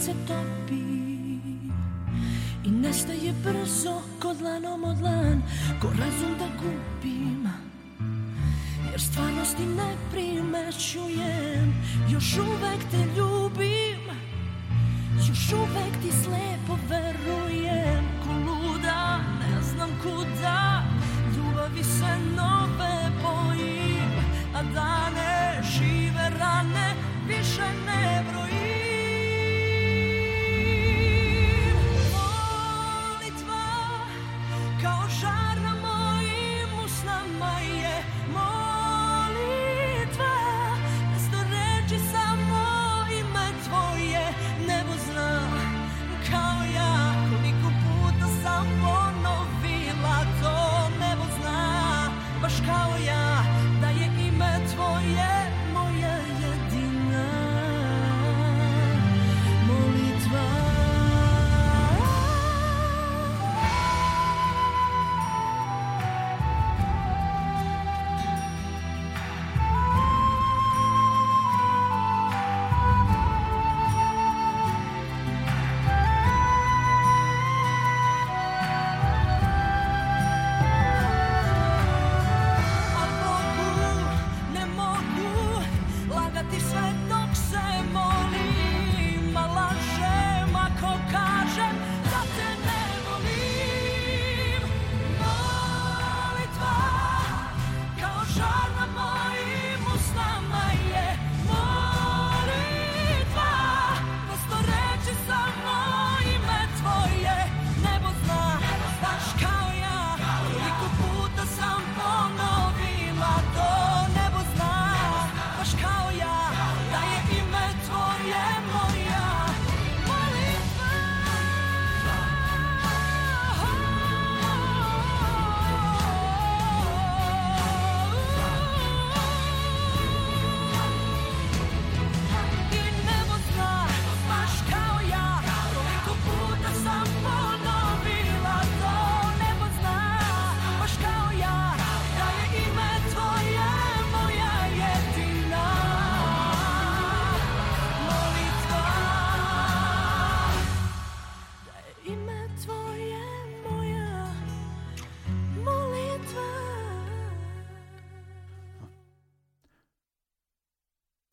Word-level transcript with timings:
Život 0.00 0.16
se 0.16 0.26
topi 0.26 0.80
I 2.64 2.70
nestaje 2.70 3.32
brzo 3.44 4.02
kod 4.22 4.36
dlanom 4.36 4.84
od 4.84 5.00
lan 5.02 5.42
Ko 5.80 5.88
razum 5.88 6.38
da 6.38 6.46
gubim 6.60 7.48
Jer 8.90 9.00
stvarnosti 9.00 9.66
ne 9.66 9.96
primećujem. 10.12 11.74
Još 12.10 12.38
uvek 12.38 12.80
te 12.90 12.96
ljubim 13.16 14.00
Još 15.28 15.52
uvek 15.52 15.92
ti 16.02 16.12
slepo 16.22 16.78
verujem. 16.88 18.04
Ko 18.24 18.32
luda, 18.32 19.18
ne 19.18 19.62
znam 19.62 19.90
kuda 20.02 20.82
Ljubavi 21.36 21.84
se 21.84 22.18
nove 22.36 23.10
bojim 23.22 24.12
A 24.54 24.62
dane 24.62 25.62
žive 25.62 26.30
rane 26.38 26.94
Više 27.28 27.66
ne 27.86 28.24
brojim 28.30 28.39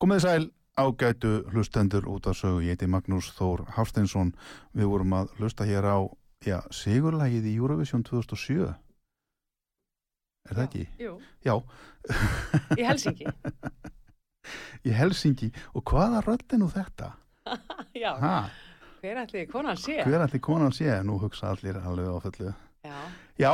Komið 0.08 0.22
sæl 0.24 0.44
ágætu 0.80 1.30
hlustendur 1.52 2.06
út 2.08 2.26
af 2.30 2.36
sögu, 2.38 2.62
ég 2.64 2.78
heiti 2.78 2.86
Magnús 2.88 3.26
Þór 3.36 3.66
Hafsteinsson. 3.76 4.30
Við 4.72 4.88
vorum 4.88 5.12
að 5.12 5.34
hlusta 5.36 5.66
hér 5.68 5.84
á 5.84 6.00
já, 6.48 6.62
sigurlægið 6.72 7.48
í 7.50 7.52
Eurovision 7.58 8.06
2007. 8.08 8.70
Er 10.48 10.56
það 10.56 10.62
ekki? 10.64 10.86
Jú, 10.96 11.18
Já, 11.44 11.58
í 12.80 12.88
Helsingi. 12.88 13.28
í 14.88 14.96
Helsingi. 14.96 15.50
Og 15.76 15.84
hvaða 15.92 16.24
rödd 16.24 16.56
nú 16.56 16.70
þetta? 16.72 17.12
Já, 17.92 18.14
Ha, 18.16 18.34
hver 19.04 19.22
ætli 19.26 19.44
konan 19.52 19.76
sé? 19.76 20.00
hver 20.08 20.24
ætli 20.24 20.40
konan 20.40 20.72
sé? 20.72 20.88
Nú 21.04 21.20
hugsa 21.20 21.52
allir 21.52 21.76
alveg 21.84 22.08
á 22.08 22.16
fullu. 22.24 22.56
Já, 22.80 22.96
Já, 23.44 23.52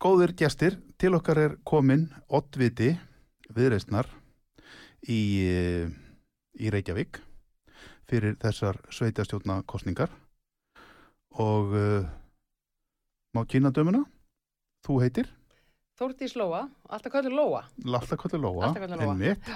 góðir 0.00 0.32
gestir, 0.32 0.80
til 0.96 1.12
okkar 1.20 1.44
er 1.44 1.60
komin 1.60 2.08
Ottviti 2.32 2.94
viðreistnar 3.52 4.08
í, 5.08 5.22
eh, 5.44 5.86
í 6.60 6.72
Reykjavík 6.72 7.20
fyrir 8.08 8.36
þessar 8.40 8.78
sveitastjórna 8.92 9.62
kostningar 9.66 10.12
og 11.40 11.72
uh, 11.74 12.04
má 13.34 13.42
kynna 13.50 13.72
dömuna? 13.74 14.04
Þú 14.84 15.00
heitir? 15.02 15.30
Þórdís 15.98 16.34
Lóa, 16.38 16.66
alltaf 16.90 17.12
kallur 17.14 17.34
Lóa. 17.34 17.62
Alltaf 17.86 18.20
kölluð 18.20 18.44
Lóa. 18.44 18.70
einmitt. 19.08 19.50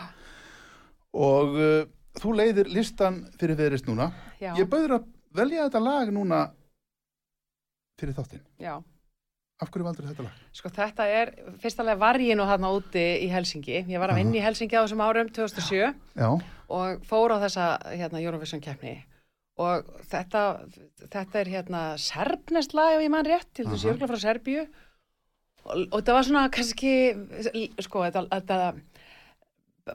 og 1.12 1.56
uh, 1.58 1.84
þú 2.18 2.34
leiðir 2.40 2.70
listan 2.72 3.24
fyrir 3.38 3.58
viðreist 3.58 3.88
núna. 3.90 4.10
Já, 4.40 4.54
ég 4.58 4.68
bauður 4.70 4.98
að 4.98 5.08
velja 5.38 5.66
þetta 5.68 5.82
lag 5.82 6.12
núna 6.14 6.40
fyrir 7.98 8.16
þáttinn. 8.16 8.44
Já. 8.62 8.78
Af 9.58 9.70
hverju 9.72 9.86
valdur 9.86 10.06
þetta 10.08 10.26
lag? 10.26 10.40
Sko 10.54 10.70
þetta 10.74 11.06
er, 11.10 11.32
fyrstalega 11.62 12.00
var 12.00 12.18
ég 12.22 12.38
nú 12.38 12.46
hann 12.48 12.66
úti 12.68 13.04
í 13.24 13.28
Helsingi. 13.32 13.82
Ég 13.90 14.02
var 14.02 14.12
að 14.12 14.20
vinna 14.22 14.38
í 14.38 14.42
Helsingi 14.44 14.78
á 14.78 14.84
þessum 14.84 15.02
árum 15.02 15.30
2007 15.34 15.80
Já, 16.18 16.28
og 16.78 17.06
fór 17.08 17.34
á 17.34 17.42
þessa 17.42 17.70
hérna, 17.90 18.22
Eurovision 18.22 18.62
keppni. 18.64 19.00
Og 19.58 19.88
þetta, 20.12 20.42
þetta 21.10 21.40
er 21.40 21.50
hérna 21.50 21.80
serbnest 21.98 22.76
lag 22.78 22.94
ef 22.94 23.02
ég 23.02 23.10
mann 23.10 23.26
rétt, 23.26 23.50
til 23.58 23.66
þessu 23.66 23.90
jörgla 23.90 24.10
frá 24.10 24.20
Serbíu. 24.22 24.68
Og, 25.64 25.88
og 25.88 25.96
þetta 25.98 26.14
var 26.14 26.28
svona 26.28 26.44
kannski, 26.54 26.92
sko, 27.82 28.04
þetta, 28.06 28.28
þetta 28.36 28.60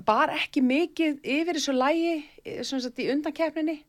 bar 0.06 0.34
ekki 0.34 0.64
mikið 0.66 1.20
yfir 1.24 1.58
þessu 1.58 1.76
lagi 1.78 2.14
sagt 2.66 3.02
í 3.02 3.10
undankeppninni 3.14 3.80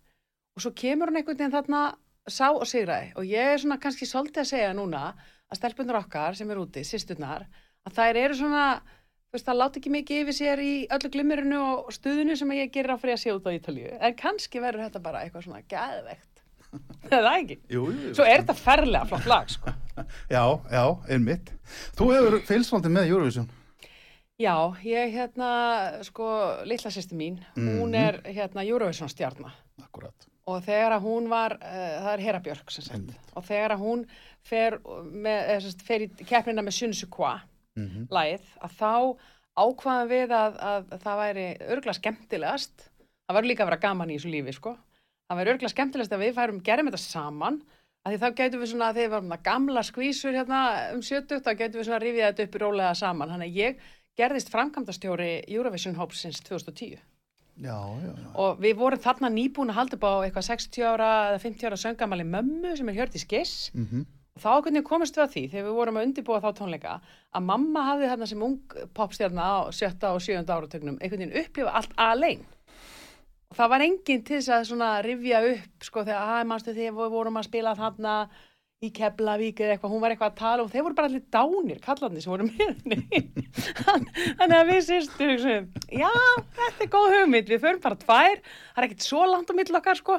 og 0.54 0.64
svo 0.64 0.72
kemur 0.76 1.10
hún 1.10 1.20
einhvern 1.20 1.38
veginn 1.38 1.54
þarna 1.54 1.82
sá 2.30 2.50
og 2.52 2.66
sigraði 2.68 3.12
og 3.18 3.28
ég 3.28 3.54
er 3.54 3.62
svona 3.62 3.80
kannski 3.80 4.08
svolítið 4.08 4.44
að 4.44 4.50
segja 4.50 4.74
núna 4.76 5.06
að 5.10 5.22
stelpunir 5.58 5.96
okkar 6.00 6.36
sem 6.38 6.50
er 6.50 6.60
úti, 6.62 6.84
sýsturnar, 6.84 7.46
að 7.86 7.96
þær 7.98 8.16
eru 8.24 8.34
svona, 8.38 8.66
þú 9.30 9.36
veist, 9.38 9.46
það 9.48 9.58
láti 9.60 9.80
ekki 9.82 9.90
mikið 9.94 10.20
yfir 10.24 10.36
sér 10.38 10.62
í 10.64 10.72
öllu 10.94 11.10
glimmerinu 11.14 11.62
og 11.64 11.90
stuðinu 11.94 12.36
sem 12.36 12.52
ég 12.58 12.70
gerir 12.74 12.94
á 12.94 12.98
fyrir 13.02 13.16
að 13.16 13.22
sé 13.24 13.34
út 13.34 13.46
á 13.46 13.56
Ítalíu, 13.56 13.90
en 14.00 14.14
kannski 14.18 14.60
verður 14.62 14.86
þetta 14.88 15.02
bara 15.04 15.24
eitthvað 15.24 15.44
svona 15.48 15.62
gæðvegt. 15.68 16.30
Það 17.08 17.12
er 17.18 17.26
það 17.28 17.36
ekki. 17.40 17.58
Jú, 17.70 17.82
jú. 17.94 18.14
Svo 18.18 18.24
er 18.26 18.40
þetta 18.42 18.56
ferlega 18.58 19.04
flott 19.10 19.26
lag, 19.30 19.50
sko. 19.52 19.74
Já, 20.34 20.42
já, 20.74 20.84
einmitt. 21.14 21.52
Þú 21.94 22.08
hefur 22.10 22.40
fylgst 22.48 22.72
svolítið 22.72 22.94
með 22.96 23.10
Eurovision. 23.12 23.50
Já, 24.42 24.56
ég 24.82 25.12
hérna, 25.14 25.48
sko, 26.02 26.26
litla 26.66 26.90
sýsti 26.90 27.14
mín, 27.14 27.36
hún 27.54 27.92
Mhm. 27.92 27.94
er 27.94 28.16
hérna 28.34 28.64
Eurovision 28.66 29.06
stjarnar. 29.08 29.54
Akkurat. 29.84 30.26
Og 30.44 30.60
þegar 30.66 30.92
að 30.98 31.06
hún 31.06 31.28
var, 31.32 31.54
uh, 31.56 31.84
það 32.04 32.10
er 32.12 32.22
Hera 32.26 32.40
Björk 32.44 32.72
sem 32.72 32.84
sagt, 32.84 32.98
Einmitt. 32.98 33.28
og 33.32 33.44
þegar 33.46 33.74
að 33.76 33.84
hún 33.84 34.02
fer, 34.44 34.78
með, 35.08 35.38
eða, 35.38 35.60
sem 35.64 35.72
sagt, 35.72 35.84
fer 35.86 36.04
í 36.04 36.08
keppnina 36.20 36.64
með 36.64 36.78
Sunsu 36.80 37.08
Qua, 37.12 37.38
Mm 37.74 38.04
lagið, 38.12 38.44
að 38.62 38.74
þá 38.78 38.92
ákvaðum 39.58 40.10
við 40.10 40.34
að, 40.36 40.58
að, 40.62 40.92
það 41.02 41.16
væri 41.20 41.46
örgla 41.74 41.94
skemmtilegast, 41.96 42.84
það 43.26 43.34
var 43.38 43.48
líka 43.48 43.64
að 43.64 43.70
vera 43.70 43.80
gaman 43.82 44.12
í 44.12 44.18
þessu 44.18 44.30
lífi, 44.30 44.54
sko, 44.54 44.74
það 45.26 45.40
væri 45.40 45.52
örgla 45.54 45.70
skemmtilegast 45.72 46.14
að 46.14 46.22
við 46.22 46.36
færum, 46.36 46.60
gerum 46.68 46.90
þetta 46.90 47.02
saman, 47.02 47.58
að 48.04 48.12
því 48.12 48.20
þá 48.20 48.38
gætum 48.38 48.62
við 48.62 48.70
svona, 48.74 48.92
þegar 48.92 49.08
við 49.08 49.14
varum 49.16 49.34
það 49.34 49.44
gamla 49.48 49.82
skvísur 49.88 50.38
hérna 50.38 50.60
um 50.94 51.02
70, 51.02 51.42
þá 51.42 51.50
gætum 51.54 51.80
við 51.80 51.88
svona 51.88 52.02
rifið 52.04 52.26
þetta 52.28 52.46
upp 52.46 52.54
í 52.54 52.62
rólega 52.62 52.94
saman, 53.00 53.34
þannig 53.34 53.50
að 53.50 53.60
ég 53.62 53.84
gerðist 54.20 54.52
framkvæmdastjóri 54.54 55.30
Eurovision 55.48 55.98
Hópsins 55.98 56.42
2010 56.46 57.00
Já, 57.54 57.78
já, 58.02 58.10
já. 58.10 58.28
og 58.34 58.58
við 58.58 58.74
vorum 58.80 58.98
þarna 58.98 59.28
nýbúin 59.30 59.70
að 59.70 59.78
halda 59.78 59.98
upp 59.98 60.06
á 60.10 60.12
eitthvað 60.26 60.48
60 60.48 60.88
ára 60.90 61.10
eða 61.30 61.42
50 61.44 61.68
ára 61.68 61.76
söngamali 61.78 62.26
mömmu 62.26 62.74
sem 62.74 62.88
er 62.90 62.98
hjört 62.98 63.14
í 63.14 63.22
skiss 63.22 63.70
Mm 63.74 64.06
og 64.34 64.42
þá 64.42 64.64
hvernig 64.66 64.82
komist 64.86 65.14
við 65.14 65.24
að 65.24 65.34
því 65.34 65.42
þegar 65.52 65.66
við 65.68 65.76
vorum 65.78 65.98
að 65.98 66.06
undirbúa 66.08 66.40
þá 66.42 66.48
tónleika 66.58 66.94
að 67.38 67.44
mamma 67.46 67.84
hafði 67.88 68.08
þarna 68.10 68.26
sem 68.30 68.42
ung 68.42 68.56
popstjarna 68.98 69.44
á 69.46 69.58
sjötta 69.70 70.10
og 70.14 70.24
sjöunda 70.24 70.56
áratögnum 70.56 70.96
einhvern 70.98 71.22
veginn 71.22 71.44
upplifa 71.44 71.74
allt 71.78 71.94
alein. 72.02 72.42
Og 73.50 73.58
það 73.60 73.70
var 73.70 73.84
enginn 73.86 74.24
til 74.26 74.40
þess 74.42 74.74
að 74.74 75.04
rifja 75.06 75.44
upp 75.52 75.86
sko 75.86 76.02
þegar 76.08 76.32
að 76.34 76.50
mannstu 76.50 76.74
þegar 76.74 76.98
við 76.98 77.14
vorum 77.14 77.38
að 77.38 77.46
spila 77.46 77.76
þarna 77.78 78.16
í 78.82 78.90
Keflavík 78.94 79.60
eða 79.62 79.74
eitthvað, 79.76 79.92
hún 79.94 80.02
var 80.02 80.14
eitthvað 80.14 80.32
að 80.32 80.40
tala 80.40 80.64
og 80.64 80.72
þeir 80.72 80.84
voru 80.86 80.96
bara 80.98 81.10
allir 81.10 81.22
dánir, 81.32 81.78
kallarnir 81.84 82.24
sem 82.24 82.32
voru 82.32 82.46
með 82.48 82.62
henni. 82.62 83.20
Þannig 84.40 84.56
að 84.58 84.72
við 84.72 84.80
sýstum 84.88 85.68
já, 85.88 86.10
þetta 86.58 86.86
er 86.86 86.90
góð 86.92 87.14
hugmynd 87.18 87.52
við 87.52 87.62
förum 87.64 87.84
bara 87.84 88.00
tvær, 88.00 88.42
það 88.42 88.82
er 88.82 88.88
ekkert 88.88 89.06
svo 89.06 89.22
langt 89.30 89.52
á 89.52 89.54
mill 89.56 89.78
okkar 89.80 90.00
sko, 90.00 90.18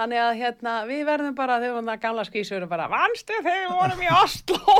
þannig 0.00 0.22
að 0.22 0.38
hérna, 0.40 0.76
við 0.88 1.04
verðum 1.10 1.36
bara, 1.38 1.60
þegar 1.62 1.86
það 1.90 2.00
gamla 2.06 2.24
skísur 2.28 2.66
bara, 2.70 2.88
vannstu 2.90 3.36
þegar 3.42 3.60
við 3.66 3.76
vorum 3.76 4.02
í 4.06 4.10
Oslo 4.20 4.78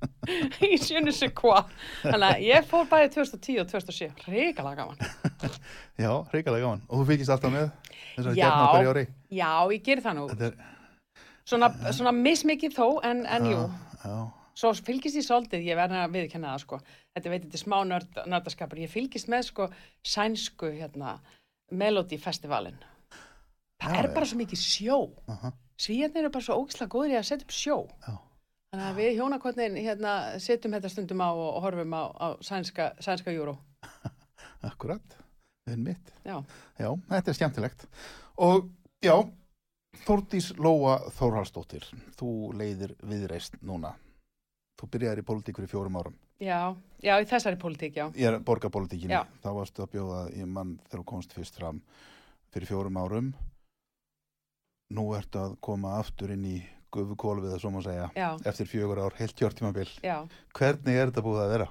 í 0.70 0.76
sjönu 0.80 1.12
sig 1.16 1.32
hvað 1.36 1.70
þannig 2.04 2.26
að 2.28 2.42
ég 2.46 2.66
fór 2.68 2.88
bæði 2.90 3.12
2010 3.16 3.62
og 3.62 3.70
2007 3.72 4.26
reikalega 4.30 4.84
gaman. 4.84 5.00
Já, 6.02 6.12
reikalega 6.32 6.66
gaman. 6.66 6.84
Og 6.88 7.00
þú 7.02 7.08
fylgist 7.10 7.32
alltaf 7.34 7.54
með 7.54 7.70
þessari 8.14 8.36
Já. 8.36 8.44
gefna 8.44 8.68
hverju 8.74 8.92
ári. 8.94 9.06
já, 9.30 9.50
ég 9.72 9.82
ger 9.86 10.02
það 10.04 10.16
nú. 10.18 10.26
Þetta 10.30 10.48
er, 10.50 10.78
svona, 11.44 11.70
svona 11.92 12.12
mismikið 12.16 12.76
þó, 12.76 12.86
en, 13.06 13.24
en 13.26 13.48
jú. 13.50 13.64
Já, 14.04 14.14
svo 14.60 14.72
fylgist 14.84 15.16
ég 15.16 15.24
svolítið, 15.26 15.64
ég 15.70 15.78
verði 15.78 15.98
að 16.02 16.14
viðkenna 16.18 16.54
það 16.54 16.62
sko, 16.64 16.78
þetta 17.16 17.32
veit, 17.32 17.42
þetta 17.46 17.58
er 17.58 17.64
smá 17.64 17.76
nörd, 17.88 18.20
nördaskapur 18.28 18.80
ég 18.82 18.90
fylgist 18.92 19.28
með 19.32 19.46
sko 19.48 19.68
sænsku 20.06 20.72
hérna, 20.76 21.18
Melody 21.70 22.18
Festivalin 22.18 22.78
það 23.80 23.94
Já, 23.94 24.00
er 24.02 24.10
bara 24.12 24.26
svo 24.28 24.36
mikið 24.40 24.60
sjó. 24.60 24.96
Aha, 25.32 25.52
svíjarnir 25.80 26.26
eru 26.26 26.32
bara 26.34 26.44
svo 26.44 26.58
ógislega 26.60 26.92
góður 26.92 27.14
í 27.14 27.16
að 27.20 27.28
setja 27.30 27.46
upp 27.46 27.54
sjó. 27.56 27.76
Já. 28.04 28.16
þannig 28.70 28.86
að 28.90 28.98
við 29.00 29.14
hjónakotnin 29.16 29.78
hérna, 29.80 30.10
setjum 30.42 30.74
þetta 30.76 30.90
stundum 30.92 31.22
á 31.24 31.28
og, 31.32 31.46
og 31.56 31.62
horfum 31.64 31.94
á, 31.96 32.02
á 32.12 32.26
sænska, 32.44 32.90
sænska 33.02 33.32
júró 33.34 33.56
Akkurat. 34.68 35.16
Það 35.64 35.72
er 35.72 35.80
mitt. 35.86 36.12
já, 36.26 36.36
Já, 36.78 36.88
þetta 37.08 37.30
er 37.32 37.38
skemmtilegt. 37.38 37.86
Og 38.44 38.68
já, 39.04 39.14
Þórdís 40.00 40.52
Lóa 40.58 40.96
Þórhalsdóttir, 41.16 41.84
þú 42.18 42.30
leiðir 42.56 42.94
viðreist 43.06 43.58
núna. 43.66 43.92
Þú 44.80 44.88
byrjaðir 44.94 45.20
í 45.22 45.26
pólitík 45.28 45.58
fyrir 45.58 45.70
fjórum 45.70 45.98
árum. 46.00 46.16
já, 46.40 46.74
já, 47.02 47.14
í 47.20 47.26
þessari 47.28 47.58
pólitík, 47.60 47.96
já 47.96 48.06
Ég 48.16 48.26
er 48.30 48.38
borgarpólitíkinni. 48.40 49.12
Já. 49.12 49.26
Þá 49.42 49.50
varstu 49.58 49.82
að 49.84 49.90
bjóða 49.92 50.20
í 50.32 50.46
mann 50.46 50.78
þegar 50.86 51.02
þú 51.02 51.06
komst 51.10 51.34
fyrst 51.36 51.58
fram 51.58 51.82
fyrir 52.54 52.70
fjórum 52.70 52.96
árum. 52.96 53.32
Nú 54.90 55.04
ertu 55.14 55.38
að 55.38 55.58
koma 55.60 55.98
aftur 55.98 56.32
inn 56.32 56.46
í 56.48 56.56
gufu 56.90 57.14
kólfið, 57.14 57.58
svo 57.60 57.70
má 57.70 57.82
segja, 57.84 58.08
já, 58.16 58.30
eftir 58.50 58.66
fjögur 58.66 58.98
ár, 59.04 59.14
heilt 59.18 59.36
kjörtímabil. 59.38 59.86
já 60.02 60.26
Hvernig 60.56 60.96
er 60.96 61.10
þetta 61.12 61.22
búið 61.22 61.44
að 61.44 61.52
vera? 61.54 61.68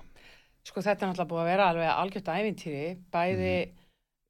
Sko 0.63 0.83
þetta 0.85 1.03
er 1.05 1.09
náttúrulega 1.09 1.31
búið 1.33 1.41
að 1.41 1.49
vera 1.49 1.67
alveg 1.73 1.89
algjört 1.91 2.31
ævintýri, 2.35 2.85
bæði, 3.11 3.51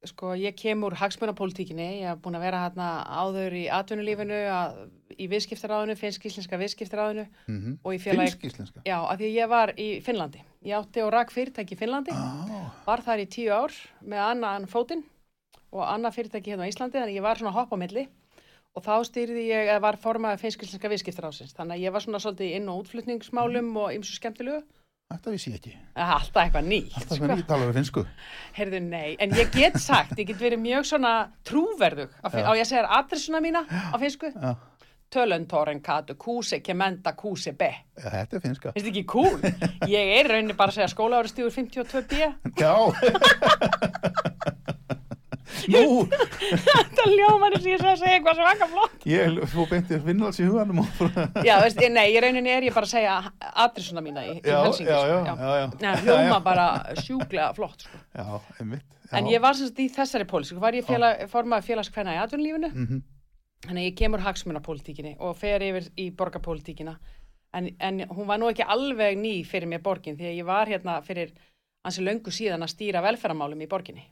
sko 0.08 0.32
ég 0.38 0.54
kem 0.56 0.80
úr 0.86 0.94
hagsmunapólitíkinni, 0.96 1.86
ég 2.00 2.08
hef 2.08 2.20
búin 2.24 2.38
að 2.38 2.44
vera 2.46 2.60
hérna 2.64 2.86
áður 3.20 3.56
í 3.58 3.64
atvinnulífinu, 3.68 4.38
að, 4.48 4.78
í 5.20 5.26
viðskiptaráðinu, 5.28 5.96
finnsk 6.00 6.24
íslenska 6.30 6.56
viðskiptaráðinu 6.60 7.26
Mm 7.50 7.74
og 7.84 7.94
í 7.96 7.98
félagi, 8.00 8.30
Finnsk 8.32 8.46
íslenska? 8.48 8.82
já, 8.86 8.96
af 8.96 9.18
því 9.20 9.30
ég 9.34 9.48
var 9.52 9.72
í 9.76 9.88
Finnlandi. 10.04 10.40
Ég 10.64 10.76
átti 10.78 11.02
og 11.04 11.12
rak 11.12 11.30
fyrirtæki 11.34 11.76
í 11.76 11.80
Finnlandi, 11.80 12.14
Ah, 12.16 12.72
var 12.86 13.02
þar 13.04 13.20
í 13.24 13.28
tíu 13.28 13.52
ár 13.52 13.72
með 14.00 14.24
annan 14.30 14.66
fótinn 14.66 15.04
og 15.72 15.84
annað 15.84 16.16
fyrirtæki 16.16 16.50
hérna 16.54 16.64
á 16.64 16.70
Íslandi, 16.72 16.96
þannig 16.98 17.16
ég 17.20 17.22
var 17.22 17.36
svona 17.36 17.52
hopp 17.52 17.72
á 17.72 17.76
milli 17.76 18.08
og 18.74 18.82
þá 18.86 19.04
stýrði 19.04 19.44
ég, 19.50 19.68
eða 19.68 19.80
var 19.82 19.96
formaði 20.00 20.40
finnsk 20.40 20.62
íslenska 20.64 20.88
viðskiptaráðsins, 20.88 21.52
þannig 21.58 21.76
að 21.76 21.84
ég 21.84 21.92
var 21.92 22.00
svona 22.00 22.20
svolítið 22.22 22.56
inn- 22.56 22.68
og 22.70 22.84
útflutningsmálum 22.84 23.76
og 23.76 23.92
ymsu 23.98 24.14
skemmtilegu. 24.16 24.62
Þetta 25.10 25.32
vissi 25.34 25.50
ég 25.50 25.58
ekki. 25.58 25.72
Alltaf 26.00 26.40
eitthvað 26.44 26.66
nýtt. 26.70 26.96
Alltaf 27.00 27.18
sko. 27.18 27.24
með 27.26 27.36
nýtt 27.40 27.52
alveg 27.56 27.74
finnsku. 27.76 28.04
Heyrðu, 28.56 28.80
nei, 28.86 29.08
en 29.20 29.34
ég 29.36 29.50
get 29.54 29.78
sagt, 29.82 30.16
ég 30.20 30.28
get 30.30 30.38
verið 30.40 30.62
mjög 30.62 30.86
svona 30.92 31.14
trúverðug, 31.48 32.12
á, 32.22 32.26
á 32.30 32.52
ég 32.58 32.68
segja 32.68 32.86
adressuna 33.00 33.40
mína 33.42 33.64
á 33.66 33.96
finsku, 34.00 34.30
Já, 34.30 34.54
töluntoren 35.10 35.80
katu, 35.82 36.14
kúse, 36.14 36.60
kemenda, 36.62 37.12
kúse, 37.18 37.50
be. 37.58 37.72
já, 37.98 38.06
þetta 38.06 38.38
er 38.38 38.44
finska. 38.46 38.72
Finnst 38.76 38.86
þið 38.86 38.92
ekki 38.94 39.06
cool? 39.10 39.38
Ég 39.90 40.14
er 40.20 40.30
rauninni 40.30 40.54
bara 40.54 40.70
að 40.70 40.78
segja 40.78 40.92
skólaári 40.94 41.32
stígur 41.32 41.50
52b. 41.50 42.30
Já. 42.60 42.74
Nú, 45.68 46.06
Þetta 46.08 47.04
að 47.04 47.66
ég 47.68 47.80
sé 47.82 47.88
að 47.90 47.98
segja 48.00 48.14
eitthvað 48.16 48.38
svaka 48.40 48.68
flott. 48.70 49.04
ég 49.10 49.40
fór 49.52 49.68
beintið 49.70 50.04
vinnals 50.06 50.40
í 50.40 50.46
huganum 50.48 50.80
og 50.84 51.44
Já, 51.46 51.56
veist, 51.64 51.82
nei, 51.92 52.06
í 52.14 52.20
rauninni 52.22 52.52
er 52.54 52.66
ég 52.68 52.74
bara 52.76 52.88
að 52.88 52.94
segja 52.94 53.16
adressuna 53.66 54.00
mína 54.04 54.24
í, 54.26 54.38
í 54.38 54.42
Já, 54.46 54.62
Helsingi. 54.64 54.90
já, 54.90 54.98
sko, 55.00 55.10
já, 55.10 55.36
já, 55.36 55.60
já. 55.60 55.68
Nei, 55.84 55.94
hljóma 56.06 56.40
bara 56.44 56.66
sjúklega 57.02 57.52
flott, 57.56 57.86
sko. 57.86 58.02
Já, 58.16 58.26
einmitt. 58.60 58.84
Já. 59.10 59.16
En 59.18 59.26
ég 59.32 59.42
var 59.42 59.56
sem 59.58 59.66
sagt 59.70 59.80
í 59.82 59.88
þessari 59.90 60.26
pólitík, 60.30 60.60
var 60.62 60.76
ég 60.78 60.86
félag, 60.86 61.24
formaði 61.32 61.66
félagskvenna 61.72 62.14
í 62.14 62.20
atvinnulífinu. 62.24 62.70
Mhm. 62.74 63.00
Þannig 63.66 63.82
að 63.82 63.88
ég 63.90 63.96
kemur 63.98 64.22
hagsmunapólitíkinni 64.24 65.16
og 65.20 65.34
fer 65.36 65.60
yfir 65.60 65.90
í 66.00 66.06
borgarpólitíkina. 66.16 66.94
En, 67.52 67.66
en 67.82 67.98
hún 68.08 68.28
var 68.30 68.38
nú 68.40 68.48
ekki 68.48 68.64
alveg 68.64 69.18
ný 69.18 69.42
fyrir 69.44 69.68
mér 69.68 69.82
borgin 69.84 70.16
því 70.16 70.28
að 70.30 70.36
ég 70.38 70.46
var 70.48 70.70
hérna 70.70 70.94
fyrir 71.04 71.34
ansi 71.84 72.00
löngu 72.06 72.32
síðan 72.32 72.62
að 72.64 72.72
stýra 72.72 73.02
velferðamálum 73.04 73.60
í 73.60 73.68
borginni. 73.68 74.04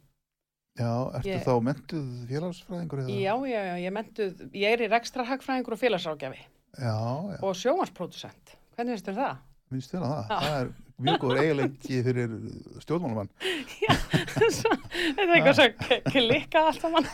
Já, 0.79 0.91
ertu 1.19 1.29
Ég- 1.33 1.43
þá 1.45 1.53
mentuð 1.67 2.09
félagsfræðingur 2.31 3.01
eða? 3.03 3.17
Já, 3.19 3.35
já, 3.51 3.61
já, 3.69 3.75
ég 3.83 3.95
mentuð, 3.97 4.43
ég 4.55 4.75
er 4.77 4.85
í 4.87 4.91
rekstrarhagfræðingur 4.93 5.75
og 5.75 5.81
félagsrákjafi 5.81 6.43
Já, 6.79 6.95
já, 7.33 7.39
og 7.43 7.57
sjónvarspródusent. 7.59 8.53
Hvernig 8.77 8.95
finnst 8.99 9.09
þér 9.11 9.17
það? 9.19 9.41
minnst 9.69 9.91
þér 9.93 10.05
að 10.07 10.13
það. 10.13 10.29
Já. 10.29 10.39
Það 10.39 10.59
er 10.61 10.69
mjög 11.09 11.19
góður 11.25 11.41
eiginleiki 11.43 11.99
fyrir 12.07 12.37
stjórnmálumann. 12.85 13.29
Svo- 14.59 14.79
Þetta 14.95 15.27
er 15.27 15.35
eitthvað 15.35 15.59
svo 15.59 15.67
klikka 16.13 16.63
allt 16.69 16.81
saman. 16.85 17.09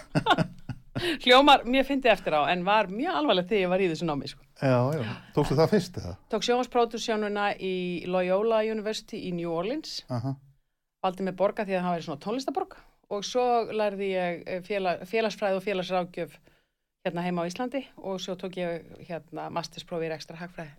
Hljómar, 1.24 1.64
mér 1.66 1.82
fyndi 1.88 2.06
eftir 2.12 2.36
á, 2.38 2.46
en 2.52 2.60
var 2.64 2.86
mjög 2.86 3.16
alvarlegt 3.18 3.48
þegar 3.50 3.64
ég 3.64 3.70
var 3.72 3.82
í 3.82 3.88
þessu 3.90 4.06
námi, 4.06 4.28
sko. 4.30 4.44
Já, 4.62 4.76
já. 4.94 5.02
Tókstu 5.34 5.56
það 5.58 5.72
fyrst 5.72 5.96
eða? 5.98 6.12
Tók 6.30 6.44
sjónvarspródusjónuna 6.46 7.46
í 7.58 7.72
Loyola 8.06 8.60
University 8.62 9.18
í 9.26 9.32
New 9.34 9.50
Orleans 9.50 10.04
Aha, 10.14 10.36
valdi 11.02 11.26
mig 11.26 11.34
borga 11.40 11.66
því 11.66 11.74
að 11.74 11.82
það 11.88 11.96
væri 11.96 12.06
svona 12.06 12.22
tónlistaborg 12.22 12.76
og 13.14 13.24
svo 13.26 13.44
lærði 13.72 14.08
ég 14.12 14.42
eh, 14.46 14.60
félag, 14.66 15.04
félagsfræði 15.10 15.58
og 15.60 15.64
félagsrákjöf 15.64 16.36
hérna 17.04 17.24
heima 17.26 17.44
á 17.44 17.48
Íslandi 17.50 17.84
og 18.00 18.20
svo 18.20 18.34
tók 18.40 18.56
ég 18.60 18.84
hérna 19.08 19.48
mastersprófi 19.52 20.08
í 20.08 20.12
rekstra 20.12 20.36
hagfræði. 20.40 20.72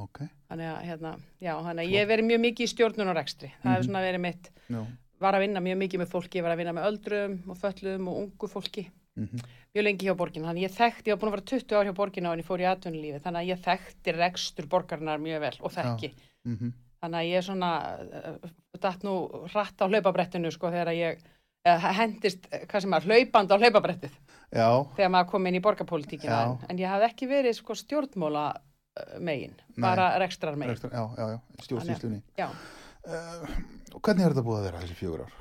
ok. 0.00 0.20
Þannig 0.48 0.68
að, 0.70 0.82
hérna, 0.88 1.10
já, 1.44 1.52
þannig 1.60 1.82
að 1.84 1.90
ég 1.92 1.98
hef 2.04 2.08
verið 2.08 2.28
mjög 2.30 2.40
mikið 2.44 2.64
í 2.64 2.70
stjórnun 2.72 3.10
og 3.12 3.16
rekstri. 3.18 3.50
Það 3.62 3.72
hefur 3.74 3.82
Mhm. 3.82 3.88
svona 3.90 4.04
verið 4.06 4.20
mitt, 4.20 4.50
Já. 4.70 4.86
var 5.20 5.34
að 5.34 5.40
vinna 5.44 5.60
mjög 5.60 5.78
mikið 5.82 6.00
með 6.00 6.12
fólki, 6.14 6.42
var 6.42 6.52
að 6.54 6.60
vinna 6.62 6.72
með 6.72 6.86
öldrum 6.90 7.34
og 7.50 7.56
föllum 7.58 8.08
og 8.08 8.16
ungu 8.22 8.48
fólki. 8.48 8.86
Mm 9.16 9.40
Mjög 9.74 9.84
lengi 9.84 10.06
hjá 10.06 10.14
borginu, 10.14 10.46
þannig 10.46 10.62
að 10.62 10.68
ég 10.68 10.74
þekkti, 10.78 11.10
ég 11.10 11.14
var 11.14 11.18
búin 11.18 11.30
að 11.32 11.34
vera 11.34 11.50
20 11.50 11.74
ár 11.74 11.84
hjá 11.88 11.94
borginu 11.98 12.30
en 12.32 12.38
ég 12.38 12.46
fór 12.46 12.60
í 12.62 12.66
atvinnulífi, 12.70 13.20
þannig 13.24 13.40
að 13.42 13.48
ég 13.50 13.62
þekkti 13.64 14.12
rekstur 14.14 14.66
borgarinnar 14.70 15.18
mjög 15.18 15.40
vel 15.40 15.56
og 15.60 15.72
þekki. 15.74 16.12
Mm 16.46 16.72
Þannig 17.02 17.18
að 17.20 17.28
ég 17.28 17.36
er 17.36 17.42
svona, 17.42 17.70
uh, 18.00 18.48
datt 18.80 19.02
nú 19.04 19.14
hratt 19.52 19.76
á 19.76 19.84
hlaupabrettinu 19.90 20.50
sko 20.54 20.70
þegar 20.70 20.94
ég 20.94 21.18
hendist, 21.64 22.48
eh, 22.50 22.66
hvað 22.70 22.84
sem 22.84 22.96
er, 22.98 23.08
hlaupand 23.08 23.54
á 23.54 23.56
hlaupabrettið. 23.56 24.20
Já, 24.54 24.68
þegar 24.94 25.10
maður 25.16 25.30
kom 25.32 25.48
inn 25.50 25.58
í 25.58 25.64
borgarpólitíkina. 25.64 26.36
Já. 26.36 26.52
en, 26.52 26.68
en 26.70 26.82
ég 26.84 26.92
hafði 26.92 27.08
ekki 27.08 27.30
verið 27.30 27.56
sko 27.58 27.76
stjórnmóla 27.78 28.44
uh, 28.54 29.16
megin, 29.18 29.56
Nei. 29.74 29.82
bara 29.82 30.12
rekstrar 30.22 30.58
megin. 30.60 30.74
Rekstur, 30.76 30.94
já, 30.94 31.04
já, 31.18 31.34
já, 31.34 31.64
stjórnsýslunni. 31.68 32.22
Já, 32.38 32.48
Uh, 33.04 33.42
hvernig 34.00 34.24
er 34.24 34.32
þetta 34.32 34.42
búið 34.46 34.54
að 34.56 34.62
vera 34.64 34.78
þessi 34.80 34.94
fjögur 34.96 35.22
ár? 35.26 35.32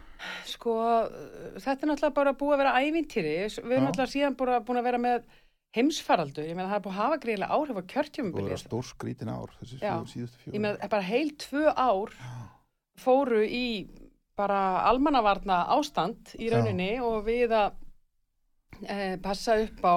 sko 0.47 0.73
þetta 1.63 1.73
er 1.73 1.89
náttúrulega 1.89 2.15
bara 2.15 2.33
búið 2.39 2.55
að 2.55 2.61
vera 2.63 2.73
ævintýri, 2.83 3.31
við 3.47 3.75
erum 3.75 3.87
náttúrulega 3.87 4.11
síðan 4.13 4.37
búin 4.39 4.79
að 4.79 4.87
vera 4.87 4.99
með 5.01 5.25
heimsfaraldur, 5.73 6.47
ég 6.47 6.57
meina 6.57 6.69
það 6.69 6.77
er 6.77 6.83
búið 6.85 6.93
að 6.93 7.01
hafa 7.01 7.19
greiðlega 7.23 7.57
áhrif 7.57 7.71
á 7.71 7.73
og 7.73 7.79
vera 7.79 7.91
kjörtjumubili 7.93 8.57
stór 8.61 8.87
skrítin 8.87 9.31
ár 9.33 9.53
þessi 9.59 9.79
síðustu 10.11 10.41
fjóra 10.43 10.55
ég 10.55 10.63
meina 10.65 10.89
bara 10.91 11.07
heil 11.07 11.31
tvö 11.43 11.73
ár 11.73 12.13
fóru 13.03 13.41
í 13.47 13.65
bara 14.39 14.59
almannavarna 14.89 15.63
ástand 15.75 16.33
í 16.39 16.49
Já. 16.49 16.55
rauninni 16.55 16.91
og 17.03 17.23
við 17.27 17.53
að 17.53 17.75
e, 18.81 19.17
passa 19.23 19.57
upp 19.61 19.83
á 19.85 19.95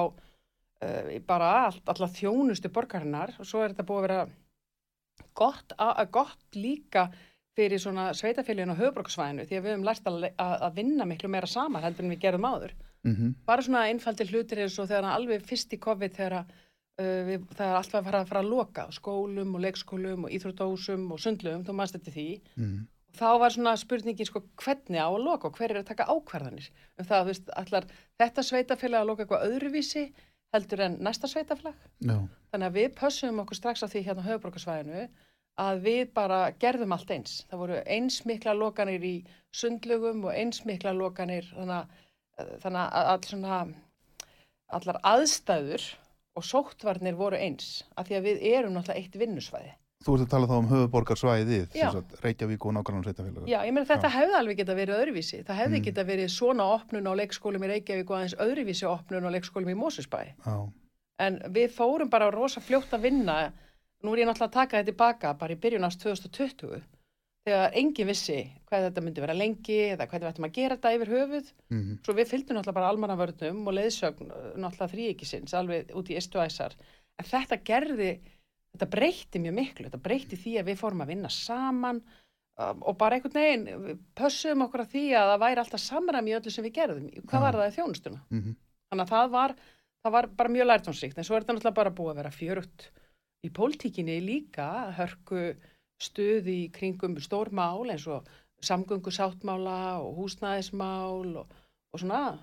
e, 0.81 1.19
bara 1.25 1.53
all, 1.67 1.79
alla 1.89 2.09
þjónustu 2.13 2.71
borgarinnar 2.73 3.33
og 3.39 3.49
svo 3.49 3.63
er 3.63 3.73
þetta 3.73 3.87
búið 3.87 4.03
að 4.03 4.07
vera 4.07 4.19
gott, 5.37 5.73
a, 5.77 5.93
a, 5.93 6.05
gott 6.05 6.57
líka 6.57 7.07
fyrir 7.57 7.81
svona 7.81 8.11
sveitafélagin 8.13 8.75
á 8.77 8.81
höfbruksvæðinu 8.81 9.47
því 9.47 9.57
að 9.57 9.65
við 9.65 9.73
höfum 9.73 9.87
lært 9.87 10.09
að, 10.11 10.27
að, 10.37 10.67
vinna 10.75 11.07
miklu 11.09 11.31
meira 11.33 11.49
saman 11.49 11.85
heldur 11.85 12.05
en 12.05 12.13
við 12.13 12.23
gerðum 12.27 12.49
áður 12.51 12.77
mm 13.07 13.33
bara 13.47 13.63
svona 13.63 13.87
einfaldir 13.89 14.29
hlutir 14.29 14.61
eins 14.61 14.77
og 14.79 14.89
þegar 14.89 15.09
alveg 15.15 15.45
fyrst 15.47 15.73
í 15.73 15.79
COVID 15.81 16.13
þegar 16.13 16.33
að, 16.41 16.53
við, 17.29 17.45
það 17.55 17.67
er 17.69 17.77
alltaf 17.79 17.99
að 17.99 18.07
fara 18.09 18.21
að 18.21 18.29
fara 18.31 18.41
að 18.43 18.49
loka 18.51 18.85
skólum 18.91 19.55
og 19.55 19.63
leikskólum 19.63 20.27
og 20.27 20.33
íþróttósum 20.37 21.11
og 21.13 21.21
sundlum, 21.21 21.63
þú 21.65 21.75
mannst 21.77 21.97
þetta 21.97 22.13
því 22.13 22.27
mm. 22.57 22.77
Þá 23.19 23.27
var 23.41 23.53
svona 23.53 23.75
spurningin 23.79 24.29
sko 24.29 24.43
hvernig 24.63 25.01
á 25.01 25.09
að 25.09 25.23
loka 25.25 25.49
og 25.49 25.59
hver 25.59 25.73
er 25.73 25.81
að 25.81 25.91
taka 25.91 26.07
ákvarðanir 26.09 26.69
um 26.97 27.05
það, 27.05 27.21
þú 27.21 27.31
veist, 27.31 27.53
allar 27.61 27.87
þetta 28.21 28.47
sveitafélag 28.49 29.03
að 29.03 29.11
loka 29.11 29.25
eitthvað 29.25 29.47
öðruvísi 29.51 30.03
heldur 30.55 30.83
en 30.85 30.99
næsta 31.03 31.29
sveitafélag 31.31 31.75
já, 31.99 32.17
þannig 32.51 32.67
að 32.69 32.77
við 32.79 32.91
pössum 32.99 33.41
okkur 33.43 33.59
strax 33.59 33.83
á 33.83 33.91
því 33.91 34.03
hérna 34.07 34.23
á 34.23 34.27
höfuborgarsvæðinu 34.29 35.07
að 35.61 35.81
við 35.85 36.03
bara 36.13 36.39
gerðum 36.61 36.93
allt 36.93 37.11
eins. 37.13 37.39
Það 37.49 37.61
voru 37.63 37.79
eins 37.89 38.19
mikla 38.29 38.53
lokanir 38.57 39.05
í 39.05 39.15
sundlugum 39.55 40.25
og 40.27 40.35
eins 40.37 40.63
mikla 40.69 40.93
lokanir 40.93 41.47
þannig 41.53 41.77
að, 41.79 42.51
þannig 42.63 42.81
að 42.83 43.11
all 43.13 43.23
svona, 43.31 43.61
allar 44.77 45.01
aðstæður 45.13 45.87
og 46.37 46.45
sóttvarnir 46.45 47.17
voru 47.17 47.39
eins 47.41 47.81
af 47.97 48.09
því 48.09 48.19
að 48.19 48.29
við 48.29 48.43
erum 48.51 48.77
náttúrulega 48.77 49.01
eitt 49.01 49.17
vinnusvæði. 49.17 49.73
Þú 50.05 50.13
ert 50.15 50.25
að 50.27 50.31
tala 50.33 50.47
þá 50.49 50.55
um 50.61 50.67
höfuborgarsvæðið 50.71 51.75
Já. 51.77 51.87
Reykjavík 52.23 52.65
og 52.69 52.73
nákvæmlega 52.77 53.07
sveitafélag 53.07 53.47
Já, 53.49 53.59
ég 53.65 53.73
meina 53.73 53.87
þetta 53.89 54.11
hefði 54.13 54.35
alveg 54.39 54.57
geta 54.61 54.75
verið 54.77 54.99
öðruvísi. 55.01 55.39
Það 55.47 55.59
hefði 55.61 55.77
Mm. 55.79 55.83
geta 55.87 56.03
verið 56.05 56.29
svona 56.33 56.67
opnun 56.75 57.07
á 57.09 57.13
leikskólum 57.17 57.63
í 57.65 57.69
Reykjavík 57.73 58.09
og 58.11 58.17
aðeins 58.17 58.35
öðruvísi 58.37 58.85
opnun 58.87 59.25
á 59.25 59.29
leikskólum 59.33 59.71
í 59.73 59.77
Mósusbæ. 59.77 60.21
já, 60.45 60.71
En 61.19 61.39
við 61.49 61.71
fórum 61.73 62.09
bara 62.09 62.29
rosa 62.31 62.61
fljótt 62.61 62.91
að 62.93 63.01
vinna. 63.01 63.51
Nú 64.03 64.13
er 64.13 64.19
ég 64.21 64.27
náttúrulega 64.29 64.47
að 64.47 64.51
taka 64.53 64.77
þetta 64.77 64.85
tilbaka 64.91 65.33
bara 65.33 65.53
í 65.53 65.57
byrjun 65.57 65.83
ást 65.83 65.99
2020 66.05 66.83
þegar 67.47 67.71
engin 67.73 68.07
vissi 68.07 68.51
hvað 68.69 68.91
þetta 68.91 69.01
myndi 69.01 69.21
vera 69.21 69.33
lengi 69.33 69.95
eða 69.95 70.05
hvernig 70.07 70.21
við 70.27 70.33
ættum 70.33 70.45
að 70.45 70.53
gera 70.53 70.75
þetta 70.77 70.93
yfir 70.93 71.09
höfuð. 71.09 71.51
mm. 71.71 71.97
Svo 72.05 72.13
við 72.13 72.27
fylgdum 72.29 72.55
náttúrulega 72.57 72.73
bara 72.73 72.89
almannavörnum 72.91 73.63
þetta 78.77 78.89
breytti 78.93 79.41
mjög 79.43 79.57
miklu. 79.57 79.87
Þetta 79.89 80.03
breytti 80.05 80.39
því 80.39 80.55
að 80.61 80.69
við 80.71 80.79
fórum 80.81 81.03
að 81.03 81.11
vinna 81.13 81.31
saman 81.33 82.01
um, 82.03 82.83
og 82.83 82.97
bara 83.01 83.17
einhvern 83.17 83.37
veginn 83.37 83.99
pössum 84.17 84.63
okkur 84.67 84.85
að 84.85 84.93
því 84.93 85.05
að 85.17 85.31
það 85.33 85.43
væri 85.45 85.63
alltaf 85.63 85.83
samræmi 85.83 86.33
í 86.33 86.37
öllu 86.37 86.53
sem 86.53 86.67
við 86.67 86.77
gerðum. 86.77 87.09
Hvað 87.25 87.45
var 87.47 87.59
það 87.61 87.71
í 87.71 87.77
þjónustuna? 87.79 88.23
Mm 88.31 88.55
Þannig 88.87 89.03
að 89.03 89.09
það 89.11 89.31
var, 89.33 89.53
það 89.99 90.13
var 90.15 90.27
bara 90.39 90.51
mjög 90.53 90.67
lærtónsríkt, 90.69 91.17
en 91.19 91.25
svo 91.27 91.35
er 91.35 91.43
þetta 91.43 91.55
náttúrulega 91.57 91.75
bara 91.75 91.95
búið 91.97 92.11
að 92.13 92.19
vera 92.21 92.29
fjörugt 92.31 92.85
í 93.43 93.49
pólitíkinni 93.51 94.15
líka, 94.23 94.67
hörku 94.95 95.41
stuð 95.99 96.47
í 96.47 96.59
kringum 96.71 97.17
stór 97.19 97.51
mál 97.51 97.89
eins 97.91 98.05
og 98.07 98.29
samgöngu 98.63 99.11
sáttmála 99.11 99.99
og 99.99 100.21
húsnæðismál 100.21 101.35
og, 101.41 101.51
og 101.91 101.99
svona 101.99 102.37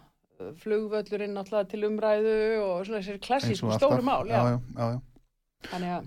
flugvöllurinn 0.61 1.35
náttúrulega 1.35 1.71
til 1.71 1.87
umræðu 1.89 2.37
og 2.61 2.87
svona 2.87 3.01
þessir 3.01 3.21
klassísku 3.23 3.73
stóru 3.79 4.05
mál, 4.05 4.27
já. 4.29 4.37
já, 4.37 4.61
já, 4.77 5.01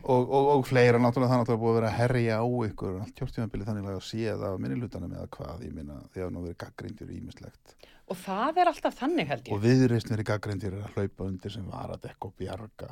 Og, 0.04 0.30
og, 0.30 0.48
og 0.58 0.66
fleira 0.68 1.00
náttúrulega 1.02 1.32
það 1.34 1.42
náttúrulega 1.42 1.62
búið 1.64 1.72
að 1.74 1.78
vera 1.80 1.90
að 1.92 1.98
herja 2.02 2.38
á 2.40 2.46
ykkur 2.68 2.96
allt 3.02 3.16
kjörtíðanbili 3.20 3.68
þannig 3.68 3.90
að 3.92 4.00
sé 4.08 4.24
það 4.32 4.48
af 4.54 4.60
minnilutanum 4.64 5.14
eða 5.18 5.28
hvað, 5.38 5.66
ég 5.68 5.74
minna, 5.76 6.00
því 6.14 6.24
að 6.28 6.32
nú 6.36 6.44
verið 6.46 6.58
gaggrindir 6.64 7.14
ímislegt 7.18 7.76
og 8.08 8.16
það 8.24 8.62
er 8.64 8.70
alltaf 8.72 8.96
þannig 9.02 9.28
held 9.28 9.48
ég. 9.50 9.54
og 9.58 9.64
viðreist 9.66 10.12
verið 10.14 10.30
gaggrindir 10.32 10.78
að 10.80 10.92
hlaupa 10.96 11.28
undir 11.28 11.52
sem 11.58 11.66
var 11.68 11.90
að 11.98 12.04
dekka 12.08 12.30
og 12.30 12.36
bjarga 12.40 12.92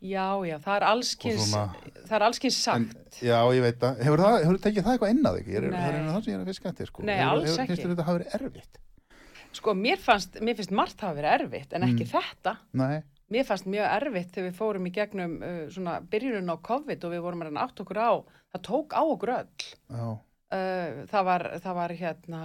Já, 0.00 0.32
já, 0.48 0.56
það 0.64 0.76
er 0.78 0.84
allskins, 0.88 1.40
Og 1.42 1.48
svona- 1.50 1.90
það 2.08 2.14
er 2.16 2.22
allskins 2.24 2.56
sagt. 2.56 2.94
En, 2.96 3.10
já, 3.20 3.36
ég 3.52 3.60
veit 3.60 3.78
það, 3.82 3.98
hefur 4.00 4.22
það, 4.24 4.36
hefur 4.46 4.58
tekið 4.64 4.84
það 4.86 4.94
eitthvað 4.94 5.10
að 5.10 5.34
þig? 5.36 5.48
Ég 5.50 5.56
er, 5.60 5.66
það 5.74 5.88
er 5.90 5.98
einu 5.98 6.14
það 6.14 6.22
sem 6.24 6.30
ég 6.32 6.36
er 6.38 6.40
að 6.40 6.48
fiska 6.48 6.68
eftir, 6.70 6.86
sko. 6.88 7.02
Nei, 7.04 7.16
hefur, 7.20 7.42
hefur, 7.44 7.60
ekki. 7.60 7.76
Þér 7.82 7.90
þetta 7.92 8.06
hafa 8.06 8.16
verið 8.16 8.36
erfitt? 8.40 8.78
Sko, 9.60 9.74
mér, 9.76 9.98
fannst, 10.00 10.40
mér 10.40 10.56
finnst 10.56 10.72
margt 10.80 11.04
hafa 11.04 11.18
verið 11.20 11.34
erfitt, 11.36 11.72
en 11.76 11.82
ekki 11.84 12.06
Mm. 12.06 12.12
þetta. 12.16 12.56
Nei, 12.80 13.02
Mér 13.30 13.46
fannst 13.46 13.68
mjög 13.70 13.86
erfitt 13.86 14.34
þegar 14.34 14.48
við 14.48 14.58
fórum 14.58 14.88
í 14.88 14.92
gegnum 14.94 15.38
uh, 15.38 15.62
svona 15.70 16.00
byrjunum 16.10 16.50
á 16.50 16.56
COVID 16.66 17.06
og 17.06 17.14
við 17.14 17.24
vorum 17.26 17.46
að 17.46 17.62
átt 17.62 17.84
okkur 17.84 18.02
á, 18.02 18.12
það 18.50 18.66
tók 18.66 18.98
á 18.98 19.02
okkur 19.06 19.34
öll. 19.36 19.64
Uh, 20.50 21.02
það, 21.10 21.24
var, 21.28 21.46
það 21.62 21.78
var 21.78 21.96
hérna 22.00 22.42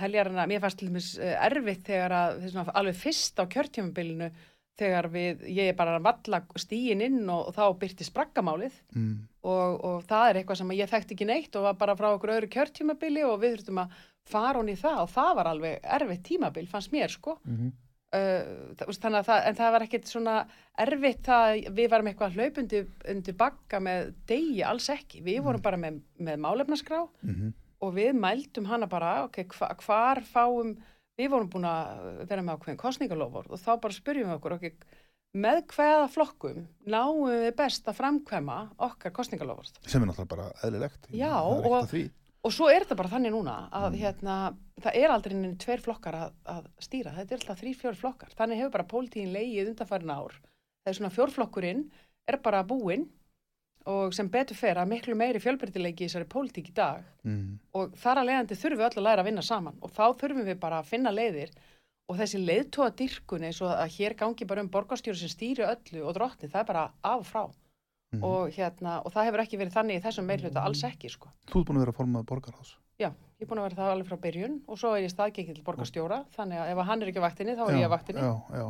heljarina, 0.00 0.46
mér 0.48 0.60
fannst 0.60 0.80
til 0.80 0.90
dæmis 0.90 1.10
uh, 1.16 1.34
erfitt 1.46 1.88
þegar 1.88 2.16
að, 2.18 2.46
svona, 2.52 2.76
alveg 2.76 3.00
fyrst 3.00 3.40
á 3.40 3.44
kjörtjöfumbilinu 3.48 4.30
þegar 4.80 5.10
við, 5.12 5.42
ég 5.52 5.72
er 5.72 5.76
bara 5.76 5.98
að 5.98 6.06
valla 6.06 6.40
stíin 6.60 7.02
inn 7.04 7.20
og, 7.24 7.50
og 7.50 7.56
þá 7.56 7.80
byrti 7.80 8.06
sprakkamálið 8.06 8.76
mm, 8.96 9.10
og, 9.44 9.74
og 9.84 10.06
það 10.08 10.28
er 10.28 10.40
eitthvað 10.40 10.60
sem 10.60 10.72
ég 10.76 10.88
þekkti 10.92 11.16
ekki 11.16 11.28
neitt 11.28 11.58
og 11.58 11.66
var 11.68 11.76
bara 11.80 11.96
frá 11.98 12.08
okkur 12.14 12.36
öðru 12.36 12.48
kjörtjöfumabili 12.54 13.26
og 13.28 13.42
við 13.42 13.56
þurftum 13.56 13.82
að 13.84 14.00
fara 14.30 14.60
hún 14.60 14.72
í 14.72 14.78
það 14.80 15.02
og 15.04 15.12
það 15.12 15.36
var 15.40 15.50
alveg 15.50 15.92
erfitt 15.98 16.26
tímabil, 16.28 16.68
fannst 16.70 16.92
mér 16.96 17.12
sko. 17.12 17.40
mm 17.44 17.70
Uh, 18.10 18.72
þannig 18.74 19.20
að 19.20 19.26
það, 19.28 19.44
en 19.46 19.56
það 19.60 19.72
var 19.76 19.82
ekkert 19.84 20.08
svona 20.10 20.32
erfitt 20.82 21.20
það, 21.28 21.60
við 21.76 21.90
varum 21.92 22.08
eitthvað 22.10 22.38
hlaup 22.40 22.56
undir, 22.58 23.34
bakka 23.38 23.78
með 23.86 24.08
degi, 24.26 24.64
alls 24.66 24.88
ekki, 24.90 25.20
við 25.22 25.44
vorum 25.46 25.62
bara 25.62 25.78
með, 25.78 26.00
með 26.18 26.40
málefnaskrá 26.42 27.04
mm 27.22 27.52
og 27.80 27.94
við 27.96 28.10
mældum 28.12 28.66
hana 28.68 28.84
bara, 28.90 29.24
ok, 29.24 29.38
hva, 29.56 29.70
hvar 29.80 30.18
fáum, 30.28 30.74
við 31.16 31.30
vorum 31.32 31.48
búin 31.48 31.64
að 31.64 32.26
vera 32.28 32.42
með 32.44 32.58
ákveðin 32.58 32.80
kostningalofur 32.82 33.46
og 33.48 33.62
þá 33.62 33.70
bara 33.80 33.96
spyrjum 33.96 34.28
við 34.28 34.36
okkur, 34.36 34.56
ok, 34.58 34.66
með 35.40 35.62
hvaða 35.72 36.10
flokkum 36.12 36.58
náum 36.90 37.22
við 37.30 37.46
best 37.56 37.88
að 37.88 37.96
framkvæma 38.02 38.58
okkar 38.88 39.14
kostningalofur 39.16 39.70
sem 39.86 40.02
er 40.02 40.10
náttúrulega 40.10 40.32
bara 40.34 40.50
eðlilegt. 40.66 41.08
Já, 41.14 41.32
og- 41.40 41.70
að. 41.78 42.10
Og 42.40 42.52
svo 42.54 42.70
er 42.72 42.84
þetta 42.84 42.96
bara 42.96 43.12
þannig 43.12 43.34
núna 43.34 43.54
að 43.76 43.96
hérna, 44.00 44.34
það 44.80 44.98
er 45.02 45.12
aldrei 45.12 45.34
neina 45.36 45.56
tveir 45.60 45.82
flokkar 45.84 46.16
að, 46.16 46.36
að 46.48 46.68
stýra, 46.80 47.14
þetta 47.18 47.34
er 47.34 47.40
alltaf 47.40 47.60
þrý, 47.60 47.72
fjór 47.76 47.98
flokkar. 48.00 48.34
Þannig 48.38 48.62
hefur 48.62 48.74
bara 48.78 48.90
pólitíkin 48.90 49.34
leigið 49.34 49.72
undanfærin 49.74 50.14
ár. 50.14 50.36
Það 50.80 50.92
er 50.92 50.98
svona 50.98 51.12
fjórflokkurinn 51.16 51.82
er 52.30 52.38
bara 52.40 52.62
búinn 52.64 53.08
og 53.90 54.14
sem 54.16 54.28
betur 54.32 54.56
fer 54.56 54.80
að 54.80 54.90
miklu 54.92 55.16
meiri 55.16 55.40
fjölbreytileiki 55.40 56.04
í 56.04 56.08
þessari 56.08 56.28
pólitík 56.32 56.70
í 56.72 56.76
dag. 56.76 57.04
Mm, 57.24 57.58
og 57.76 57.96
þar 58.00 58.22
að 58.22 58.30
leiðandi 58.30 58.58
þurfum 58.60 58.80
við 58.80 58.88
öll 58.88 59.00
að 59.00 59.06
læra 59.06 59.24
að 59.24 59.28
vinna 59.30 59.44
saman. 59.44 59.78
Og 59.80 59.92
þá 59.96 60.04
þurfum 60.20 60.48
við 60.48 60.60
bara 60.60 60.80
að 60.80 60.90
finna 60.92 61.12
leiðir. 61.12 61.52
Og 62.10 62.18
þessi 62.18 62.40
leiðtóa 62.42 62.90
dyrkun 62.98 63.46
eins 63.46 63.60
og 63.64 63.72
að 63.72 63.96
hér 63.98 64.16
gangi 64.18 64.48
bara 64.48 64.64
um 64.64 64.70
borgarstjóri 64.72 65.20
sem 65.20 65.32
stýri 65.32 65.66
öllu 65.68 66.04
og 66.04 66.16
drottni, 66.16 66.48
það 66.50 66.62
er 66.64 66.70
bara 66.72 66.86
af 67.04 67.20
og 67.20 67.28
frá 67.28 67.44
mm. 68.12 68.22
og, 68.24 68.50
hérna, 68.56 68.98
og 69.04 69.12
það 69.14 69.28
hefur 69.28 69.42
ekki 69.44 69.58
verið 69.60 69.74
þannig 69.76 69.98
í 70.00 70.04
þessum 70.04 70.26
meirhluta 70.30 70.64
alls 70.66 70.82
ekki 70.84 71.10
sko. 71.12 71.28
Þú 71.50 71.60
ert 71.60 71.68
búin 71.70 71.80
að 71.80 71.84
vera 71.86 71.96
formað 71.96 72.26
borgarhás. 72.30 72.72
Já, 73.00 73.08
ég 73.10 73.42
er 73.46 73.48
búin 73.50 73.60
að 73.62 73.68
vera 73.70 73.78
það 73.80 73.92
alveg 73.94 74.08
frá 74.10 74.18
byrjun 74.26 74.56
og 74.68 74.78
svo 74.78 74.94
er 74.96 75.04
ég 75.06 75.12
staðgengið 75.14 75.54
til 75.60 75.64
borgarstjóra 75.64 76.18
þannig 76.36 76.58
að 76.60 76.72
ef 76.74 76.82
hann 76.90 77.02
er 77.02 77.08
ekki 77.12 77.22
á 77.22 77.26
vaktinni 77.28 77.54
þá 77.56 77.62
er 77.70 77.78
ég 77.80 77.88
á 77.88 77.94
vaktinni 77.94 78.20
Já, 78.26 78.32
já. 78.60 78.66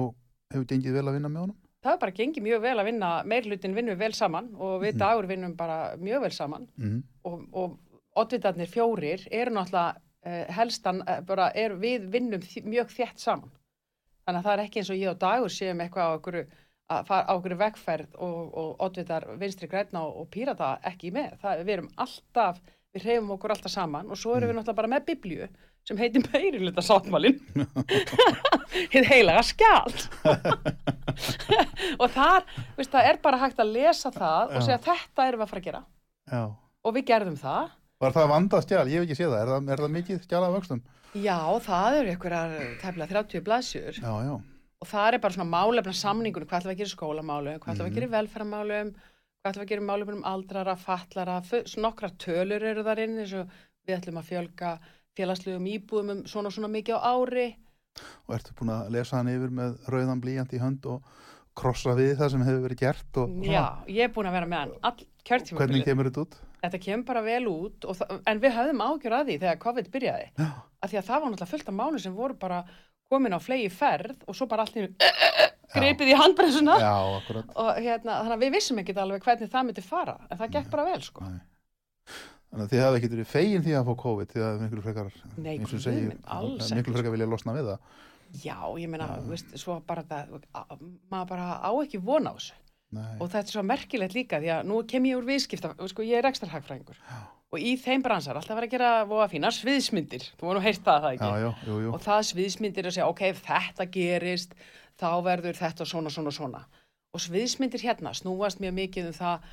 Og 0.00 0.14
hefur 0.50 0.66
gengið 0.72 0.96
vel 0.98 1.06
að 1.08 1.14
vinna 1.18 1.28
með 1.30 1.40
honum? 1.46 1.58
það 1.80 1.94
er 1.94 2.00
bara 2.02 2.12
gengið 2.12 2.42
mjög 2.44 2.60
vel 2.60 2.76
að 2.82 2.84
vinna 2.90 3.10
meirhlutin 3.24 3.72
vinnum 3.74 3.94
við 3.94 4.00
vel 4.02 4.12
saman 4.12 4.48
og 4.60 4.82
við 4.82 4.90
Mhm. 4.92 4.98
dagur 5.00 5.26
vinnum 5.30 5.54
bara 5.56 5.76
mjög 5.96 6.20
vel 6.26 6.30
saman 6.36 6.66
Mm. 6.76 7.02
og, 7.24 7.46
og 7.54 7.78
oddvitarnir 8.16 8.68
fjórir 8.68 9.22
eru 9.30 9.50
náttúrulega 9.54 9.96
uh, 10.26 10.52
helstan, 10.52 11.00
uh, 11.08 11.20
bara 11.24 11.46
er, 11.54 11.70
við 11.80 12.10
vinnum 12.12 12.40
mjög 12.68 12.90
þétt 12.92 13.16
saman. 13.22 13.48
Þannig 14.26 14.40
að 14.40 14.44
það 14.44 14.52
er 14.52 14.64
ekki 14.66 14.80
eins 14.82 14.90
og 14.90 14.96
ég 15.00 15.10
og 15.14 15.18
dagur 15.22 15.48
séum 15.48 15.80
eitthvað 15.80 16.04
á 16.04 16.16
okkur, 16.18 16.38
að 16.90 17.08
fara 17.08 17.26
á 17.30 17.32
okkur 17.36 17.56
vegferð 17.60 18.20
og, 18.26 18.38
og 18.60 18.84
oddvitar 18.86 19.26
vinstri 19.40 19.68
græna 19.70 20.04
og, 20.06 20.22
og 20.22 20.30
pírata 20.32 20.74
ekki 20.90 21.12
með. 21.14 21.34
Það, 21.42 21.64
við 21.64 21.74
erum 21.76 21.90
alltaf, 22.04 22.60
við 22.94 23.06
hreyfum 23.06 23.34
okkur 23.36 23.54
alltaf 23.54 23.74
saman 23.74 24.10
og 24.10 24.18
svo 24.20 24.36
erum 24.36 24.50
við 24.50 24.58
náttúrulega 24.58 24.80
bara 24.82 24.92
með 24.94 25.06
biblíu 25.10 25.50
sem 25.88 25.98
heitir 26.00 26.26
meiriluta 26.32 26.84
sáttmálin. 26.84 27.38
Hið 28.92 29.08
heilaga 29.08 29.42
skjál. 29.46 29.94
og 31.96 32.08
þar, 32.14 32.46
veist, 32.76 32.92
það 32.92 33.10
er 33.10 33.20
bara 33.24 33.40
hægt 33.40 33.62
að 33.62 33.74
lesa 33.78 34.12
það 34.14 34.56
og 34.56 34.66
segja 34.66 34.80
þetta 34.90 35.28
erum 35.28 35.40
við 35.40 35.46
að 35.46 35.52
fara 35.54 35.62
að 35.62 35.68
gera. 35.70 35.82
Já. 36.30 36.42
Og 36.80 36.96
við 36.96 37.06
gerðum 37.10 37.38
það. 37.40 37.76
Var 38.00 38.16
það 38.16 38.30
vandað 38.34 38.64
skjál? 38.64 38.86
Ég 38.88 39.00
hef 39.00 39.08
ekki 39.08 39.18
séð 39.18 39.34
það. 39.34 39.40
Er 39.40 39.50
það, 39.52 39.72
er 39.72 39.82
það 39.84 39.94
mikið 39.96 40.22
skjál 40.24 40.44
af 40.46 40.54
vöxtum? 40.56 40.84
Já, 41.10 41.38
það 41.64 41.96
eru 41.98 42.12
einhverjar 42.12 42.52
tæmlega 42.78 43.10
30 43.16 43.42
blaðsjur 43.48 43.96
Já, 43.98 44.12
já. 44.22 44.34
Og 44.80 44.88
það 44.88 45.14
er 45.14 45.22
bara 45.22 45.36
svona 45.36 45.52
málefna 45.52 45.94
samningunum, 45.96 46.48
hvað 46.48 46.62
ætlum 46.62 46.72
við 46.72 46.76
að 46.76 46.82
gera 46.82 46.90
í 46.90 46.94
skólamálum, 46.96 47.58
hvað 47.60 47.74
ætlum 47.74 47.86
við 47.86 47.92
að 47.92 47.98
gera 47.98 48.08
í 48.08 48.14
velferðamálum, 48.14 48.92
hvað 49.40 49.50
ætlum 49.50 49.62
við 49.62 49.66
að 49.66 49.72
gera 49.72 49.84
í 49.84 49.88
málefnum 49.90 50.20
um 50.20 50.28
aldrara, 50.30 50.76
fallara, 50.80 51.40
nokkrar 51.84 52.14
tölur 52.20 52.68
eru 52.70 52.86
þar 52.86 53.02
inn 53.04 53.18
eins 53.20 53.34
og 53.36 53.58
við 53.86 53.98
ætlum 53.98 54.20
að 54.20 54.30
fjölga 54.30 54.76
félagslegum 55.18 55.68
íbúðum 55.74 56.14
um 56.14 56.22
svona 56.30 56.50
og 56.50 56.56
svona 56.56 56.72
mikið 56.72 56.96
á 56.96 57.00
ári 57.10 57.48
og 58.26 58.36
ertu 58.36 58.54
búin 58.56 58.72
að 58.72 58.92
lesa 58.94 59.18
hann 59.18 59.32
yfir 59.32 59.52
með 59.54 59.80
rauðan 59.90 60.22
blíjant 60.22 60.54
í 60.54 60.60
hönd 60.62 60.86
og 60.88 61.08
krossa 61.58 61.96
við 61.98 62.14
það 62.20 62.30
sem 62.34 62.44
hefur 62.46 62.62
verið 62.68 62.80
gert 62.84 63.18
og. 63.20 63.32
Já, 63.44 63.64
ég 63.90 64.06
er 64.06 64.12
búin 64.14 64.28
að 64.30 64.36
vera 64.38 64.48
með 64.50 64.62
hann 64.62 64.76
all 64.86 64.94
hvernig 65.00 65.26
kjörtímabilið. 65.26 65.86
kemur 65.88 66.08
þetta 66.08 66.24
út? 66.24 66.38
Þetta 66.60 66.80
kemur 66.84 67.06
bara 67.08 67.22
vel 67.24 67.48
út, 67.50 67.86
en 68.28 68.40
við 68.40 68.54
höfðum 68.56 68.82
ágjör 68.84 69.16
að 69.16 69.30
því 69.30 69.36
þegar 69.42 69.60
COVID 69.64 69.90
byrjaði. 69.94 70.26
Af 70.40 70.92
því 70.92 71.00
að 71.00 71.06
það 71.08 71.22
var 71.22 71.32
náttúrulega 71.32 71.50
fullt 71.50 71.70
af 71.72 71.76
mánu 71.80 72.00
sem 72.00 72.16
voru 72.16 72.36
bara 72.40 72.60
komin 73.10 73.34
á 73.36 73.40
flegi 73.42 73.68
ferð 73.74 74.24
og 74.26 74.36
svo 74.38 74.46
bara 74.50 74.64
allt 74.66 74.78
í 74.78 74.84
einu 74.84 74.94
gripið 75.70 76.10
í 76.10 76.18
handbremsuna. 76.18 76.76
já, 76.82 76.94
Og 77.54 77.70
hérna, 77.78 78.20
þannig 78.24 78.36
að 78.36 78.44
við 78.44 78.54
vissum 78.56 78.80
ekkert 78.82 79.00
alveg 79.04 79.24
hvernig 79.26 79.50
það 79.52 79.66
myndi 79.68 79.84
fara, 79.86 80.16
en 80.30 80.40
það 80.40 80.54
gekk 80.56 80.70
bara 80.72 80.86
vel, 80.88 81.00
sko. 81.06 81.26
Nei. 81.30 81.40
Þannig 82.50 82.64
að 82.64 82.70
þið 82.72 82.80
hefði 82.82 82.98
ekki 82.98 83.10
verið 83.12 83.28
fegin 83.30 83.62
því 83.62 83.74
að 83.78 83.84
fá 83.86 83.92
COVID 84.02 84.32
því 84.32 84.40
að 84.42 84.62
miklu 84.64 84.82
frekar 84.82 85.10
Nei, 85.38 85.52
miklu 85.60 86.94
frekar 86.96 87.14
vilja 87.14 87.28
losna 87.30 87.54
við 87.54 87.68
það 87.70 87.98
Já, 88.44 88.56
ég 88.78 88.90
meina, 88.90 89.06
Já. 89.10 89.22
veist, 89.26 89.54
svo 89.58 89.76
bara 89.86 90.02
það, 90.06 90.36
maður 91.10 91.30
bara 91.32 91.46
á 91.66 91.70
ekki 91.82 91.98
vona 92.02 92.30
á 92.30 92.34
þessu. 92.38 92.54
Nei, 92.94 93.16
Og 93.18 93.30
þetta 93.30 93.42
er 93.42 93.54
svo 93.54 93.64
merkilegt 93.66 94.14
líka, 94.14 94.38
því 94.42 94.50
að 94.54 94.68
nú 94.70 94.78
kem 94.90 95.06
ég 95.10 95.18
úr 95.18 95.26
viðskipta, 95.26 95.72
sko, 95.90 96.06
ég 96.06 96.18
er 96.18 96.28
ekstra 96.30 96.50
og 97.50 97.58
í 97.66 97.72
þeim 97.82 98.02
bransar 98.04 98.38
alltaf 98.38 98.56
verið 98.58 98.68
að 98.70 98.74
gera 98.76 98.90
voða 99.10 99.28
fína 99.32 99.50
sviðsmyndir, 99.54 100.26
þú 100.38 100.46
voru 100.46 100.60
nú 100.60 100.64
heyrt 100.66 100.84
það, 100.86 101.00
það 101.02 101.14
ekki? 101.16 101.30
já, 101.30 101.40
já, 101.42 101.50
jú, 101.66 101.78
jú 101.84 101.94
og 101.96 102.04
það 102.04 102.20
sviðsmyndir 102.30 102.86
að 102.90 102.94
segja, 102.96 103.08
ok, 103.10 103.22
þetta 103.46 103.86
gerist, 103.96 104.54
þá 105.00 105.08
verður 105.26 105.58
þetta 105.58 105.86
svona, 105.88 106.12
svona, 106.14 106.34
svona. 106.36 106.60
Og 107.10 107.24
sviðsmyndir 107.24 107.82
hérna 107.82 108.12
snúast 108.14 108.60
mjög 108.62 108.76
mikið 108.76 109.08
um 109.10 109.16
það, 109.18 109.48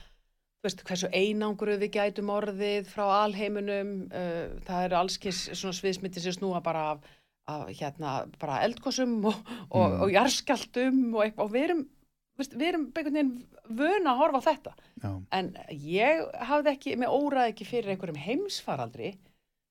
þú 0.57 0.67
veist, 0.67 0.83
hversu 0.89 1.09
einangruð 1.13 1.81
við 1.85 1.93
gætum 1.97 2.29
orðið 2.33 2.89
frá 2.93 3.05
alheimunum, 3.23 3.93
uh, 4.13 4.57
það 4.67 4.85
eru 4.89 4.99
allskins 5.01 5.41
svona 5.57 5.77
sviðsmyndir 5.79 6.21
sem 6.27 6.35
snúa 6.37 6.61
bara 6.65 6.83
af, 6.93 7.07
af 7.49 7.65
hérna, 7.79 8.13
bara 8.37 8.61
eldkossum 8.67 9.17
og, 9.25 9.41
og, 9.71 9.87
Mm. 9.87 10.01
og 10.05 10.11
jarskjaldum 10.13 11.01
og, 11.15 11.23
eitthvað, 11.25 11.45
og 11.47 11.53
við 11.57 11.63
erum, 11.69 11.85
við 12.37 12.65
erum 12.69 12.85
einhvern 12.91 13.17
veginn 13.17 13.33
vöna 13.81 14.13
að 14.13 14.21
horfa 14.21 14.41
á 14.41 14.47
þetta. 14.47 14.73
já. 15.03 15.11
En 15.39 15.51
ég 15.71 16.23
hafði 16.51 16.73
ekki, 16.73 16.95
með 17.01 17.15
óraði 17.17 17.53
ekki 17.53 17.67
fyrir 17.67 17.93
einhverjum 17.93 18.21
heimsfaraldri 18.21 19.15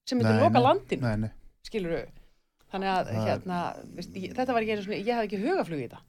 sem 0.07 0.19
myndi 0.21 0.35
loka 0.41 0.63
landinu 0.63 1.03
Nei, 1.07 1.27
nei, 1.27 1.31
skilur 1.67 2.07
þannig 2.73 2.93
að 2.93 3.13
hérna, 3.15 3.61
veist, 3.97 4.19
ég, 4.19 4.35
þetta 4.37 4.55
var 4.55 4.67
ekki 4.67 4.77
einu 4.77 4.85
svona, 4.87 5.01
ég 5.01 5.15
hafði 5.15 5.31
ekki 5.31 5.43
hugaflug 5.45 5.81
í 5.81 5.87
þetta. 5.87 6.03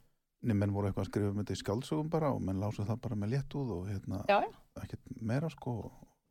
Nei, 0.48 0.54
menn 0.58 0.74
voru 0.74 0.90
eitthvað 0.90 1.06
að 1.06 1.12
skrifa 1.12 1.32
um 1.32 1.40
þetta 1.42 1.56
í 1.56 1.62
skáldsögum 1.62 2.10
bara 2.14 2.34
og 2.34 2.42
menn 2.46 2.60
lásu 2.62 2.86
það 2.86 3.00
bara 3.06 3.18
með 3.18 3.34
léttúð 3.36 3.72
og 3.78 3.88
hérna, 3.90 4.20
já, 4.30 4.38
já, 4.46 4.84
ekkert 4.84 5.22
meira 5.22 5.50
sko 5.54 5.78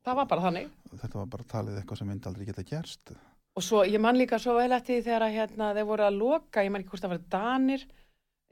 það 0.06 0.18
var 0.21 0.28
bara 0.30 0.45
þannig. 0.47 0.75
Þetta 0.92 1.18
var 1.18 1.30
bara 1.33 1.49
talið 1.50 1.80
eitthvað 1.80 2.00
sem 2.00 2.11
myndi 2.11 2.30
aldrei 2.30 2.47
geta 2.47 2.66
gerst. 2.66 3.14
Og 3.56 3.64
svo, 3.64 3.83
ég 3.88 4.02
man 4.02 4.18
líka 4.18 4.38
svo 4.42 4.54
vel 4.59 4.71
eftir 4.76 4.99
því 4.99 5.06
þegar 5.09 5.25
að, 5.26 5.37
hérna, 5.40 5.71
þeir 5.78 5.88
voru 5.88 6.06
að 6.06 6.18
loka, 6.21 6.64
ég 6.64 6.73
man 6.73 6.85
ekki 6.85 6.92
hvort 6.92 7.06
það 7.06 7.14
var 7.14 7.23
Danir 7.35 7.87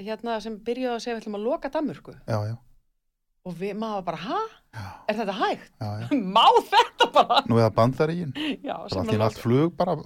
hérna, 0.03 0.39
sem 0.43 0.57
byrjuði 0.67 0.95
að 0.95 1.03
segja 1.05 1.17
við 1.17 1.23
ætlum 1.23 1.39
að 1.39 1.45
loka 1.49 1.71
Danmörku. 1.75 2.15
Já, 2.27 2.39
já, 2.49 2.55
og 3.45 3.53
við, 3.61 3.75
maður 3.77 3.99
var 3.99 4.05
bara, 4.07 4.19
ha? 4.25 4.37
já, 4.75 4.85
Er 5.13 5.17
þetta 5.19 5.35
hægt? 5.37 5.67
já, 5.77 5.89
já. 6.01 6.07
Má 6.37 6.47
þetta 6.71 7.07
bara? 7.13 7.37
Nú 7.51 7.59
eða 7.61 7.73
bandarígin, 7.77 8.31
Já, 8.65 8.73
bara 8.79 8.89
sem 8.89 9.01
allt 9.03 9.11
að 9.11 9.15
í 9.15 9.17
allt 9.21 9.37
loka- 9.37 9.45
flug 9.45 9.71
bara, 9.77 9.95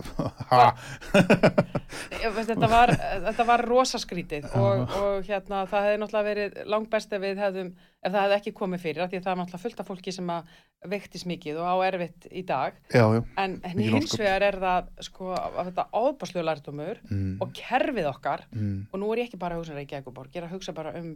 veist, 2.34 2.50
þetta 2.50 2.68
var, 2.72 2.92
þetta 3.28 3.44
var 3.48 3.62
rosaskrítið 3.68 4.44
og, 4.58 4.82
og 4.98 5.22
hérna, 5.28 5.62
það 5.70 5.86
hefði 5.86 6.00
náttúrulega 6.02 6.28
verið 6.28 6.50
langt 6.74 6.90
best 6.92 7.14
ef 7.14 7.20
við 7.22 7.40
hefðum, 7.44 7.70
ef 8.02 8.10
það 8.12 8.22
hefði 8.26 8.36
ekki 8.40 8.52
komið 8.58 8.80
fyrir, 8.84 9.02
af 9.06 9.10
því 9.12 9.18
að 9.20 9.24
það 9.28 9.34
er 9.36 9.40
náttúrulega 9.42 9.64
fullt 9.64 9.82
af 9.84 9.88
fólki 9.92 10.12
sem 10.18 10.28
að 10.34 10.42
veiktis 10.92 11.24
mikið 11.30 11.54
og 11.62 11.66
á 11.70 11.74
erfitt 11.88 12.22
í 12.30 12.42
dag, 12.50 12.72
já, 12.94 13.04
já, 13.16 13.20
en, 13.44 13.52
hins 13.78 14.14
vegar 14.18 14.42
er 14.50 14.56
það, 14.62 14.82
sko, 15.08 15.24
að 15.38 15.64
þetta 15.70 15.84
ábáslu 15.94 16.40
lærdumur 16.46 16.96
mm, 17.08 17.32
og 17.44 17.48
kerfið 17.58 18.06
okkar, 18.12 18.40
mm, 18.54 18.78
og 18.92 18.96
nú 19.02 19.06
er 19.14 19.18
ég 19.24 19.28
ekki 19.30 19.40
bara 19.42 19.54
að 19.56 19.60
hugsa 19.62 19.74
um 19.74 19.78
Reykjavíkuborg, 19.82 20.30
ég 20.34 20.40
er 20.42 20.46
að 20.50 20.54
hugsa 20.58 20.72
bara 20.76 20.90
um 20.98 21.08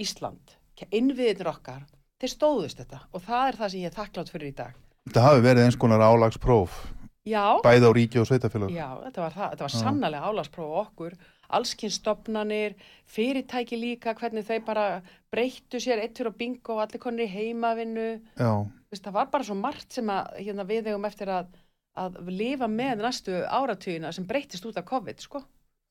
Ísland, 0.00 0.46
innviðinir 0.90 1.50
okkar, 1.52 1.84
þeir 2.22 2.32
stóðust 2.32 2.80
þetta 2.82 3.00
og 3.12 3.22
það 3.26 3.44
er 3.48 3.60
það 3.60 3.70
sem 3.74 3.80
ég 3.84 3.90
er 3.92 3.96
þakklátt 3.98 4.32
fyrir 4.32 4.48
í 4.52 4.56
dag. 4.56 4.74
það 5.12 5.22
hafi 5.28 5.40
verið 5.46 5.64
eins 5.68 5.76
konar 5.76 6.00
álagspróf, 6.06 6.80
Já, 7.22 7.44
bæði 7.62 7.86
á 7.86 7.92
ríki 7.94 8.18
og 8.18 8.26
sveitafélag. 8.26 8.70
Já, 8.74 8.88
þetta 9.04 9.20
var, 9.22 9.32
það, 9.36 9.50
þetta 9.52 9.64
var 9.64 9.72
Já. 9.74 9.78
sannlega 9.78 10.22
álagspróf 10.26 10.72
okkur, 10.80 11.12
allskins 11.52 11.98
stopnanir, 12.00 12.74
fyrirtæki 13.06 13.76
líka, 13.78 14.14
hvernig 14.18 14.46
þau 14.48 14.58
bara 14.66 14.86
breyttu 15.30 15.78
sér 15.82 16.02
eittur 16.02 16.32
og 16.32 16.36
bingo 16.40 16.74
og 16.78 16.80
allir 16.86 16.98
konir 17.02 17.28
í 17.28 17.30
heimavinnu. 17.30 18.08
Já, 18.40 18.52
Vist, 18.90 19.04
það 19.06 19.14
var 19.20 19.30
bara 19.32 19.44
svo 19.46 19.54
margt 19.54 19.92
sem 19.94 20.08
að, 20.10 20.32
hérna, 20.42 20.66
við 20.68 20.90
eigum 20.90 21.06
eftir 21.08 21.30
að, 21.30 21.52
að 21.96 22.18
lifa 22.28 22.66
með 22.68 23.04
næstu 23.06 23.38
áratugina 23.46 24.10
sem 24.12 24.26
breytist 24.26 24.66
út 24.66 24.76
af 24.80 24.84
COVID, 24.90 25.20
sko. 25.22 25.44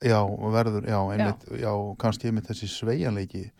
já, 0.04 0.20
verður, 0.52 0.84
já, 0.90 1.00
einmitt, 1.14 1.48
já, 1.62 1.72
kannski 2.02 2.28
einmitt 2.28 2.48
þessi 2.50 2.68
sveigjanleiki, 2.68 3.52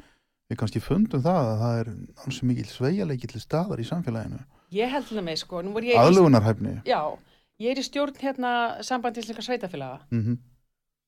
við 0.52 0.60
kannski 0.60 0.84
fundum 0.84 1.24
það 1.24 1.50
að 1.50 1.64
það 1.64 1.82
er 1.82 1.92
alls 2.26 2.40
mikil 2.44 2.68
sveigjanleiki 2.70 3.32
til 3.32 3.42
staðar 3.42 3.82
í 3.82 3.88
samfélaginu. 3.88 4.40
Ég 4.76 4.92
held 4.92 5.08
til 5.08 5.18
það 5.18 5.28
með, 5.28 5.42
sko, 5.42 5.66
Aðlugunarhæfni. 6.04 6.78
Já, 6.88 7.02
ég 7.64 7.74
er 7.74 7.82
í 7.82 7.88
stjórn 7.88 8.22
hérna 8.22 8.54
samband 8.88 9.20
íslenska 9.20 9.48
sveitafélaga. 9.48 10.02
Mm 10.12 10.40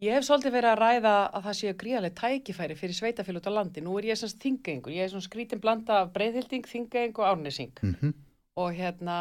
Ég 0.04 0.18
hef 0.18 0.26
svolítið 0.26 0.52
verið 0.52 0.70
að 0.74 0.80
ræða 0.82 1.12
að 1.32 1.44
það 1.46 1.54
séu 1.56 1.74
gríðarlega 1.80 2.16
tækifæri 2.18 2.76
fyrir 2.76 2.96
sveitafélag 2.98 3.40
út 3.40 3.46
á 3.48 3.56
landi. 3.56 3.84
Nú 3.86 3.94
er 3.96 4.08
ég 4.10 4.18
semst 4.20 4.42
þingengur, 4.42 4.92
ég 4.92 5.06
er 5.06 5.12
svona 5.14 5.24
skrítin 5.24 5.62
blanda 5.64 6.02
af 6.02 6.10
breyðhilding, 6.12 6.66
þingeng 6.68 7.20
og 7.22 7.30
árnesing. 7.30 7.72
-hmm. 7.80 8.12
og 8.60 8.74
hérna, 8.78 9.16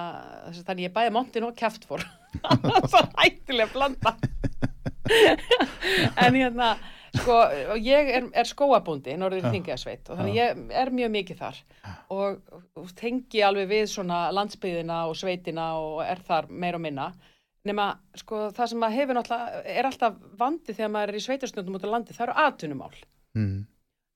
þannig 0.66 0.88
ég 0.88 0.94
bæði 0.96 1.12
montin 1.14 1.46
og 1.46 1.54
kæft 1.56 1.87
fór 1.88 2.02
það 2.92 2.98
er 2.98 3.08
hættilega 3.20 3.72
blanda 3.72 4.16
en 6.24 6.37
hérna 6.37 6.76
sko, 7.16 7.38
ég 7.79 8.12
er, 8.18 8.29
er 8.33 8.48
skóabúndi 8.48 9.16
norður 9.20 9.42
í. 9.42 9.53
Þingjasveit 9.57 10.09
og 10.11 10.20
þannig 10.20 10.38
ég 10.38 10.62
er 10.83 10.92
mjög 10.94 11.12
mikið 11.16 11.42
þar. 11.42 11.61
Og, 12.14 12.55
og 12.81 12.94
tengi 12.98 13.44
alveg 13.46 13.68
við 13.72 13.85
svona 13.92 14.25
landsbyðina 14.35 15.05
og 15.11 15.18
sveitina 15.18 15.72
og 15.81 16.01
er 16.07 16.22
þar 16.27 16.51
meir 16.51 16.79
og 16.79 16.85
minna. 16.85 17.11
Nema 17.68 17.92
sko 18.18 18.48
það 18.55 18.72
sem 18.72 18.87
að 18.87 18.96
hefur 18.98 19.18
náttúrulega 19.18 19.61
er 19.70 19.87
alltaf 19.87 20.16
vandi 20.38 20.75
þegar 20.75 20.94
maður 20.96 21.12
er 21.12 21.18
í 21.18 21.27
sveitarstundum 21.27 21.77
út 21.79 21.85
á 21.87 21.94
landi, 21.94 22.16
það 22.16 22.27
eru 22.27 22.40
atvinnumál. 22.46 22.96
Mm. 23.33 23.61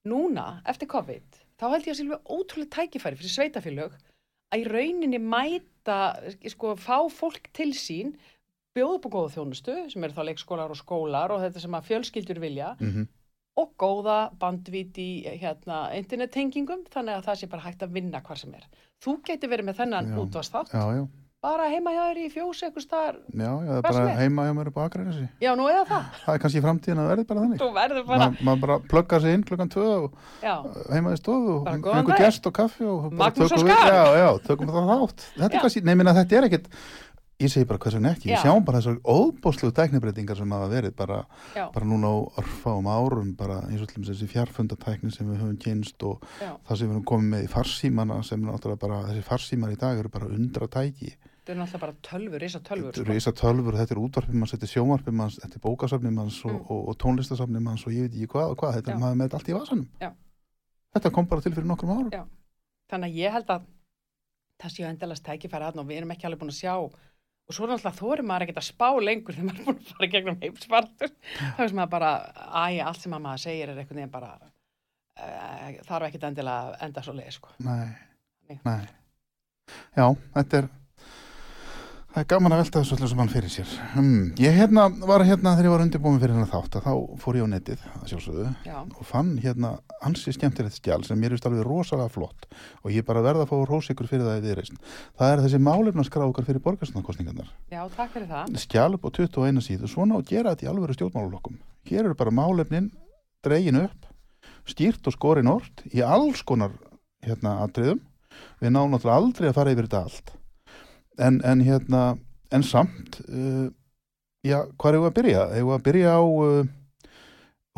núna, 0.07 0.61
eftir 0.69 0.89
COVID, 0.91 1.39
þá 1.59 1.65
held 1.73 1.87
ég 1.87 1.93
að 1.93 1.99
silfa 1.99 2.19
ótrúlega 2.29 2.75
tækifæri 2.77 3.19
fyrir 3.19 3.33
sveitafélög 3.33 3.95
að 4.53 4.61
í 4.61 4.67
rauninni 4.69 5.19
mæta, 5.19 5.99
sko, 6.53 6.75
fá 6.79 7.07
fólk 7.11 7.49
til 7.57 7.73
sín, 7.75 8.13
bjóða 8.77 8.97
upp 9.01 9.07
á 9.09 9.15
góða 9.17 9.33
þjónustu, 9.35 9.77
sem 9.91 10.07
eru 10.07 10.17
þá 10.17 10.23
leikskólar 10.31 10.73
og 10.73 10.79
skólar 10.79 11.33
og 11.35 11.43
þetta 11.45 11.65
sem 11.65 11.77
að 11.81 11.87
fjölskyldur 11.91 12.43
vilja, 12.47 12.75
Mm 12.79 13.07
og 13.57 13.71
góða 13.81 14.15
bandvít 14.37 14.97
í 15.01 15.25
hérna, 15.41 15.87
internettengingum, 15.97 16.83
þannig 16.93 17.15
að 17.17 17.23
það 17.25 17.37
sé 17.39 17.47
bara 17.49 17.63
hægt 17.65 17.81
að 17.87 17.95
vinna 17.95 18.19
hvar 18.21 18.37
sem 18.37 18.51
er. 18.53 18.67
Þú 19.01 19.15
getur 19.25 19.49
verið 19.49 19.65
með 19.71 19.79
þennan 19.79 20.11
útvastátt, 20.21 20.69
Já, 20.77 20.83
já, 20.93 21.07
bara 21.41 21.65
heima 21.71 21.89
hjá 21.95 22.03
þér 22.11 22.19
í 22.21 22.27
fjós 22.35 22.61
eitthvað 22.67 22.85
staðar, 22.85 23.17
já, 23.33 23.49
já, 23.49 23.65
það 23.65 23.79
er 23.79 23.81
Hvað 23.81 23.97
bara 23.97 24.13
heima 24.19 24.45
hjá 24.45 24.53
mér 24.59 24.69
upp 24.69 24.77
á 24.77 24.81
Akranesi. 24.85 25.25
já, 25.41 25.49
nú 25.57 25.65
eða 25.73 25.83
það, 25.89 26.05
Það 26.21 26.35
er 26.35 26.43
kannski 26.45 26.61
í 26.61 26.63
framtíðin 26.67 27.01
að 27.01 27.09
verði 27.15 27.25
bara 27.31 27.41
þannig. 27.47 27.63
þú 27.63 27.69
verður 27.79 28.05
bara, 28.11 28.29
Ma, 28.29 28.45
maður 28.51 28.61
bara 28.67 28.77
pluggar 28.93 29.25
sig 29.25 29.33
inn 29.39 29.47
klukkan 29.49 29.73
tvö 29.73 29.87
og 30.05 30.21
já, 30.45 30.55
heima 30.93 31.17
í 31.17 31.19
stofu 31.23 31.57
og 31.57 31.67
einhver 31.73 32.21
gest 32.21 32.45
og 32.45 32.53
kaffi 32.61 32.85
og 32.85 33.09
Magnús 33.09 33.57
og 33.57 33.65
Skar. 33.65 33.89
Já, 33.89 34.05
já, 34.21 34.29
tökum 34.45 34.69
það 34.69 34.93
þátt. 34.93 35.27
Þetta 35.41 35.49
er 35.57 35.65
kannski, 35.65 35.85
nefnir 35.89 36.13
að 36.13 36.21
þetta 36.21 36.37
er 36.43 36.49
ekkit, 36.51 36.69
ég 37.37 37.51
segi 37.53 37.67
bara 37.69 37.77
hvers 37.83 37.93
vegna 37.97 38.11
ekki, 38.15 38.31
ég 38.31 38.41
sjáum 38.41 38.63
bara 38.65 38.79
þessar 38.81 38.97
óbóðslegu 39.05 39.73
tæknibreitingar 39.77 40.39
sem 40.39 40.53
hafa 40.55 40.67
verið 40.71 40.95
bara, 40.97 41.19
bara 41.53 41.85
núna 41.85 42.09
á 42.09 42.15
örfáum 42.41 42.87
árum, 42.89 43.35
bara 43.37 43.59
eins 43.69 43.83
og 43.85 43.91
dæmis 43.91 44.09
þessi 44.09 44.27
fjarfundatækni 44.31 45.11
sem 45.13 45.29
við 45.29 45.43
höfum 45.43 45.59
kynst 45.61 46.01
og 46.07 46.23
já, 46.41 46.55
það 46.65 46.79
sem 46.81 46.87
við 46.89 46.95
höfum 46.95 47.05
komið 47.11 47.29
með 47.35 47.45
í 47.45 47.51
farsímana 47.53 48.17
sem 48.25 48.41
náttúrulega 48.41 48.81
bara, 48.87 49.01
þessi 49.11 49.25
farsímar 49.29 49.73
í 49.75 49.77
dag 49.83 50.01
eru 50.01 50.09
bara 50.09 50.31
undra 50.33 50.67
tæki. 50.67 51.13
þetta 51.13 51.53
er 51.53 51.59
náttúrulega 51.61 51.83
bara 51.85 51.95
tölfur, 52.09 52.39
risa 52.41 52.59
tölfur, 52.59 52.91
Þetta 52.97 53.05
eru 53.05 53.19
þessar 53.19 53.37
tölfur, 53.43 53.77
þetta 53.77 53.93
er 53.95 54.01
útvarpið 54.01 54.33
manns, 54.41 54.51
þetta 54.55 54.65
er 54.67 54.73
sjónvarpið 54.73 55.17
manns, 55.21 55.37
þetta 55.43 55.55
er 55.61 55.65
bókasafnið 55.67 56.15
manns 56.17 56.39
og, 56.45 56.51
Mm. 56.57 56.65
og, 56.73 56.81
og 56.89 56.97
tónlistasafnið 57.05 57.61
manns 57.69 57.85
og 57.87 57.93
ég 57.93 58.01
veit 58.07 58.15
ekki 58.17 58.27
hvað 58.33 58.49
og 58.51 58.57
hvað, 58.57 58.73
þetta 58.81 58.97
maður 58.99 59.19
með 59.21 59.33
allt 59.37 59.47
í 59.53 59.55
vasanum. 59.55 59.87
Þetta 60.97 61.11
kom 61.13 61.27
bara 61.29 61.41
til 61.41 61.53
fyrir 61.53 61.69
nokkrum 61.69 61.93
árum. 61.93 62.27
Þannig 62.89 63.07
að 63.11 63.15
ég 63.21 63.31
held 63.31 63.47
að 63.53 63.61
það 64.59 64.71
séu 64.73 64.87
endalast 64.89 65.23
tækifæri 65.23 65.67
aðna 65.69 65.83
og 65.83 65.87
við 65.87 65.97
erum 66.01 66.11
ekki 66.15 66.25
alveg 66.25 66.39
búin 66.41 66.49
að 66.51 66.57
sjá 66.57 66.73
og 67.47 67.55
svo 67.55 67.67
náttúrulega 67.69 67.99
þorir 68.01 68.27
maður 68.27 68.45
ekkert 68.45 68.61
að 68.61 68.67
spá 68.67 68.87
lengur 68.99 69.35
þegar 69.37 69.47
maður 69.47 69.59
er 69.61 69.67
búin 69.67 69.79
að 69.79 69.91
fara 69.93 70.09
gegnum 70.13 70.39
heimsfartur 70.41 71.13
þá 71.13 71.61
er 71.63 71.71
sem 71.71 71.79
maður 71.79 71.93
bara, 71.93 72.11
æ, 72.51 72.65
allt 72.83 73.03
sem 73.03 73.15
að 73.15 73.23
maður 73.23 73.43
segir 73.45 73.71
er 73.71 73.79
einhvern 73.81 74.01
veginn 74.01 74.13
bara 74.13 74.31
uh, 74.37 75.69
þarf 75.87 76.09
ekkert 76.09 76.27
endilega 76.31 76.65
að 76.67 76.87
enda 76.87 77.05
svo 77.05 77.15
leið 77.17 77.31
sko. 77.37 77.53
Nei. 77.67 77.87
nei. 78.67 78.81
Já, 79.95 80.05
þetta 80.35 80.61
er 80.61 80.69
Það 82.17 82.23
er 82.23 82.29
gaman 82.31 82.53
að 82.55 82.59
velta 82.63 82.81
þessu 82.81 82.95
öllu 82.95 83.07
sem 83.11 83.19
hann 83.21 83.27
fyrir 83.29 83.51
sér. 83.53 83.73
Hmm. 83.93 84.21
Ég 84.41 84.55
hérna 84.57 84.87
var 85.05 85.21
hérna 85.21 85.51
þegar 85.53 85.67
ég 85.67 85.73
var 85.75 85.81
undirbúin 85.83 86.15
fyrir 86.17 86.33
hennar 86.33 86.47
þátt 86.49 86.77
að 86.79 86.85
þá 86.87 87.19
fór 87.21 87.35
ég 87.37 87.45
á 87.45 87.49
netið, 87.51 87.81
að 87.93 88.07
sjálfsögðu, 88.09 88.45
Já, 88.65 88.77
og 88.81 89.03
fann 89.05 89.27
hérna 89.43 89.69
ansi 90.01 90.31
skemmtilegt 90.33 90.79
skjál 90.79 91.05
sem 91.05 91.19
mér 91.21 91.35
vist 91.35 91.45
alveg 91.45 91.61
rosalega 91.67 92.09
flott 92.09 92.47
og 92.81 92.89
ég 92.89 93.05
bara 93.05 93.21
verða 93.21 93.45
að 93.45 93.51
fá 93.51 93.69
rós 93.69 93.91
ykkur 93.93 94.09
fyrir 94.09 94.25
það 94.25 94.39
í 94.39 94.43
viðreist. 94.47 94.79
Það 95.21 95.33
er 95.35 95.43
þessi 95.43 95.59
málefnaskrá 95.67 96.25
okkar 96.25 96.47
fyrir 96.47 96.63
borgarstofnarkostningarnar. 96.65 97.51
já, 97.69 97.83
takk 97.93 98.15
fyrir 98.15 98.27
það. 98.31 98.57
Skjál 98.65 98.97
upp 98.97 99.05
á 99.05 99.09
21 99.19 99.61
síðu, 99.67 99.91
svona 99.93 100.17
og 100.17 100.25
gera 100.25 100.55
þetta 100.55 100.65
í 100.65 100.71
alvöru 100.73 100.97
stjórnmálulokkum. 100.97 101.61
Hér 101.85 102.07
eru 102.07 102.17
bara 102.17 102.33
málefnin 102.33 102.89
dregin 103.45 103.77
upp, 103.83 104.09
skýrt 104.65 105.05
og 105.05 105.13
skorin 105.13 105.53
orð 105.53 105.85
í 105.93 106.01
alls 106.01 106.41
konar 106.41 106.73
hérna 107.21 107.59
atriðum. 107.67 108.01
Við 108.57 108.73
náum 108.73 108.89
náttúrulega 108.89 109.21
aldrei 109.21 109.49
að 109.51 109.57
fara 109.61 109.77
yfir 109.77 109.91
þetta 109.91 110.03
allt. 110.07 110.37
En, 111.17 111.41
en 111.41 111.63
hérna, 111.65 112.03
en 112.53 112.63
samt, 112.63 113.19
uh, 113.25 113.67
já, 114.45 114.59
hvað 114.77 114.93
er 114.93 114.99
við 115.01 115.09
að 115.09 115.17
byrja? 115.17 115.45
Við 115.55 115.73
að 115.73 115.83
byrja 115.87 116.13
á 116.13 116.21
uh, 116.21 116.69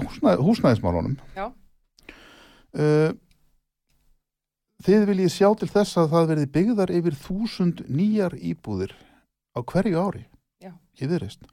húsnæð, 0.04 0.43
húsnæðismálunum? 0.47 1.17
Já. 1.38 1.45
Uh, 2.75 3.15
þið 4.86 5.06
viljið 5.10 5.32
sjá 5.34 5.47
til 5.60 5.69
þess 5.71 5.99
að 5.99 6.12
það 6.13 6.30
verði 6.34 6.49
byggðar 6.58 6.93
yfir 6.99 7.17
þúsund 7.23 7.84
nýjar 7.88 8.36
íbúðir 8.38 8.93
á 9.56 9.60
hverju 9.63 9.99
ári 9.99 10.23
Já. 10.63 10.71
í 10.99 11.08
viðreist. 11.10 11.47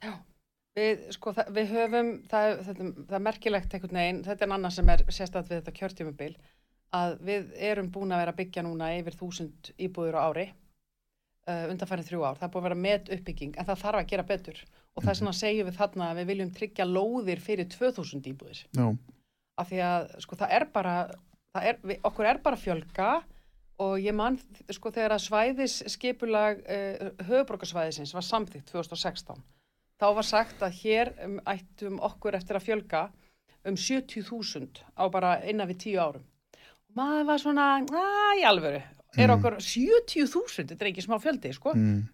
Við, 0.77 1.07
sko, 1.15 1.33
það, 1.33 1.49
við 1.55 1.73
höfum, 1.73 2.11
það, 2.29 2.51
þetta, 2.67 2.91
það 2.99 3.17
er 3.17 3.25
merkilegt 3.25 3.73
einhvern 3.73 3.99
veginn, 3.99 4.21
þetta 4.27 4.45
er 4.45 4.53
annað 4.53 4.75
sem 4.75 4.93
er 4.93 5.03
sérstætt 5.09 5.49
við 5.49 5.57
þetta 5.57 5.75
kjörtjöfubil, 5.79 6.31
að 6.97 7.15
við 7.27 7.49
erum 7.71 7.89
búin 7.91 8.13
að 8.13 8.21
vera 8.21 8.35
að 8.35 8.39
byggja 8.43 8.63
núna 8.67 8.91
yfir 8.99 9.17
þúsund 9.17 9.71
íbúður 9.81 10.19
á 10.21 10.27
ári, 10.29 10.45
uh, 11.47 11.63
undanfærið 11.71 12.09
þrjú 12.11 12.25
ár. 12.27 12.39
Það 12.39 12.47
er 12.47 12.53
búin 12.53 12.63
að 12.63 12.67
vera 12.67 12.79
með 12.83 13.11
uppbygging, 13.17 13.55
en 13.57 13.69
það 13.69 13.81
þarf 13.83 14.01
að 14.01 14.11
gera 14.11 14.27
betur. 14.31 14.61
Og 14.93 15.03
það 15.03 15.11
er 15.13 15.19
svona 15.21 15.33
að 15.33 15.39
segjum 15.39 15.69
við 15.69 15.79
þarna 15.79 16.09
að 16.11 16.19
við 16.19 16.29
viljum 16.31 16.53
tryggja 16.57 16.87
lóðir 16.89 17.43
fyrir 17.43 17.69
2000 17.73 18.29
íbúðir. 18.33 18.63
Já, 18.77 18.87
Af 19.57 19.71
því 19.71 19.81
að, 19.81 20.03
sko, 20.21 20.37
það 20.37 20.51
er 20.53 20.63
bara, 20.69 20.95
það 21.55 21.67
er, 21.71 21.77
við, 21.89 21.99
okkur 22.05 22.27
er 22.29 22.39
bara 22.45 22.57
að 22.59 22.65
fjölga 22.67 23.11
og 23.81 23.93
ég 24.01 24.13
man, 24.13 24.37
sko, 24.69 24.91
þegar 24.93 25.15
að 25.15 25.23
svæðis 25.23 25.77
skipulag 25.89 26.61
uh, 26.61 27.07
höfuborgarsvæðisins 27.25 28.13
var 28.13 28.25
samþýtt 28.25 28.69
2016 28.69 29.41
þá 29.97 30.07
var 30.17 30.25
sagt 30.25 30.61
að 30.65 30.75
hér 30.81 31.11
um, 31.25 31.37
ættum 31.49 31.97
okkur 32.05 32.37
eftir 32.37 32.59
að 32.59 32.67
fjölga 32.67 33.03
um 33.67 33.75
70.000 33.75 34.83
á 34.93 35.03
bara 35.11 35.37
innan 35.49 35.69
við 35.71 35.81
10 35.89 36.01
árum. 36.01 36.27
Og 36.87 36.99
maður 36.99 37.27
var 37.31 37.41
svona, 37.41 37.65
að 37.81 38.41
í 38.41 38.45
alvöru, 38.47 38.81
er 39.15 39.29
Mm. 39.29 39.37
okkur 39.37 39.57
70.000, 39.63 40.67
þetta 40.73 40.81
er 40.85 40.91
ekki 40.91 41.05
smá 41.05 41.17
fjöldi, 41.23 41.53
sko. 41.53 41.73
mm, 41.73 42.07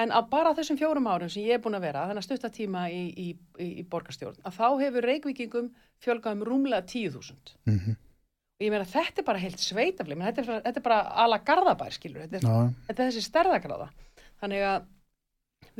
En 0.00 0.08
á 0.16 0.20
bara 0.30 0.54
þessum 0.54 0.78
fjórum 0.78 1.06
árum 1.10 1.28
sem 1.28 1.42
ég 1.42 1.54
er 1.54 1.58
búin 1.60 1.74
að 1.76 1.82
vera, 1.82 2.06
þannig 2.08 2.22
að 2.22 2.24
stutta 2.24 2.48
tíma 2.48 2.86
í, 2.88 3.00
í, 3.12 3.26
í, 3.58 3.66
í 3.80 3.82
borgarstjórn, 3.84 4.38
að 4.44 4.54
þá 4.56 4.68
hefur 4.80 5.02
reykvíkingum 5.04 5.66
fjölgað 6.00 6.32
um 6.38 6.44
rúmlega 6.46 6.86
10.000. 6.86 7.56
mm 7.66 7.96
Og 8.60 8.64
ég 8.66 8.70
meina 8.74 8.84
þetta 8.84 9.20
er 9.22 9.24
bara 9.24 9.38
heilt 9.40 9.58
sveitafli, 9.58 10.14
menn 10.14 10.28
þetta, 10.34 10.42
er 10.42 10.62
þetta 10.66 10.80
er 10.80 10.84
bara 10.84 11.00
ala 11.24 11.38
garðabær, 11.38 11.92
skilur, 11.96 12.26
þetta 12.28 12.36
er, 12.36 12.42
já, 12.44 12.72
þetta 12.88 13.02
er 13.02 13.08
þessi 13.10 13.22
stærðagráða. 13.24 13.86
Þannig 14.42 14.64
að 14.68 14.82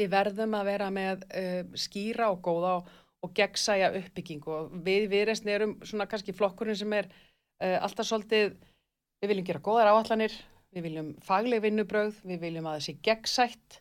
við 0.00 0.08
verðum 0.14 0.54
að 0.56 0.64
vera 0.64 0.86
með 0.90 1.24
uh, 1.28 1.76
skýra 1.76 2.30
og 2.32 2.40
góða 2.40 2.70
og, 2.78 2.88
og 3.22 3.34
gegnsæja 3.36 3.90
uppbyggingu 4.00 4.50
og 4.56 4.70
við 4.86 5.08
viðreysni 5.12 5.52
erum 5.52 5.74
svona 5.84 6.06
kannski 6.08 6.32
flokkurinn 6.32 6.76
sem 6.80 6.92
er 6.96 7.10
uh, 7.12 7.84
alltaf 7.84 8.08
svolítið, 8.08 8.56
við 9.20 9.32
viljum 9.32 9.46
gera 9.50 9.60
góðar 9.64 9.90
áallanir, 9.92 10.34
við 10.74 10.86
viljum 10.86 11.08
fagleg 11.26 11.62
vinnubrögð, 11.64 12.20
við 12.24 12.40
viljum 12.44 12.68
að 12.70 12.78
þessi 12.80 12.94
gegnsætt 13.04 13.80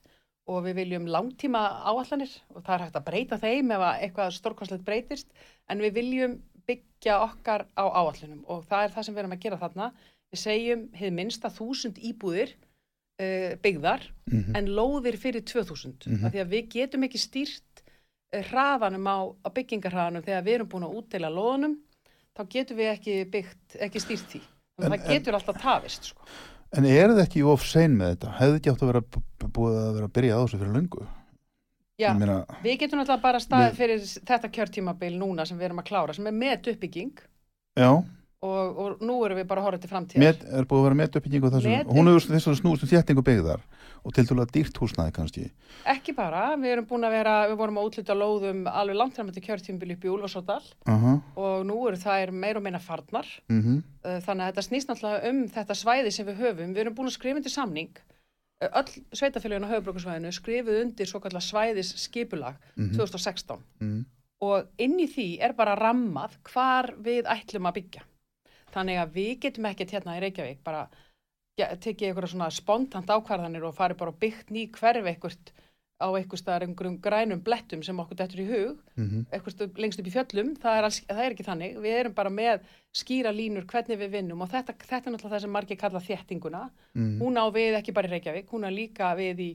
og 0.49 0.63
við 0.65 0.79
viljum 0.81 1.05
langtíma 1.13 1.61
áallanir 1.85 2.31
og 2.55 2.63
það 2.65 2.73
er 2.75 2.83
hægt 2.85 2.97
að 2.99 3.05
breyta 3.09 3.37
þeim 3.39 3.73
ef 3.75 3.83
að 3.85 3.99
eitthvað 4.05 4.31
stórkostlegt 4.39 4.85
breytist 4.87 5.27
en 5.69 5.83
við 5.83 5.93
viljum 5.99 6.39
byggja 6.69 7.19
okkar 7.25 7.67
á 7.77 7.85
áallunum 7.85 8.41
og 8.49 8.65
það 8.69 8.83
er 8.87 8.95
það 8.95 9.05
sem 9.05 9.15
við 9.15 9.21
erum 9.23 9.35
að 9.37 9.43
gera 9.45 9.61
þarna. 9.61 9.91
Við 10.29 10.41
segjum 10.43 10.81
hefði 10.93 11.13
minnsta 11.17 11.49
þúsund 11.53 11.97
íbúðir 12.05 12.51
uh, 12.53 13.53
byggðar 13.63 14.03
mhm, 14.29 14.55
en 14.57 14.67
lóðir 14.77 15.17
fyrir 15.21 15.45
2000 15.45 16.05
Mhm. 16.09 16.25
af 16.25 16.33
því 16.33 16.41
að 16.43 16.51
við 16.53 16.67
getum 16.75 17.05
ekki 17.07 17.21
stýrt 17.21 17.81
uh, 17.85 18.43
hraðanum 18.51 19.07
á, 19.09 19.17
á 19.45 19.49
byggingarhraðanum 19.53 20.25
þegar 20.25 20.45
við 20.45 20.57
erum 20.59 20.69
búin 20.69 20.85
að 20.89 20.97
útdeila 20.99 21.31
lóðunum 21.33 21.77
þá 22.37 22.41
getum 22.49 22.77
við 22.77 22.91
ekki 22.93 23.15
byggt, 23.33 23.77
ekki 23.79 24.01
stýrt 24.03 24.29
því 24.33 24.41
En- 24.79 24.91
en, 24.91 24.99
það 24.99 25.13
getur 25.13 25.37
alltaf 25.39 25.61
tafist 25.61 26.11
sko. 26.11 26.27
En 26.77 26.85
er 26.85 27.09
það 27.09 27.23
ekki 27.23 27.45
of 27.49 27.63
sein 27.65 27.95
með 27.97 28.11
þetta? 28.13 28.33
Hefði 28.39 28.59
ekki 28.59 28.71
átt 28.73 28.83
að 28.85 28.91
vera 28.91 29.01
búið 29.55 29.79
að 29.79 29.93
vera 29.95 30.09
að 30.09 30.13
byrja 30.19 30.35
á 30.37 30.41
þessu 30.43 30.59
fyrir 30.61 30.75
löngu? 30.77 31.07
Já, 31.99 32.13
meina, 32.15 32.35
við 32.63 32.77
getum 32.79 33.01
alltaf 33.01 33.19
bara 33.23 33.39
staðið 33.43 33.73
fyrir 33.75 34.03
þetta 34.29 34.49
kjörtímabil 34.55 35.17
núna 35.19 35.43
sem 35.47 35.57
við 35.59 35.67
erum 35.67 35.81
að 35.81 35.89
klára 35.89 36.13
sem 36.15 36.29
er 36.29 36.35
met 36.37 36.69
uppbygging 36.71 37.17
já, 37.75 37.89
og, 38.45 38.77
og 38.79 39.01
nú 39.03 39.17
erum 39.25 39.39
við 39.41 39.47
bara 39.49 39.61
að 39.61 39.67
horfa 39.67 39.81
til 39.83 39.89
framtíðar. 39.91 40.23
Met, 40.23 40.43
er 40.47 40.67
búið 40.69 40.79
að 40.79 40.85
vera 40.87 40.97
met 41.01 41.15
uppbygging 41.19 41.43
og 41.47 41.53
þessu, 41.55 41.71
Met- 41.73 41.89
hún 41.91 42.07
hefur 42.07 42.25
þess 42.31 42.47
að 42.47 42.57
snúst 42.61 42.85
um 42.85 42.91
þéttingu 42.93 43.23
byggðar 43.27 43.63
og 43.99 44.13
til 44.15 44.23
dæla 44.29 44.45
dýrt 44.47 44.77
húsnæði 44.79 45.11
kannski. 45.17 45.45
ekki 45.91 46.13
bara, 46.15 46.55
við 46.55 46.71
erum 46.71 46.85
búin 46.87 47.03
að 47.03 47.15
vera 47.17 47.33
við 47.49 47.57
vorum 47.59 47.79
að 47.81 47.89
útluta 47.89 48.15
lóðum 48.15 48.61
alveg 48.71 48.95
langt 48.95 49.15
fram 49.19 49.31
til 49.35 49.43
kjörtímabil 49.43 49.91
upp 49.97 50.05
í 50.07 50.11
Úlfarsódal 50.13 50.63
Uh 50.87 51.19
og 51.35 51.65
nú 51.67 51.87
eru 51.89 51.97
þær 51.99 52.31
meir 52.31 52.55
og 52.57 52.63
meina 52.63 52.79
farnar. 52.79 53.27
Mhm, 53.49 53.83
Uh, 53.99 54.21
þannig 54.23 54.45
að 54.47 54.53
þetta 54.53 54.63
snýst 54.63 54.87
náttúrulega 54.87 55.29
um 55.29 55.39
þetta 55.51 55.75
svæði 55.75 56.11
sem 56.15 56.25
við 56.25 56.37
höfum. 56.39 56.69
Við 56.73 56.77
erum 56.85 56.95
búin 56.95 57.07
að 57.11 57.17
skrifa 57.19 57.35
undir 57.35 57.51
samning. 57.51 57.89
Uh, 58.63 58.69
Öll 58.79 59.03
sveitafélagin 59.11 59.67
á 59.67 59.71
höfubrókarsvæðinu 59.75 60.31
skrifuð 60.31 60.79
undir 60.85 61.05
svo 61.05 61.19
kallar 61.19 61.43
svæðis 61.43 61.91
Þannig 68.73 68.99
að 69.01 69.15
við 69.17 69.31
getum 69.47 69.65
ekkert 69.71 69.95
hérna 69.97 70.17
í 70.17 70.23
Reykjavík 70.25 70.59
bara 70.63 70.83
ge- 71.59 71.71
tekið 71.85 72.11
einhverja 72.11 72.33
svona 72.35 72.51
spontant 72.53 73.09
ákvarðanir 73.09 73.65
og 73.69 73.75
farið 73.77 73.97
bara 74.03 74.11
byggt 74.25 74.53
ný 74.55 74.67
hverfi 74.75 75.07
einhvert 75.13 75.51
á 75.99 76.07
einhver 76.15 76.39
staðar 76.39 76.63
einhverjum 76.63 76.93
grænum 77.03 77.41
blettum 77.43 77.81
sem 77.83 77.97
okkur 77.99 78.15
dettur 78.21 78.39
í 78.39 78.45
hug 78.47 78.77
mhm, 78.95 79.25
eitthvað 79.35 79.51
stu- 79.57 79.81
lengst 79.83 79.99
upp 79.99 80.07
í 80.07 80.13
fjöllum, 80.13 80.53
það 80.61 80.77
er, 80.79 80.85
alls, 80.87 80.99
það 81.09 81.23
er 81.25 81.33
ekki 81.35 81.43
þannig, 81.49 81.73
við 81.83 81.97
erum 81.97 82.13
bara 82.15 82.31
með 82.31 82.69
skýra 82.95 83.33
línur 83.35 83.65
hvernig 83.67 83.99
við 83.99 84.13
vinnum 84.13 84.45
og 84.45 84.47
þetta, 84.53 84.77
þetta 84.79 85.09
er 85.09 85.15
náttúrulega 85.17 85.33
það 85.35 85.43
sem 85.43 85.51
margir 85.57 85.79
kalla 85.81 85.99
þéttinguna, 86.05 86.61
mhm, 86.95 87.17
hún 87.19 87.35
á 87.35 87.45
við 87.51 87.75
ekki 87.81 87.95
bara 87.97 88.07
í 88.07 88.13
Reykjavík, 88.15 88.47
hún 88.55 88.63
á 88.63 88.71
líka 88.71 89.11
við 89.19 89.43
í, 89.43 89.49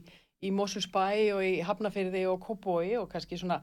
í 0.45 0.51
Mosfellsbæ 0.53 1.07
og 1.33 1.41
í 1.49 1.55
Hafnafyrði 1.65 2.27
og 2.29 2.37
Kópói 2.45 2.93
og 3.01 3.09
kannski 3.09 3.41
svona, 3.41 3.57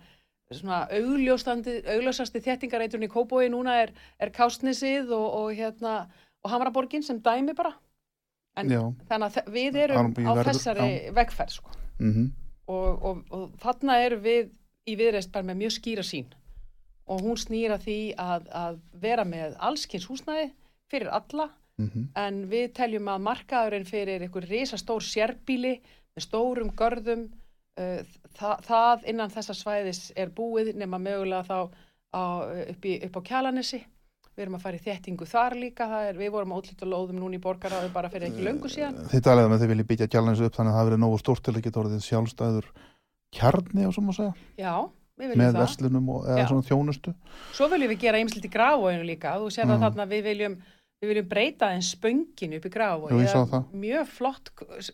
svona 0.59 0.83
augljósasti 0.93 2.43
þéttingareiturinn 2.45 3.09
í 3.09 3.12
Kópói 3.12 3.49
núna 3.53 3.79
er, 3.85 3.95
er 4.21 4.33
Kástnesið 4.35 5.12
og, 5.17 5.27
og 5.41 5.57
hérna 5.57 5.95
og 6.43 6.51
Hamraborgin 6.51 7.05
sem 7.07 7.21
dæmi 7.23 7.55
bara, 7.57 7.73
en 8.59 8.71
já, 8.71 8.83
þannig 9.09 9.38
að 9.38 9.51
við 9.55 9.79
erum 9.85 10.12
á 10.19 10.33
þessari 10.43 10.91
vegferð 11.15 11.57
sko. 11.57 11.75
Mhm, 12.01 12.29
og, 12.73 13.05
og, 13.09 13.25
og 13.31 13.57
þarna 13.62 13.99
erum 14.03 14.23
við 14.25 14.53
í 14.88 14.97
viðreist 14.99 15.33
bara 15.33 15.47
með 15.47 15.61
mjög 15.62 15.77
skýra 15.79 16.05
sín 16.07 16.31
og 17.11 17.23
hún 17.23 17.38
snýra 17.38 17.79
því 17.83 17.99
að, 18.19 18.47
að 18.55 18.79
vera 19.03 19.25
með 19.29 19.57
allskins 19.59 20.07
húsnæði 20.11 20.53
fyrir 20.91 21.11
alla. 21.12 21.51
Mhm, 21.81 22.09
en 22.21 22.43
við 22.51 22.73
teljum 22.77 23.09
að 23.09 23.23
markaðurinn 23.27 23.88
fyrir 23.88 24.23
einhver 24.23 24.45
risastór 24.47 25.03
sérbíli 25.03 25.79
með 26.12 26.27
stórum 26.27 26.73
görðum 26.77 27.31
uh, 27.78 28.02
það, 28.38 28.62
það 28.68 29.08
innan 29.12 29.30
þessa 29.30 29.54
svæðis 29.54 30.02
er 30.16 30.28
búið 30.37 30.74
nema 30.76 30.98
mögulega 30.98 31.44
þá 31.48 31.58
á, 32.12 32.22
upp, 32.74 32.85
í, 32.85 32.98
upp 33.06 33.16
á 33.16 33.22
kjalanessi 33.30 33.82
við 34.32 34.42
erum 34.46 34.54
að 34.56 34.62
fara 34.64 34.78
í 34.78 34.85
þéttingu 34.87 35.26
þar 35.28 35.54
líka 35.61 35.87
er, 36.08 36.16
við 36.16 36.30
vorum 36.32 36.52
að 36.54 36.62
útlita 36.62 36.87
lóðum 36.88 37.18
núna 37.20 37.37
í 37.37 37.42
borgaráðu 37.44 37.90
bara 37.92 38.08
fyrir 38.08 38.30
ekki 38.30 38.44
löngu 38.46 38.68
síðan 38.72 38.96
Þið 39.12 39.24
talaðu 39.26 39.50
með 39.52 39.61
þið 39.64 39.72
viljið 39.74 39.88
byggja 39.90 40.08
kjálnins 40.14 40.40
upp 40.40 40.56
þannig 40.56 40.72
að 40.72 40.78
það 40.80 40.88
verið 40.88 41.02
nógu 41.04 41.18
stórt 41.20 41.42
til 41.44 41.52
að 41.56 41.62
geta 41.66 41.80
orðið 41.82 42.06
sjálfstæður 42.06 42.70
kjarni 43.37 43.87
og 43.88 43.92
svo 43.96 44.04
má 44.04 44.12
segja, 44.16 44.32
já, 44.61 44.72
við 45.20 45.30
viljum 45.32 45.42
með 45.44 45.52
það 45.52 45.62
verslunum 45.62 46.08
og, 46.12 46.24
eða 46.28 46.40
Já. 46.42 46.46
svona 46.50 46.66
þjónustu. 46.68 47.14
Svo 47.56 47.68
viljum 47.72 47.92
við 47.92 48.00
gera 48.06 48.20
ymslit 48.24 48.44
í 48.48 48.50
gráfóinu 48.52 49.04
líka. 49.08 49.37
Þú 49.40 49.46
sér 49.54 49.64
Mhm. 49.64 49.72
það 49.72 49.85
þarna 49.87 50.06
við 50.11 50.22
viljum, 50.28 50.56
við 51.03 51.11
viljum 51.11 51.29
breyta 51.29 51.69
þeim 51.73 51.83
spönginu 51.83 52.59
upp 52.61 52.67
í 52.69 52.73
ég 53.25 53.29
sá 53.33 53.43
það. 53.51 53.65
Mjög 53.83 54.07
flott 54.17 54.51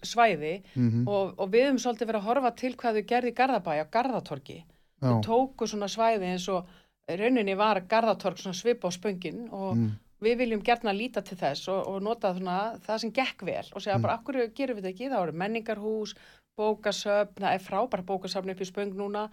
svæði 0.09 0.53
Mhm, 0.75 1.07
og, 1.09 1.35
og 1.39 1.51
við 1.53 1.67
höfum 1.69 1.81
svolítið 1.85 2.09
verið 2.11 2.21
að 2.23 2.29
horfa 2.31 2.51
til 2.57 2.75
hvað 2.81 2.99
þau 2.99 3.07
gerði 3.13 3.33
í 3.33 3.39
Garðabæ 3.41 3.73
á 3.85 3.93
Garðatorgi. 3.93 4.59
já, 4.65 5.09
Þau 5.09 5.21
tóku 5.23 5.69
svona 5.69 5.89
svæði 5.89 6.31
eins 6.33 6.49
og 6.49 6.67
rauninni 7.09 7.55
var 7.57 7.81
Garðatorg 7.89 8.39
svona 8.41 8.57
svipa 8.57 8.89
á 8.89 8.93
spöngin 8.93 9.49
og 9.53 9.77
mm, 9.77 9.91
við 10.25 10.37
viljum 10.41 10.63
gerna 10.65 10.93
líta 10.93 11.23
til 11.23 11.37
þess 11.39 11.69
og, 11.69 11.87
og 11.87 12.03
nota 12.03 12.33
svona 12.35 12.79
það 12.83 12.99
sem 13.05 13.13
gekk 13.13 13.45
vel 13.47 13.67
og 13.73 13.81
segja 13.85 13.99
Mm. 13.99 14.03
bara, 14.03 14.17
akkur 14.19 14.41
gerum 14.57 14.77
við 14.77 14.83
þetta 14.83 14.95
ekki? 14.95 15.09
Það 15.13 15.23
eru 15.29 15.33
menningarhús, 15.45 16.15
bókasöfn, 16.59 17.39
það 17.39 17.55
er 17.55 17.63
frábæra 17.63 18.03
bókasöfn 18.09 18.51
upp 18.51 18.61
í 18.61 18.67
spöng 18.67 18.95
núna, 18.99 19.29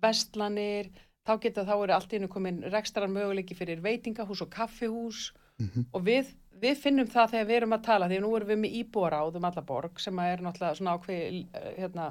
vestlanir, 0.00 0.88
þá 1.28 1.34
geta 1.42 1.64
þá 1.68 1.74
eru 1.84 1.92
allt 1.92 2.12
í 2.12 2.16
hennu 2.18 2.28
komin 2.32 2.62
rekstrar 2.72 3.10
möguleiki 3.12 3.54
fyrir 3.58 3.82
veitingahús 3.84 4.40
og 4.42 4.50
kaffihús 4.54 5.32
mhm, 5.60 5.86
og 5.92 6.04
við, 6.08 6.32
við 6.60 6.82
finnum 6.82 7.08
það 7.12 7.30
þegar 7.34 7.48
við 7.50 7.56
erum 7.60 7.76
að 7.76 7.84
tala, 7.86 8.08
að 8.08 8.20
nú 8.24 8.32
erum 8.36 8.50
við 8.52 8.60
með 8.64 8.76
íbúaráð 8.80 9.38
um 9.40 9.48
alla 9.50 9.64
borg 9.70 10.00
sem 10.02 10.18
er 10.24 10.42
náttúrulega 10.44 10.78
svona 10.80 10.96
ákveð 10.96 11.40
hérna, 11.78 12.08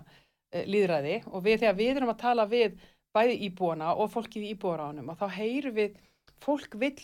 uh, 0.54 0.64
líðræði 0.66 1.18
og 1.28 1.44
við 1.46 1.60
þegar 1.66 1.80
við 1.82 1.96
erum 1.98 2.14
að 2.14 2.22
tala 2.24 2.48
við 2.50 2.80
bæði 3.16 3.40
íbúana 3.50 3.96
og 3.98 4.12
fólkið 4.14 4.46
í 4.46 4.54
íbúaráðunum 4.56 5.10
og 5.10 5.18
þá 5.18 5.28
heyrum 5.40 5.76
við 5.76 5.96
fólk 6.46 6.76
vill 6.80 7.00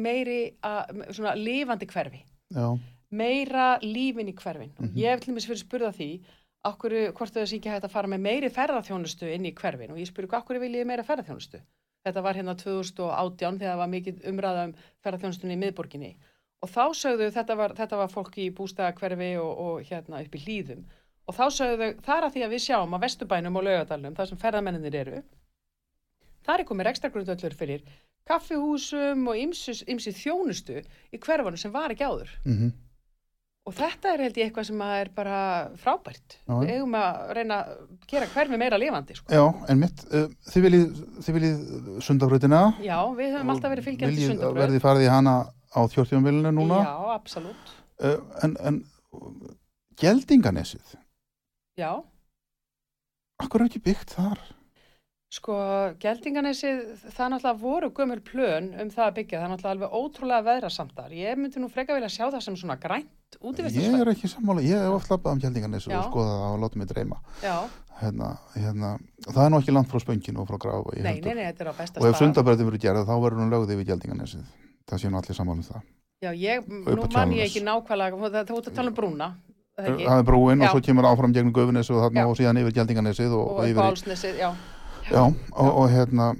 meiri 0.00 0.54
að, 0.62 1.02
svona 1.12 1.34
lifandi 1.36 1.86
hverfi. 1.90 2.22
Já, 2.54 2.78
meira 3.10 3.78
lífin 3.82 4.30
í 4.30 4.34
hverfin. 4.38 4.70
Og 4.78 4.84
Mhm. 4.84 4.96
ég 4.96 5.20
til 5.20 5.32
dæmis 5.34 5.46
fyrir 5.46 5.58
spurða 5.64 5.90
því 5.92 6.20
okkur, 6.64 7.12
hvort 7.12 7.34
þau 7.34 7.46
sé 7.46 7.58
ekki 7.58 7.70
hægt 7.70 7.84
að 7.84 7.90
fara 7.90 8.08
með 8.08 8.20
meiri 8.20 8.50
ferðarþjónustu 8.50 9.26
inn 9.34 9.46
í 9.46 9.52
hverfin? 9.52 9.90
Og 9.90 9.98
ég 9.98 10.06
spurði 10.06 10.30
okkur 10.38 10.60
viljið 10.60 10.82
þið 10.82 10.86
meira 10.86 11.02
ferðarþjónustu 11.02 11.60
þetta 12.06 12.24
var 12.26 12.38
hérna 12.38 12.56
2018 12.60 13.60
þegar 13.60 13.74
það 13.74 13.82
var 13.82 13.92
mikið 13.94 14.22
umræða 14.30 14.66
um 14.68 14.76
ferðarþjónustunni 15.04 15.56
í 15.56 15.62
miðborginni. 15.64 16.12
Og 16.60 16.68
þá 16.68 16.84
sögðu 16.96 17.30
þetta 17.32 17.56
var, 17.56 17.74
þetta 17.76 18.00
var 18.00 18.12
fólk 18.12 18.38
í 18.40 18.50
bústæðakverfi 18.56 19.30
og, 19.40 19.52
og 19.64 19.84
hérna 19.88 20.20
upp 20.24 20.34
í 20.36 20.42
hlýðum 20.44 20.86
og 21.30 21.36
þá 21.36 21.44
sögðu 21.54 21.76
þau 21.78 22.00
það 22.06 22.16
er 22.16 22.26
að 22.26 22.32
því 22.34 22.42
að 22.44 22.54
við 22.54 22.62
sjáum 22.64 22.96
að 22.96 23.04
Vesturbænum 23.06 23.58
og 23.60 23.66
Laugadalum 23.66 24.16
þar 24.18 24.28
sem 24.30 24.40
ferðarmenninir 24.40 24.96
eru 25.00 25.20
það 26.46 26.54
er 26.56 26.66
komið 26.68 26.88
rekstragrundöllur 26.88 27.56
fyrir 27.56 27.84
kaffihúsum 28.28 29.26
og 29.30 29.40
ymsi, 29.40 29.74
ymsi 29.90 30.12
þjónustu 30.16 30.80
í 30.80 31.20
hverfanum 31.20 31.58
sem 31.60 31.72
var 31.74 31.94
ekki 31.94 32.06
áður. 32.06 32.32
Mhm, 32.44 32.72
Og 33.68 33.74
þetta 33.76 34.14
er 34.14 34.22
held 34.24 34.38
ég 34.40 34.48
eitthvað 34.48 34.66
sem 34.70 34.80
er 34.86 35.10
bara 35.14 35.38
frábært. 35.78 36.38
Við 36.48 36.70
eigum 36.74 36.94
að 36.96 37.32
reyna 37.36 37.58
að 37.60 37.74
gera 38.08 38.28
hverfi 38.32 38.58
meira 38.58 38.78
lifandi, 38.80 39.14
sko. 39.18 39.28
já, 39.36 39.42
en 39.70 39.78
mitt 39.82 40.00
uh, 40.16 40.24
þið 40.48 40.64
viljið, 40.66 41.02
viljið 41.36 41.58
sundafröðina 42.06 42.60
Já, 42.82 42.96
við 43.18 43.34
höfum 43.36 43.52
alltaf 43.54 43.74
verið 43.74 43.86
fylgjandi 43.90 44.16
viljið 44.16 44.32
sundabröð. 44.32 44.62
verðið 44.64 44.84
farið 44.86 45.04
í 45.04 45.10
hana 45.12 45.34
á 45.76 45.80
þjórtjónvilinu 45.92 46.52
núna 46.56 46.80
Já, 46.82 46.94
absolutt. 47.14 47.74
uh, 48.00 48.16
en, 48.42 48.56
en 48.64 48.80
geldinganesið 50.00 50.96
Já, 51.78 51.92
akkur 53.44 53.62
er 53.62 53.68
ekki 53.70 53.84
byggt 53.84 54.16
þar 54.16 54.40
sko, 55.30 55.54
geldinganesið, 56.02 56.80
það 57.14 57.28
náttúrulega 57.34 57.60
voru 57.60 57.90
gömul 57.94 58.20
plön 58.26 58.72
um 58.82 58.90
það 58.90 59.04
að 59.06 59.16
byggja. 59.20 59.38
Það 59.40 59.46
er 59.46 59.52
náttúrulega 59.54 59.74
alveg 59.76 59.96
ótrúlega 60.00 60.46
veðrasamtar. 60.48 61.12
Ég 61.14 61.38
myndi 61.38 61.62
nú 61.62 61.68
freka 61.70 61.94
vilja 61.94 62.10
sjá 62.10 62.26
það 62.32 62.42
sem 62.48 62.56
svona 62.58 62.76
grænt 62.82 63.10
ég 63.38 63.44
útivistarsvæð. 63.46 64.00
er 64.00 64.10
ekki 64.10 64.28
sammála, 64.30 64.62
ég 64.66 64.80
hef 64.82 64.96
oft 64.96 65.10
labbað 65.12 65.36
um 65.36 65.40
geldinganesið 65.44 65.92
Já. 65.92 65.98
og 66.00 66.08
skoðað 66.10 66.42
og 66.50 66.58
látið 66.64 66.80
mig 66.80 66.88
dreyma 66.90 67.18
Já, 67.44 67.56
hérna, 68.00 68.30
hérna, 68.56 68.90
það 69.28 69.44
er 69.44 69.52
nú 69.54 69.60
ekki 69.60 69.74
langt 69.76 69.90
frá 69.92 70.00
spönginu 70.02 70.42
og 70.42 70.48
frá 70.50 70.58
grafa 70.58 70.96
nei, 70.96 71.20
nei, 71.20 71.34
nei, 71.38 71.44
þetta 71.52 71.64
er 71.64 71.70
á 71.70 71.74
besta 71.78 72.00
og 72.00 72.08
ef 72.08 72.16
stað. 72.16 72.24
sundabröðin 72.24 72.66
verður 72.70 72.82
gerð 72.82 73.06
þá 73.06 73.14
verður 73.22 73.42
hún 73.44 73.54
lögð 73.54 73.74
yfir 73.76 73.88
geldinganesið 73.92 74.42
það 74.90 74.98
sé 75.04 75.10
nú 75.12 75.20
allir 75.20 75.38
sammála 75.38 75.62
um 75.62 75.68
það 75.70 75.86
Já, 76.20 76.30
ég, 76.36 76.66
nú 76.68 77.06
man 77.14 77.30
ég 77.32 77.46
ekki 77.46 77.62
nákvæmlega, 77.64 78.18
það- 78.18 78.50
um 78.50 78.90
er 79.80 79.96
það 79.96 80.18
er 80.18 80.26
brúin 80.26 80.60
og 80.60 80.74
svo 80.74 80.80
kemur 80.84 81.06
áfram 81.08 81.32
gegnum 81.32 81.52
Gufunes 81.54 81.88
og, 81.88 82.02
þarna, 82.02 82.20
Já. 82.20 82.26
og 82.26 82.36
síðan 82.36 82.58
yfir 82.60 82.74
geldinganesið 82.80 83.32
og, 83.32 83.46
Og 83.56 83.64
yfir 83.64 84.36
í 84.36 84.50
já. 85.10 85.22
Og, 85.52 85.70
og 85.82 85.90
hérna 85.90 86.30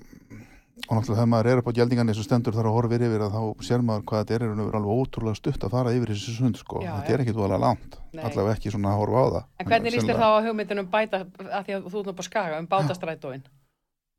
og 0.90 0.96
náttúrulega 0.96 1.20
þegar 1.20 1.28
maður 1.30 1.46
er 1.52 1.58
upp 1.60 1.68
á 1.70 1.76
gjaldingarni 1.76 2.14
sem 2.16 2.24
stendur 2.26 2.54
þar 2.56 2.66
og 2.70 2.74
horfir 2.80 3.02
yfir 3.06 3.22
að 3.22 3.34
þá 3.36 3.42
sér 3.62 3.82
maður 3.86 4.04
hvað 4.10 4.22
þetta 4.24 4.34
er 4.34 4.42
er 4.46 4.50
og 4.50 4.66
veru 4.66 4.78
alveg 4.80 5.02
ótrúlega 5.04 5.38
stutt 5.38 5.66
að 5.66 5.70
fara 5.76 5.92
yfir 5.94 6.10
þessi 6.10 6.34
sund 6.34 6.56
sko, 6.58 6.80
Já, 6.82 6.92
þetta 6.98 7.14
er 7.14 7.22
ekkit 7.24 7.36
voðalega 7.38 7.60
langt 7.62 7.98
allavega 8.16 8.54
ekki 8.56 8.72
svona 8.74 8.90
að 8.94 8.98
horfa 9.02 9.20
á 9.22 9.26
það 9.30 9.44
En 9.60 9.66
hvernig 9.70 9.92
líst 9.94 10.06
þér 10.08 10.18
þá 10.18 10.18
sennilega- 10.18 10.40
á 10.40 10.44
hugmyndin 10.48 10.82
um 10.82 10.88
bæta, 10.90 11.20
að 11.46 11.64
því 11.68 11.76
að 11.76 11.86
þú 11.94 12.02
nú 12.06 12.10
upp 12.14 12.20
á 12.20 12.24
skaga, 12.26 12.58
um 12.58 12.66
bátastrætóin? 12.72 13.42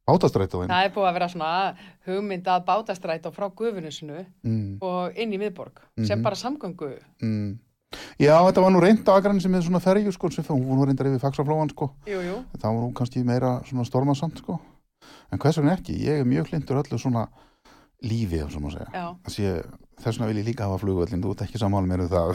Bátastrætóin 0.08 0.72
Það 0.72 0.86
er 0.86 0.94
búið 0.96 1.08
að 1.10 1.14
vera 1.18 1.28
svona 1.34 1.52
hugmynd 2.08 2.48
að 2.56 2.64
bátastrætó 2.70 3.32
frá 3.36 3.50
gufunisinu 3.52 4.26
mm, 4.44 4.78
og 4.82 5.20
inn 5.20 5.34
í 5.36 5.38
miðborg, 5.42 5.84
sem 6.06 6.18
Mhm. 6.20 6.24
bara 6.24 6.36
samgöngu. 6.36 6.94
mm. 7.22 7.60
Já, 8.22 8.36
þetta 8.48 8.64
var 8.64 8.72
nú 8.72 8.82
reynd 8.84 9.08
á 9.08 9.14
agrann 9.18 9.42
sem 9.44 9.56
er 9.56 9.64
svona 9.66 9.82
ferju 9.84 10.12
sko, 10.16 10.30
sem 10.32 10.46
hún 10.48 10.80
var 10.80 10.88
reyndar 10.90 11.10
yfir 11.10 11.24
faxaflóan 11.24 11.72
sko. 11.74 11.92
Jú, 12.08 12.20
jú. 12.24 12.38
það 12.58 12.68
var 12.70 12.84
nú 12.84 12.92
kannski 12.96 13.24
meira 13.28 13.54
svona 13.68 13.86
stormasamt 13.88 14.44
sko. 14.44 14.60
En 15.32 15.40
hvers 15.42 15.58
vegna 15.60 15.76
ekki, 15.78 15.96
ég 16.00 16.22
er 16.22 16.28
mjög 16.28 16.52
hlindur 16.52 16.82
öllu 16.84 17.00
svona 17.02 17.28
lífi, 18.02 18.42
ef 18.42 18.52
svo 18.54 18.64
má 18.64 18.72
segja. 18.74 19.62
Þess 20.02 20.18
vegna 20.18 20.28
vil 20.32 20.40
ég 20.40 20.46
líka 20.48 20.66
hafa 20.66 20.80
flugvöllin 20.82 21.20
þú 21.22 21.32
ert 21.36 21.42
ekki 21.46 21.60
sammála 21.62 21.86
mér 21.86 22.02
um 22.02 22.08
það. 22.10 22.32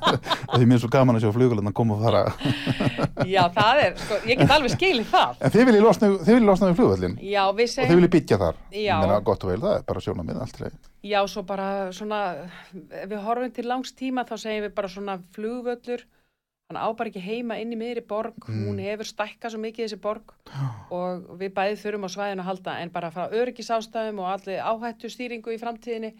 Því 0.54 0.68
mér 0.70 0.78
er 0.78 0.80
svo 0.80 0.88
gaman 0.94 1.18
að 1.18 1.24
sjá 1.26 1.32
flugvöllin 1.34 1.68
að 1.68 1.74
koma 1.76 1.98
og 1.98 2.04
fara. 2.06 2.22
Já, 3.34 3.42
það 3.52 3.80
er, 3.82 3.98
sko, 4.00 4.20
ég 4.30 4.40
get 4.40 4.54
alveg 4.54 4.72
skilið 4.72 5.10
það. 5.10 5.34
en 5.44 5.52
þið 5.52 5.66
viljið 5.68 5.84
losna, 5.84 6.08
þið 6.22 6.30
viljið 6.32 6.48
losna 6.48 6.70
við 6.70 6.78
flugvöllin 6.78 7.18
Já, 7.20 7.42
við 7.42 7.50
og 7.50 7.60
þið 7.60 7.72
segjum, 7.74 7.92
viljið 8.00 8.12
byggja 8.14 8.38
þar? 8.40 8.62
Já. 8.72 8.80
Ég 8.86 9.02
meina, 9.04 9.18
gott 9.28 9.44
og 9.44 9.52
vel, 9.52 9.58
það 9.66 9.74
er 9.76 9.84
bara 9.90 10.04
sjóna 10.06 10.24
mið 10.30 10.40
allt 10.46 10.62
lagi. 10.64 10.80
já, 11.12 11.18
svo 11.34 11.44
bara 11.52 11.68
svona, 11.98 12.22
við 13.12 13.16
horfum 13.26 13.52
til 13.60 13.66
langs 13.68 13.92
tíma 14.00 14.24
þá 14.24 14.34
segjum 14.46 14.64
við 14.70 14.74
bara 14.80 14.92
svona 14.96 15.18
flugvöllur, 15.36 16.06
hann 16.70 16.78
á 16.78 16.86
bara 16.96 17.10
ekki 17.10 17.20
heima 17.24 17.56
inn 17.60 17.72
í 17.74 17.78
miðri 17.78 18.02
borg, 18.06 18.36
Mm. 18.46 18.64
hún 18.68 18.78
hefur 18.80 19.08
stækkað 19.08 19.50
svo 19.54 19.60
mikið 19.60 19.84
þessi 19.88 20.00
borg. 20.00 20.32
Og 20.90 21.26
við 21.40 21.52
bæði 21.56 21.76
þurfum 21.82 22.06
á 22.06 22.10
svæðinu 22.14 22.42
að 22.44 22.48
halda 22.50 22.76
en 22.82 22.90
bara 22.94 23.10
frá 23.10 23.26
öryggisástæðum 23.34 24.20
og 24.22 24.28
allir 24.34 24.62
áhættu 24.62 25.10
stýringu 25.10 25.50
í 25.54 25.58
framtíðinni. 25.58 26.12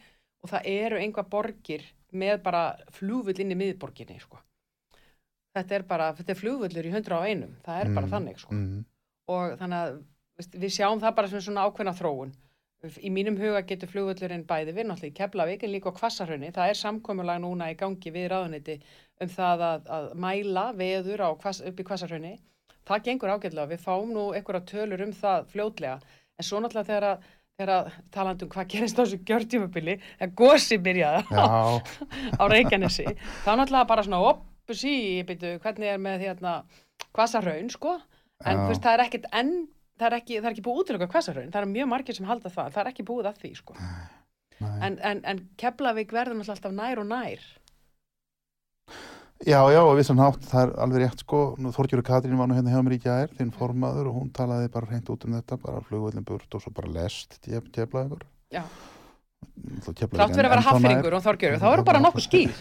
Og 0.43 0.51
það 0.51 0.67
eru 0.67 0.97
einhvað 0.99 1.29
borgir 1.31 1.83
með 2.13 2.43
bara 2.43 2.77
flugvöll 2.91 3.39
inn 3.41 3.53
í 3.53 3.59
miðborginni, 3.61 4.19
sko. 4.21 4.39
Þetta 5.57 5.75
er 5.75 5.83
bara, 5.83 6.13
þetta 6.15 6.31
er 6.31 6.39
flugvöllur 6.39 6.87
í 6.87 6.93
101, 6.95 7.57
það 7.65 7.81
er 7.81 7.95
bara 7.95 8.07
Mm, 8.07 8.13
þannig, 8.13 8.39
sko. 8.39 8.55
mm, 8.55 8.85
og 9.29 9.59
þannig 9.59 9.79
að 9.79 10.03
við 10.57 10.71
sjáum 10.75 11.01
það 11.01 11.15
bara 11.17 11.29
sem 11.29 11.41
svona 11.41 11.67
ákveðna 11.69 11.95
þróun 11.99 12.33
í 12.81 13.11
mínum 13.12 13.37
huga 13.37 13.61
getur 13.69 13.90
flugvöllurinn 13.93 14.47
bæði 14.49 14.73
við 14.77 14.87
náttúrulega 14.88 15.12
í 15.12 15.16
Keflavík 15.19 15.64
en 15.64 15.73
líka 15.75 15.93
á 15.93 15.99
Kvassarhrauni 15.99 16.53
það 16.55 16.71
er 16.73 16.79
samkomulag 16.81 17.43
núna 17.43 17.69
í 17.73 17.77
gangi 17.81 18.12
við 18.14 18.31
ráðuniti 18.33 18.79
um 19.21 19.29
það 19.29 19.64
að, 19.66 19.90
að 19.97 20.07
mæla 20.16 20.71
veður 20.79 21.27
á, 21.29 21.31
kvass, 21.43 21.61
upp 21.61 21.83
í 21.83 21.87
Kvassarhrauni 21.90 22.38
það 22.88 23.05
gengur 23.07 23.35
ágætlega, 23.35 23.69
við 23.71 23.85
fáum 23.85 24.14
nú 24.14 24.31
einhverja 24.35 24.64
tölur 24.66 25.05
um 25.05 25.12
það 25.14 25.51
fljótlega. 25.53 26.16
En 26.40 26.47
svo 26.47 26.61
náttúrulega 26.62 26.88
þegar 26.88 27.07
að, 27.11 27.27
þegar 27.61 27.73
að 27.75 27.90
talandi 28.14 28.47
um 28.47 28.53
hvað 28.55 28.71
gerist 28.75 28.97
á 28.97 29.03
þessu 29.03 29.19
gjörtjumabili 29.29 29.97
þegar 30.07 30.33
gósi 30.40 30.79
byrjaði 30.81 31.25
Já, 31.37 31.49
á 32.40 32.45
Reykjanesi 32.49 33.05
þá 33.45 33.51
náttúrulega 33.51 33.90
bara 33.90 34.07
svona 34.07 34.23
oppu 34.31 34.77
sí, 34.77 34.95
byrju, 35.29 35.59
hvernig 35.61 35.93
er 35.93 36.01
með 36.01 36.25
hérna 36.25 36.55
Kvassarhraun 37.11 37.69
sko? 37.73 37.99
En 38.49 38.64
veist, 38.64 38.81
það 38.81 38.95
er 38.95 39.05
ekkit 39.05 39.29
enn 39.37 39.55
það 40.01 40.09
er 40.09 40.19
ekki, 40.21 40.41
það 40.41 40.49
er 40.49 40.57
ekki 40.57 40.67
búið 40.67 40.83
útilega 40.85 41.09
Kvassarhraun 41.13 41.53
það 41.53 41.63
er 41.63 41.73
mjög 41.75 41.89
margir 41.93 42.17
sem 42.17 42.29
halda 42.29 42.53
það, 42.53 42.75
það 42.75 42.83
er 42.83 42.93
ekki 42.93 43.07
búið 43.11 43.31
að 43.31 43.41
því 43.45 43.55
sko. 43.59 43.79
nei. 44.61 44.77
en, 44.89 45.01
en, 45.11 45.25
en 45.33 45.43
Keflavík 45.61 46.15
verður 46.17 46.53
alltaf 46.55 46.77
nær 46.77 47.03
og 47.03 47.11
nær 47.11 47.49
já, 49.41 49.61
já, 49.73 49.81
og 49.81 49.95
vissan 49.99 50.21
hátt, 50.21 50.45
það 50.51 50.63
er 50.67 50.73
alveg 50.85 51.05
rétt 51.05 51.25
sko, 51.25 51.41
Þorgjörður 51.77 52.07
Katrín 52.11 52.41
var 52.41 52.51
nú 52.51 52.57
hérna 52.59 52.75
hjá 52.75 52.85
mér 52.85 52.97
í 52.97 53.03
gær, 53.05 53.35
þinn 53.39 53.53
formaður 53.57 54.11
og 54.11 54.21
hún 54.21 54.31
talaði 54.37 54.71
bara 54.73 54.91
hreint 54.91 55.13
út 55.13 55.27
um 55.27 55.37
þetta, 55.39 55.61
bara 55.63 55.83
flugvöllin 55.89 56.27
burt 56.29 56.57
og 56.57 56.65
svo 56.65 56.73
bara 56.77 56.93
lest, 56.97 57.41
tjefla 57.45 58.07
ykkur 58.09 58.25
Já. 58.51 58.65
Þrátt 59.81 60.35
fyrir 60.35 60.49
að 60.49 60.53
vera 60.53 60.65
haffringur 60.67 61.15
og 61.17 61.23
þorgjörður, 61.25 61.61
þá 61.63 61.69
eru 61.71 61.85
bara 61.87 62.01
nokkuð 62.05 62.27
skýr 62.27 62.57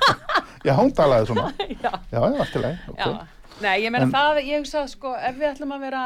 Já, 0.66 0.72
hún 0.78 0.92
talaði 0.96 1.28
svona 1.28 1.50
já, 1.84 1.90
Já, 2.08 2.20
já, 2.20 2.38
allt 2.40 2.54
í 2.56 2.62
lagi, 2.62 2.78
ok 2.94 3.02
já. 3.02 3.26
Nei, 3.62 3.74
ég 3.84 3.92
meina 3.94 4.08
það, 4.10 4.40
ég 4.48 4.62
hugsa 4.62 4.80
sko, 4.90 5.12
ef 5.14 5.36
við 5.38 5.52
ætlum 5.52 5.74
að 5.76 5.84
vera 5.86 6.04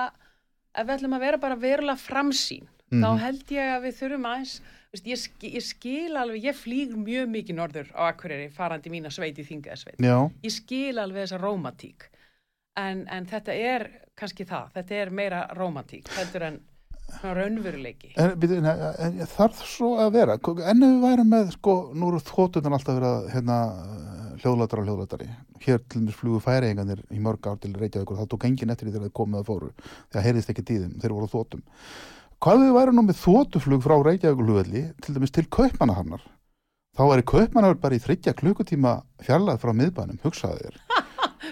ef 0.79 0.87
við 0.89 0.95
ætlum 0.97 1.17
að 1.19 1.25
vera 1.27 1.41
bara 1.43 1.57
verulega 1.57 2.01
framsýn 2.01 2.67
þá 2.89 3.09
Mhm. 3.11 3.19
held 3.21 3.51
ég 3.53 3.71
að 3.77 3.83
við 3.85 3.97
þurfum 4.01 4.29
aðeins 4.31 4.53
veist, 4.93 5.05
ég, 5.07 5.19
skil, 5.21 5.51
ég 5.53 5.63
skil 5.67 6.17
alveg, 6.17 6.45
ég 6.49 6.57
flýg 6.57 6.95
mjög 6.97 7.27
mikið 7.35 7.59
norður 7.59 7.91
á 7.93 8.01
Akureyri 8.09 8.49
farandi 8.51 8.89
mína 8.91 9.11
sveit 9.13 9.37
í 9.37 9.45
Þingaðsveit 9.45 10.01
Já, 10.01 10.17
ég 10.43 10.55
skil 10.55 10.97
alveg 10.99 11.27
þessa 11.27 11.41
rómatík 11.43 12.09
en, 12.79 13.05
en 13.11 13.27
þetta 13.29 13.53
er 13.53 13.89
kannski 14.17 14.47
það, 14.49 14.73
þetta 14.79 14.95
er 15.03 15.11
meira 15.11 15.43
rómatík 15.59 16.09
heldur 16.17 16.43
en 16.49 16.61
svona 17.09 17.35
raunveruleiki. 17.41 18.11
Þarf 19.33 19.63
svo 19.65 19.95
að 20.03 20.11
vera? 20.13 20.35
En 20.69 20.83
ef 20.83 20.91
við 20.91 20.99
værum 21.05 21.31
með, 21.33 21.53
sko, 21.55 21.75
nú 21.97 22.11
eru 22.13 22.19
þóttunar 22.21 22.75
alltaf 22.77 22.99
verið 22.99 23.09
að, 23.09 23.29
hérna 23.33 23.57
hljóðlatara 24.43 24.83
og 24.83 24.89
hljóðlatari, 24.91 25.29
hér 25.65 25.83
til 25.89 26.05
mér 26.05 26.17
flugu 26.17 26.41
færiðingarnir 26.45 27.03
í 27.11 27.21
mörg 27.25 27.49
ár 27.51 27.59
til 27.63 27.75
Reykjavíkur 27.75 28.21
það 28.21 28.31
tók 28.35 28.47
engin 28.49 28.75
eftir 28.75 28.89
því 28.89 28.95
þegar 28.95 29.09
þeir 29.09 29.17
komið 29.21 29.41
að 29.41 29.51
fóru 29.51 29.71
þegar 29.83 30.27
heyrðist 30.29 30.53
ekki 30.55 30.67
tíðum, 30.71 30.97
þeir 31.03 31.15
voru 31.17 31.29
á 31.29 31.35
þóttum 31.35 31.65
hvað 32.39 32.65
við 32.65 32.75
værum 32.79 32.99
nú 32.99 33.07
með 33.09 33.23
þóttuflug 33.23 33.85
frá 33.85 33.97
Reykjavíkurlugvelli, 34.07 34.85
til 35.03 35.17
dæmis 35.17 35.35
til 35.35 35.49
Kaupmannahamnar 35.51 36.23
þá 36.99 37.05
er 37.15 37.25
Kaupmannahafn 37.27 37.83
bara 37.83 37.99
í 37.99 38.03
þryggja 38.03 38.35
klukkutíma 38.39 38.99
fjarlæð 39.23 39.61
frá 39.63 39.75
miðbænum, 39.77 40.21
hugsaði 40.25 40.69
þér. 40.69 40.81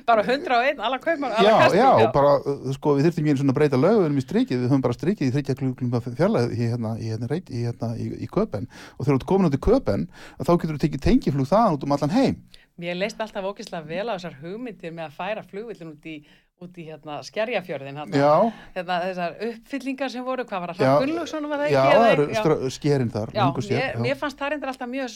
Bara 0.07 0.23
101, 0.23 0.81
alla 0.83 0.99
kaupmann 1.03 1.33
já, 1.43 1.73
já, 1.75 2.11
bara, 2.13 2.37
uh, 2.43 2.67
sko, 2.75 2.97
við 2.99 3.07
þurftum 3.07 3.27
ekki 3.27 3.41
svona 3.41 3.55
að 3.55 3.59
breyta 3.59 3.79
lögunum 3.81 4.19
í 4.21 4.23
strikið, 4.23 4.61
við 4.61 4.71
höfum 4.71 4.83
bara 4.85 4.97
strikið 4.97 5.29
í 5.29 5.33
þryggja 5.35 5.57
klukkutíma 5.61 6.01
fjarlæð 6.05 6.53
í 6.53 6.59
hérna, 6.61 6.93
í 6.99 7.11
hérna, 7.11 7.39
í, 7.39 7.63
hérna, 7.65 7.89
í, 7.99 8.07
í 8.27 8.29
Köpen 8.31 8.69
og 8.69 9.07
þegar 9.07 9.09
þú 9.09 9.17
ert 9.17 9.27
komin 9.31 9.49
út 9.49 9.57
í 9.57 9.63
Köpen 9.67 10.07
þá 10.43 10.53
getur 10.53 10.75
þú 10.77 10.83
tekið 10.85 11.05
tengiflug 11.07 11.51
þaðan 11.51 11.79
út 11.79 11.87
um 11.87 11.97
allan 11.97 12.15
heim 12.15 12.37
Mér 12.77 12.97
leist 12.99 13.21
alltaf 13.25 13.45
ókislega 13.49 13.87
vel 13.89 14.09
á 14.13 14.15
þessar 14.19 14.35
hugmyndir 14.43 14.93
með 14.93 15.07
að 15.09 15.15
færa 15.17 15.43
flugvillin 15.49 15.93
út 15.95 16.09
í, 16.13 16.17
út 16.61 16.77
í 16.77 16.85
hérna, 16.91 17.15
skerjafjörðin 17.25 17.97
hérna. 18.01 18.19
Já, 18.21 18.53
Hérna, 18.75 18.99
þessar 19.07 19.39
uppfyllingar 19.49 20.13
sem 20.13 20.25
voru, 20.27 20.45
hvað 20.49 20.61
var 20.65 20.73
það, 20.75 20.83
Já, 20.85 20.91
Hrafn 20.93 21.07
Gunnlaugsson 21.07 21.49
var 21.49 21.63
það 21.63 21.71
já, 21.73 21.81
ekki? 21.81 21.95
það 21.97 22.05
eða- 22.05 22.13
eru 22.17 22.27
já. 22.29 22.41
stra- 22.43 22.71
skerin 22.77 23.11
þar 23.17 23.33
Já, 23.37 23.45
sér, 23.69 23.81
mér, 23.81 23.99
mér 24.07 24.21
fannst 24.21 24.39
það 24.43 24.53
reyndir 24.55 24.73
alltaf 24.75 24.89
mjög 24.93 25.09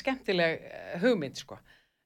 skemmtileg 0.00 0.62
eh, 0.72 0.98
hugmynd, 1.04 1.36
sko. 1.36 1.58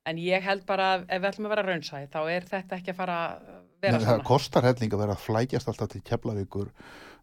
En 0.07 0.16
ég 0.23 0.42
held 0.42 0.66
bara 0.66 0.90
að 0.99 1.07
ef 1.11 1.23
við 1.23 1.29
ætlum 1.33 1.47
að 1.47 1.55
vera 1.57 1.66
raunsæð, 1.66 2.09
þá 2.11 2.21
er 2.31 2.45
þetta 2.51 2.77
ekki 2.79 2.90
að 2.92 2.99
fara 3.01 3.16
að 3.27 3.49
vera 3.83 3.99
það 3.99 4.07
svona. 4.12 4.25
kostar 4.25 4.62
helling 4.62 4.92
að 4.95 5.03
vera 5.03 5.14
að 5.16 5.25
flækjast 5.27 5.69
alltaf 5.73 5.88
til 5.90 6.01
Keflavíkur 6.07 6.69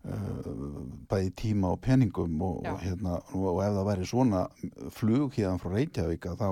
bæði 0.04 1.30
tíma 1.40 1.70
og 1.72 1.80
peningum 1.84 2.42
og, 2.44 2.66
hérna, 2.82 3.20
og, 3.38 3.60
ef 3.64 3.76
það 3.78 3.86
væri 3.88 4.08
svona 4.10 4.42
flug 4.92 5.36
hérna 5.38 5.60
frá 5.62 5.72
Reykjavík 5.78 6.28
að 6.28 6.42
þá 6.42 6.50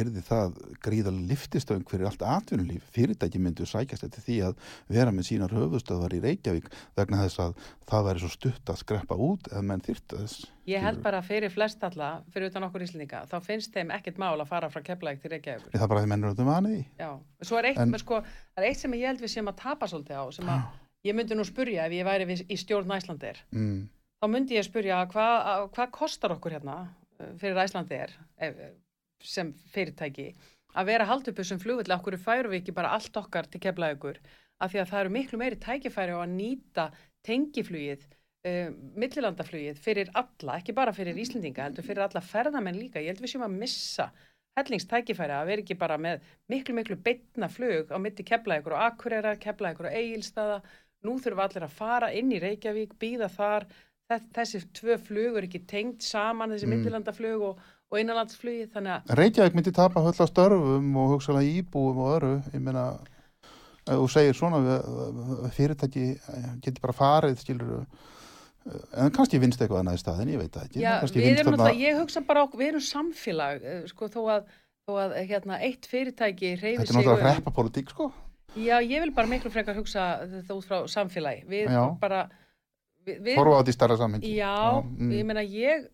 yrði 0.00 0.22
það 0.24 0.56
gríðalega 0.84 1.28
liftistöng 1.30 1.84
fyrir 1.90 2.08
allt 2.08 2.24
atvinnulíf. 2.24 2.86
Fyrirtæki 2.94 3.40
myndu 3.42 3.66
sækjast 3.68 4.06
eftir 4.08 4.24
því 4.24 4.38
að 4.48 4.56
vera 4.92 5.12
með 5.12 5.28
sínar 5.30 5.52
höfustöðvar 5.56 6.16
í 6.16 6.22
Reykjavík 6.24 6.70
vegna 6.96 7.20
þess 7.26 7.42
að 7.44 7.56
það 7.90 8.08
væri 8.08 8.24
svo 8.24 8.32
stutt 8.32 8.72
að 8.72 8.80
skreppa 8.82 9.18
út 9.28 9.50
ef 9.52 9.64
menn 9.66 9.84
þyrta 9.84 10.22
þess 10.22 10.46
Ég 10.66 10.82
held 10.82 10.98
bara 11.04 11.20
að 11.22 11.28
fyrir 11.28 11.52
flest 11.54 11.84
alla, 11.86 12.08
fyrir 12.34 12.50
utan 12.50 12.64
okkur 12.66 12.82
íslendinga, 12.82 13.20
þá 13.30 13.36
finnst 13.44 13.70
þeim 13.76 13.92
ekkert 13.94 14.16
mál 14.18 14.34
að 14.42 14.48
fara 14.50 14.66
frá 14.72 14.82
Keflæk 14.82 15.20
til 15.22 15.30
Reykjavíkur. 15.36 15.70
það 15.76 15.84
er 15.84 15.92
bara 15.92 16.02
því 16.02 16.08
menn 16.10 16.24
eru 16.24 16.32
þetta 16.34 16.48
vanið 16.48 16.74
í 16.74 16.82
Já, 16.98 17.10
svo 17.46 17.60
er 17.60 17.68
eitt, 17.70 17.78
En- 17.84 17.94
sko, 18.02 18.18
er 18.58 18.66
eitt 18.66 18.80
sem 18.82 18.96
ég 18.98 19.06
held 19.06 19.22
við 19.22 19.30
séum 19.36 19.52
að 19.52 19.60
tapa 19.62 19.86
svolítið 19.86 20.18
á, 20.18 20.24
sem 20.34 20.50
að 20.50 20.64
ég 21.06 21.16
myndi 21.16 21.38
nú 21.38 21.44
spurja 21.46 21.86
ef 21.86 21.94
ég 21.96 22.06
væri 22.08 22.26
við, 22.28 22.44
í 22.50 22.58
stjórn 22.60 22.92
Æslandir, 22.96 23.40
mm, 23.54 23.78
þá 24.20 24.26
myndi 24.32 24.58
ég 24.58 24.66
spurja 24.66 25.04
hvað 25.12 25.68
hva 25.76 25.88
kostar 25.94 26.34
okkur 26.36 26.58
hérna 26.58 26.76
uh, 26.84 27.32
fyrir 27.40 27.62
Æslandir 27.62 28.14
ef, 28.42 28.60
sem 29.22 29.52
fyrirtæki 29.72 30.32
að 30.76 30.90
vera 30.90 31.08
hald 31.08 31.28
upp 31.30 31.38
þessum 31.40 31.62
flugulli, 31.62 31.94
okkur 31.94 32.18
færum 32.20 32.52
við 32.52 32.62
ekki 32.62 32.76
bara 32.76 32.92
allt 32.96 33.16
okkar 33.16 33.48
til 33.48 33.62
Keflækur, 33.64 34.20
af 34.60 34.72
því 34.72 34.82
að 34.82 34.92
það 34.92 35.02
eru 35.02 35.14
miklu 35.16 35.40
meiri 35.40 35.58
tækifæri 35.60 36.16
á 36.16 36.20
að 36.20 36.34
nýta 36.36 36.86
tengiflugið 37.26 38.06
uh, 38.06 38.70
millilandaflugið 39.00 39.82
fyrir 39.82 40.12
alla, 40.16 40.60
ekki 40.60 40.76
bara 40.76 40.94
fyrir 40.96 41.18
Íslendinga 41.20 41.68
heldur 41.68 41.86
fyrir 41.86 42.06
alla 42.06 42.22
ferðamenn 42.24 42.78
líka. 42.80 43.02
Ég 43.02 43.14
held 43.14 43.24
við 43.24 43.34
séum 43.34 43.46
að 43.48 43.60
missa 43.62 44.10
hellingstækifæri 44.56 45.36
að 45.36 45.50
vera 45.50 45.64
ekki 45.64 45.76
bara 45.78 45.98
með 46.00 46.24
miklu 46.52 46.76
miklu 46.78 46.96
beitna 47.04 47.48
flug 47.52 47.90
á 47.92 47.96
mitti 48.00 48.24
keflaðið 48.26 48.70
og 48.72 48.84
akureyra, 48.86 49.34
keflaðið 49.40 49.88
og 49.90 49.96
eigilstaða 50.00 50.60
nú 51.06 51.16
þurfum 51.22 51.44
allir 51.46 51.66
að 51.68 51.76
fara 51.78 52.12
inn 52.18 52.32
í 52.34 52.40
Reykjavík 52.42 52.96
býða 53.02 53.30
þar, 53.32 53.68
Þess, 54.06 54.26
þessi 54.36 54.58
tvö 54.78 54.94
flug 55.02 55.34
eru 55.40 55.46
ekki 55.48 55.64
tengd 55.66 56.04
saman 56.06 56.52
þessi 56.52 56.66
Mm. 56.68 56.74
millilandaflug 56.76 57.40
og, 57.42 57.56
og 57.90 57.96
innanlandsflugi 57.98 58.68
þannig 58.70 58.92
að 59.10 59.16
Reykjavík 59.18 59.56
myndi 59.58 59.72
tapa 59.74 59.98
höll 60.04 60.14
á 60.14 60.26
störfum 60.30 60.92
og 61.02 61.08
hugsalega 61.16 61.56
íbúum 61.58 61.98
og 62.04 62.12
öru 62.20 62.30
ég 62.54 62.62
meina 62.62 62.84
þú 63.88 64.06
segir 64.10 64.34
svona 64.38 64.60
fyrirtæki 65.56 66.04
geti 66.62 66.82
bara 66.84 66.94
farið 66.94 67.40
skilur 67.42 67.72
en 68.98 69.10
kannski 69.14 69.38
vinst 69.42 69.60
eitthvað 69.62 69.82
annað 69.82 69.98
í 69.98 70.02
staðin, 70.02 70.30
ég 70.34 70.40
veit 70.42 70.54
það 70.54 70.64
ekki. 70.68 70.80
Já, 70.82 70.94
við 71.02 71.26
erum 71.26 71.36
þarna- 71.36 71.58
náttúrulega, 71.58 71.82
ég 71.86 71.98
hugsa 72.00 72.22
bara 72.26 72.42
okkur, 72.46 72.58
við 72.62 72.68
erum 72.72 72.82
samfélag, 72.82 73.62
eh, 73.62 73.82
sko, 73.86 74.08
þó 74.10 74.20
að, 74.34 74.48
þó 74.88 74.92
að 75.02 75.14
hérna, 75.30 75.58
eitt 75.62 75.86
fyrirtæki 75.86 76.50
reyfi 76.58 76.78
þetta 76.78 76.82
er 76.82 76.86
sig 76.86 76.96
náttúrulega 76.96 77.26
um- 77.26 77.42
reppapólitík 77.42 77.90
sko 77.94 78.08
Já, 78.56 78.78
ég 78.80 79.02
vil 79.04 79.12
bara 79.14 79.28
miklu 79.30 79.50
frekar 79.52 79.76
hugsa 79.76 80.06
þetta 80.30 80.56
út 80.56 80.66
frá 80.68 80.78
samfélagi. 80.88 81.44
Við 81.50 81.68
Já. 81.68 81.82
bara, 82.00 82.22
horfa 83.06 83.56
á 83.56 83.60
þetta 83.60 83.72
í 83.72 83.76
starra 83.76 83.96
samhengi 84.00 84.32
Já, 84.34 84.54
mm. 84.82 85.12
ég 85.14 85.26
meina 85.28 85.44
ég, 85.46 85.86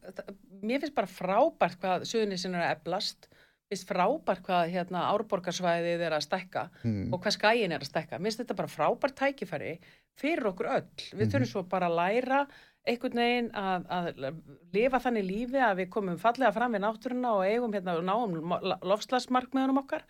mér 0.63 0.81
finnst 0.85 0.97
bara 0.97 1.11
frábært 1.11 1.81
hvað 1.83 2.07
suðunisinn 2.09 2.55
er 2.57 2.69
að 2.69 2.75
eblast, 2.79 3.29
finnst 3.73 3.89
frábært 3.89 4.45
hvað 4.47 4.71
hérna 4.73 5.07
árborgarsvæðið 5.11 6.07
er 6.07 6.17
að 6.17 6.27
stekka 6.29 6.67
mm. 6.85 7.09
og 7.13 7.21
hvað 7.25 7.37
skæin 7.39 7.73
er 7.75 7.83
að 7.83 7.91
stekka. 7.91 8.19
Mér 8.19 8.31
finnst 8.31 8.45
þetta 8.45 8.59
bara 8.63 8.73
frábært 8.73 9.19
tækifæri 9.21 9.73
fyrir 10.21 10.51
okkur 10.53 10.71
öll. 10.79 10.87
Við 11.13 11.25
Mhm. 11.27 11.33
þurfum 11.35 11.51
svo 11.53 11.63
bara 11.69 11.89
að 11.89 11.99
læra 11.99 12.43
einhvern 12.87 13.15
veginn 13.21 13.51
að, 13.55 13.85
að 13.95 14.43
lifa 14.75 14.99
þannig 15.05 15.25
lífi 15.29 15.61
að 15.63 15.77
við 15.83 15.91
komum 15.95 16.17
fallega 16.19 16.53
fram 16.53 16.73
við 16.75 16.83
náttúruna 16.83 17.35
og 17.37 17.45
eigum 17.47 17.73
hérna 17.77 17.95
og 17.97 18.05
náum 18.05 18.83
lofslagsmarkmiðunum 18.83 19.79
okkar. 19.85 20.03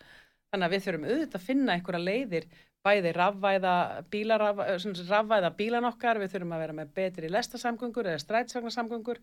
Þannig 0.53 0.67
að 0.67 0.73
við 0.75 0.83
þurfum 0.85 1.07
auðvitað 1.09 1.39
að 1.39 1.47
finna 1.47 1.73
einhverja 1.73 2.03
leiðir 2.03 2.45
bæði 2.83 3.11
rafvæða, 3.15 3.73
bíla, 4.11 4.35
rafvæða 4.37 5.49
bílan 5.57 5.87
okkar, 5.87 6.19
við 6.21 6.33
þurfum 6.35 6.53
að 6.53 6.63
vera 6.63 6.75
með 6.77 6.87
betri 6.97 7.29
lestasamgöngur 7.31 8.09
eða 8.11 8.21
strætsvagnarsamgöngur 8.21 9.19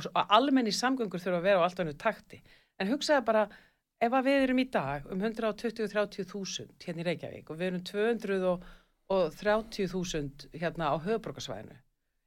og 0.00 0.08
almenni 0.22 0.72
samgöngur 0.72 1.20
þurfa 1.20 1.38
að 1.42 1.46
vera 1.46 1.58
á 1.60 1.64
allt 1.66 1.82
annu 1.84 1.94
takti. 2.00 2.38
En 2.80 2.88
hugsaði 2.88 3.26
bara, 3.28 3.42
ef 4.02 4.12
við 4.26 4.38
erum 4.46 4.62
í 4.62 4.66
dag 4.72 5.00
um 5.12 5.20
120-30 5.22 6.24
þúsund 6.32 6.86
hérna 6.86 7.04
í 7.04 7.06
Reykjavík 7.10 7.46
og 7.52 7.60
við 7.60 7.68
erum 7.68 7.84
230 7.92 9.92
þúsund 9.92 10.36
hérna 10.56 10.84
á 10.90 10.94
höfuborgarsvæðinu, 11.04 11.76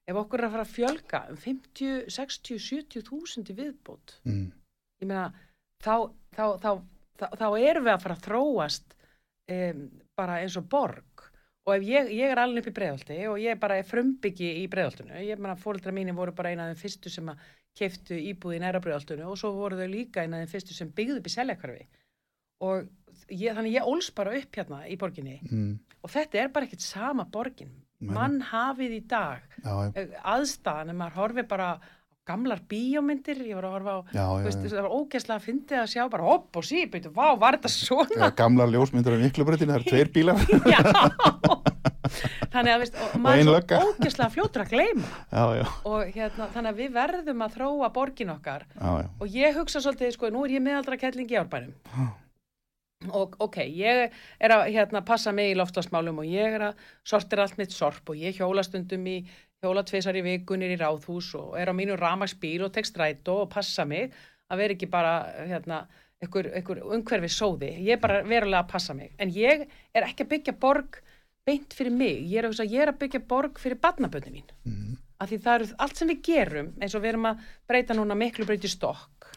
ef 0.05 0.15
okkur 0.21 0.43
er 0.43 0.47
að 0.47 0.53
fara 0.55 0.67
að 0.67 0.75
fjölga 0.77 1.19
um 1.33 1.37
50, 1.41 2.05
60, 2.13 2.61
70 2.61 3.07
þúsund 3.09 3.49
í 3.49 3.57
viðbót, 3.57 4.19
Mm. 4.23 4.51
ég 5.01 5.07
meina, 5.09 5.31
þá, 5.81 6.13
þá, 6.37 6.45
þá, 6.61 6.71
þá, 7.19 7.25
þá 7.39 7.47
erum 7.59 7.85
við 7.87 7.93
að 7.95 8.03
fara 8.05 8.15
að 8.17 8.25
þróast 8.27 8.95
um, 9.51 9.83
bara 10.17 10.39
eins 10.43 10.57
og 10.59 10.67
borg. 10.71 11.25
Og 11.65 11.73
ef 11.79 11.85
ég, 11.87 12.09
ég 12.13 12.29
er 12.29 12.37
alveg 12.37 12.61
upp 12.61 12.69
í 12.69 12.75
breiðalti 12.77 13.15
og 13.31 13.39
ég 13.41 13.57
bara 13.59 13.79
er 13.81 13.87
frumbyggi 13.89 14.51
í 14.61 14.65
breiðaltinu 14.69 15.21
ég 15.25 15.39
meina 15.41 15.55
fóreldra 15.57 15.93
mínir 15.95 16.13
voru 16.13 16.33
bara 16.37 16.51
eina 16.53 16.67
af 16.69 16.75
þeim 16.75 16.81
fyrstu 16.83 17.09
sem 17.09 17.31
að 17.33 17.39
keftu 17.75 18.19
íbúð 18.21 18.59
í 18.59 18.59
næra 18.61 18.81
breiðaltinu 18.83 19.25
og 19.31 19.39
svo 19.41 19.49
voru 19.57 19.79
þau 19.79 19.87
líka 19.89 20.21
eina 20.21 20.37
af 20.37 20.45
þeim 20.45 20.51
fyrstu 20.53 20.77
sem 20.77 20.91
byggðu 20.93 21.17
upp 21.23 21.25
í 21.31 21.33
seljakvarfi 21.33 21.87
og 22.69 22.85
ég, 23.33 23.49
þannig 23.57 23.73
ég 23.79 23.89
óls 23.89 24.11
bara 24.15 24.35
upp 24.37 24.59
hérna 24.61 24.83
í 24.85 24.99
borginni 25.01 25.39
Mm. 25.49 25.73
og 26.05 26.13
þetta 26.13 26.43
er 26.43 26.53
bara 26.53 26.69
ekkert 26.69 26.85
sama 26.85 27.25
borgin. 27.25 27.73
Mann 28.13 28.37
hafið 28.51 28.91
í 28.99 29.01
dag 29.09 29.41
eh, 29.97 30.13
aðstæðan, 30.21 30.91
ef 30.93 30.97
maður 31.01 31.17
horfi 31.17 31.43
bara 31.49 31.71
gamlar 32.25 32.61
bíómyndir, 32.69 33.37
ég 33.45 33.57
var 33.57 33.67
að 33.67 33.75
horfa 33.75 33.93
á 33.93 33.99
já, 34.09 34.23
já, 34.23 34.45
veist, 34.47 34.63
það 34.65 34.79
var 34.79 34.95
ógeðslega 34.97 35.35
að 35.37 35.45
fyndi 35.45 35.77
að 35.77 35.91
sjá 35.91 36.01
bara 36.09 36.25
hopp 36.25 36.57
og 36.57 36.65
sí, 36.65 36.85
byrju, 36.89 37.11
vá, 37.13 37.27
var 37.37 37.59
þetta 37.59 37.71
svona? 37.73 38.17
Já, 38.17 38.33
gamlar 38.39 38.71
ljósmyndir 38.73 39.17
af 39.17 39.21
miklubreytinu, 39.21 39.75
það 39.75 39.79
eru 39.81 39.91
tveir 39.91 40.11
bílar. 40.15 40.41
Já, 40.73 40.81
þannig 42.55 42.71
að 42.73 42.81
veist, 42.81 42.97
og 43.01 43.15
maður 43.21 43.39
er 43.41 43.45
svo 43.69 43.91
ógeðslega 43.91 44.31
fljótur 44.33 44.65
að 44.65 44.73
gleyma. 44.73 45.07
Já, 45.29 45.45
já, 45.59 45.65
og 45.91 46.11
hérna, 46.15 46.49
þannig 46.55 46.71
að 46.71 46.81
við 46.81 46.91
verðum 46.97 47.45
að 47.45 47.55
þróa 47.59 47.89
borgin 47.95 48.35
okkar. 48.35 48.67
Já, 48.73 48.91
já. 49.03 49.07
Og 49.19 49.37
ég 49.37 49.57
hugsa 49.59 49.81
svolítið, 49.83 50.13
sko, 50.15 50.29
nú 50.33 50.45
er 50.45 50.55
ég 50.55 50.65
meðaldra 50.65 50.99
kettling 51.01 51.33
í 51.33 51.39
árbænum. 51.41 51.73
Og 53.13 53.35
ok, 53.43 53.59
ég 53.75 54.13
er 54.41 54.53
að 54.55 54.69
hérna, 54.73 55.03
passa 55.05 55.33
mig 55.35 55.51
í 55.51 55.57
loftlagsmálum 55.59 56.23
og 56.23 56.29
ég 56.29 56.55
er 56.57 56.71
að 56.71 56.85
sortir 57.05 57.41
allt 57.43 57.59
mitt 57.59 57.75
sorp 57.75 58.07
og 58.09 58.17
ég 58.17 58.39
hjóla 58.39 58.63
stundum 58.65 59.03
í 59.11 59.19
hjóla 59.65 59.83
tvisar 59.87 60.17
í 60.17 60.23
vikunir 60.25 60.75
í 60.75 60.79
ráðhús 60.79 61.33
og 61.39 61.57
er 61.59 61.71
á 61.71 61.73
mínu 61.75 61.97
ramagsbíl 61.99 62.63
og 62.65 62.73
tek 62.75 62.87
strætó 62.87 63.41
og 63.43 63.51
passa 63.53 63.85
mig 63.89 64.13
að 64.51 64.61
vera 64.61 64.75
ekki 64.77 64.89
bara 64.91 65.15
hérna, 65.49 65.81
einhver, 66.21 66.51
einhver 66.53 66.83
umhverfi 66.85 67.31
sóði. 67.33 67.71
Ég 67.81 67.97
er 67.97 68.03
bara 68.03 68.21
verulega 68.23 68.61
að 68.61 68.71
passa 68.75 68.95
mig. 68.97 69.15
En 69.17 69.33
ég 69.33 69.65
er 69.65 70.05
ekki 70.05 70.25
að 70.27 70.31
byggja 70.35 70.55
borg 70.61 71.01
beint 71.45 71.73
fyrir 71.77 71.93
mig, 71.93 72.21
ég 72.25 72.39
er 72.39 72.47
að, 72.47 72.55
hugsa, 72.55 72.65
ég 72.69 72.85
er 72.85 72.91
að 72.93 73.01
byggja 73.03 73.21
borg 73.29 73.59
fyrir 73.61 73.81
barnabönni 73.81 74.39
mín. 74.39 74.53
Mm. 74.65 74.95
af 75.21 75.29
því 75.29 75.37
það 75.43 75.57
eru 75.57 75.67
allt 75.83 75.99
sem 75.99 76.09
við 76.11 76.23
gerum 76.27 76.71
eins 76.83 76.95
og 76.97 77.03
við 77.03 77.13
erum 77.13 77.27
að 77.29 77.43
breyta 77.69 77.95
núna 77.95 78.17
miklu 78.19 78.45
breyti 78.47 78.67
stokk. 78.67 79.29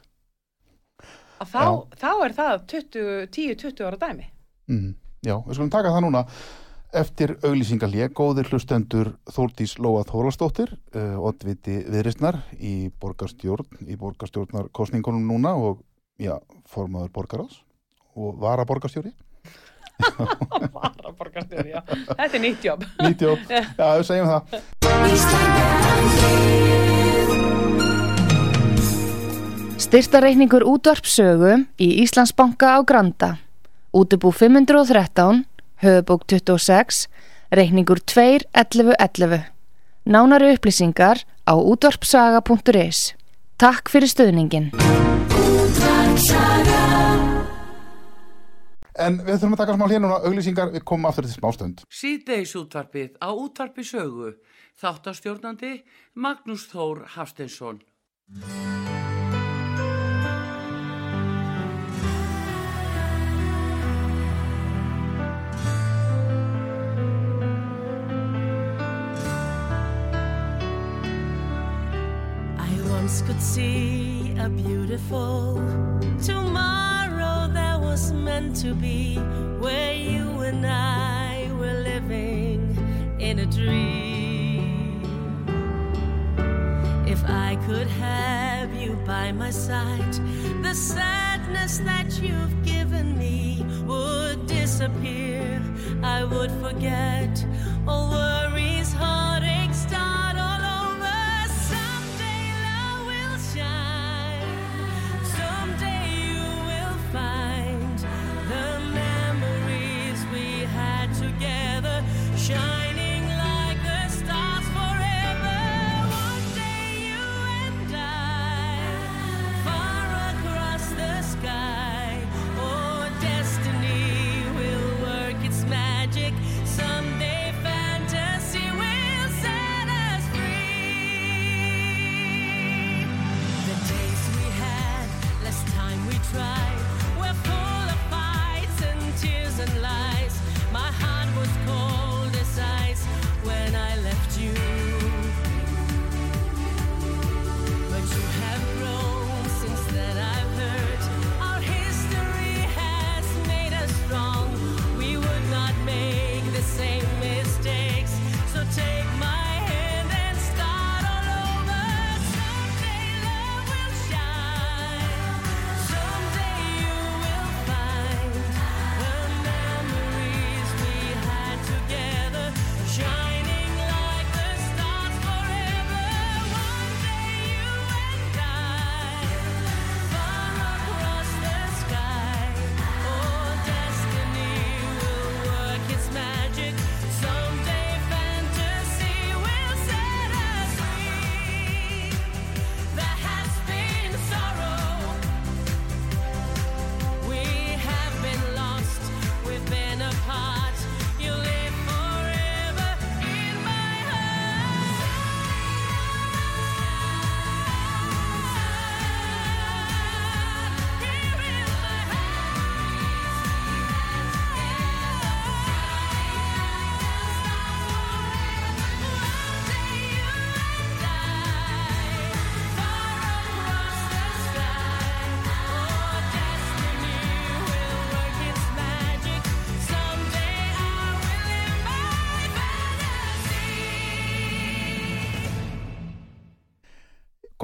Að 1.38 1.52
þá, 1.52 1.64
þá 2.00 2.08
er 2.24 2.34
það 2.34 2.64
10-20 2.72 3.84
ára 3.86 4.00
dæmi. 4.00 4.26
Mm. 4.72 4.96
Já, 5.22 5.36
við 5.46 5.54
skulum 5.54 5.70
taka 5.70 5.92
það 5.94 6.04
núna 6.08 6.24
eftir 6.96 7.36
auglýsingalík, 7.44 8.14
góðir 8.16 8.48
hlustendur 8.48 9.10
Þórdís 9.28 9.78
Lóa 9.82 10.04
Þólastóttir 10.08 10.70
uh, 10.96 11.18
oddviti 11.20 11.84
viðristnar 11.84 12.40
í 12.56 12.88
borgarstjórn, 13.00 13.66
í 13.84 13.96
borgarstjórnar 14.00 14.68
kostningunum 14.72 15.26
núna 15.28 15.52
og 15.56 15.82
já, 16.20 16.38
formaður 16.68 17.12
borgaráðs 17.12 17.60
og 18.16 18.38
vara 18.40 18.64
borgarstjóri 18.68 19.12
Vara 20.78 21.10
borgarstjóri, 21.18 21.70
já. 21.74 21.82
Þetta 21.88 22.36
er 22.38 22.42
nýtt 22.42 22.64
jobb. 22.64 22.84
nýtt 23.02 23.20
jobb, 23.26 23.38
já, 23.50 23.64
við 23.98 24.06
segjum 24.08 24.28
það 24.30 24.42
Styrtareikningur 29.88 30.64
útvarpsögu 30.68 31.64
í 31.80 32.02
Íslandsbanka 32.02 32.76
á 32.76 32.84
Granda. 32.84 33.38
Útubú 33.96 34.28
513, 34.36 35.47
höfubók 35.82 36.26
26, 36.26 37.08
reikningur 37.50 37.98
2.11.11. 38.04 39.44
Nánari 40.08 40.52
upplýsingar 40.56 41.24
á 41.44 41.54
útvarpsaga.is. 41.54 43.14
Takk 43.56 43.90
fyrir 43.90 44.10
stöðningin. 44.10 44.70
En 48.98 49.20
við 49.22 49.36
þurfum 49.38 49.54
að 49.54 49.60
taka 49.62 49.76
smá 49.76 49.86
hér 49.90 50.02
núna 50.02 50.18
auglýsingar, 50.26 50.72
við 50.74 50.82
komum 50.86 51.06
aftur 51.10 51.28
til 51.28 51.36
smástönd 51.36 51.84
Síðdeis 51.86 52.54
útvarpið 52.58 53.14
á 53.22 53.30
útvarpi 53.30 53.86
sögu. 53.86 54.34
Þáttastjórnandi 54.78 55.82
Magnús 56.18 56.66
Þór 56.70 57.04
Hafsteinsson. 57.14 57.82
Could 73.28 73.42
see 73.42 74.32
a 74.38 74.48
beautiful 74.48 75.56
tomorrow 76.24 77.46
that 77.52 77.78
was 77.78 78.10
meant 78.10 78.56
to 78.56 78.72
be 78.72 79.16
where 79.60 79.92
you 79.92 80.26
and 80.48 80.66
I 80.66 81.50
were 81.60 81.78
living 81.92 82.74
in 83.20 83.40
a 83.40 83.44
dream. 83.44 85.02
If 87.06 87.22
I 87.28 87.56
could 87.66 87.88
have 87.88 88.74
you 88.74 88.94
by 89.04 89.32
my 89.32 89.50
side, 89.50 90.14
the 90.62 90.72
sadness 90.72 91.76
that 91.80 92.22
you've 92.22 92.64
given 92.64 93.18
me 93.18 93.62
would 93.84 94.46
disappear. 94.46 95.62
I 96.02 96.24
would 96.24 96.50
forget 96.62 97.44
all 97.86 98.07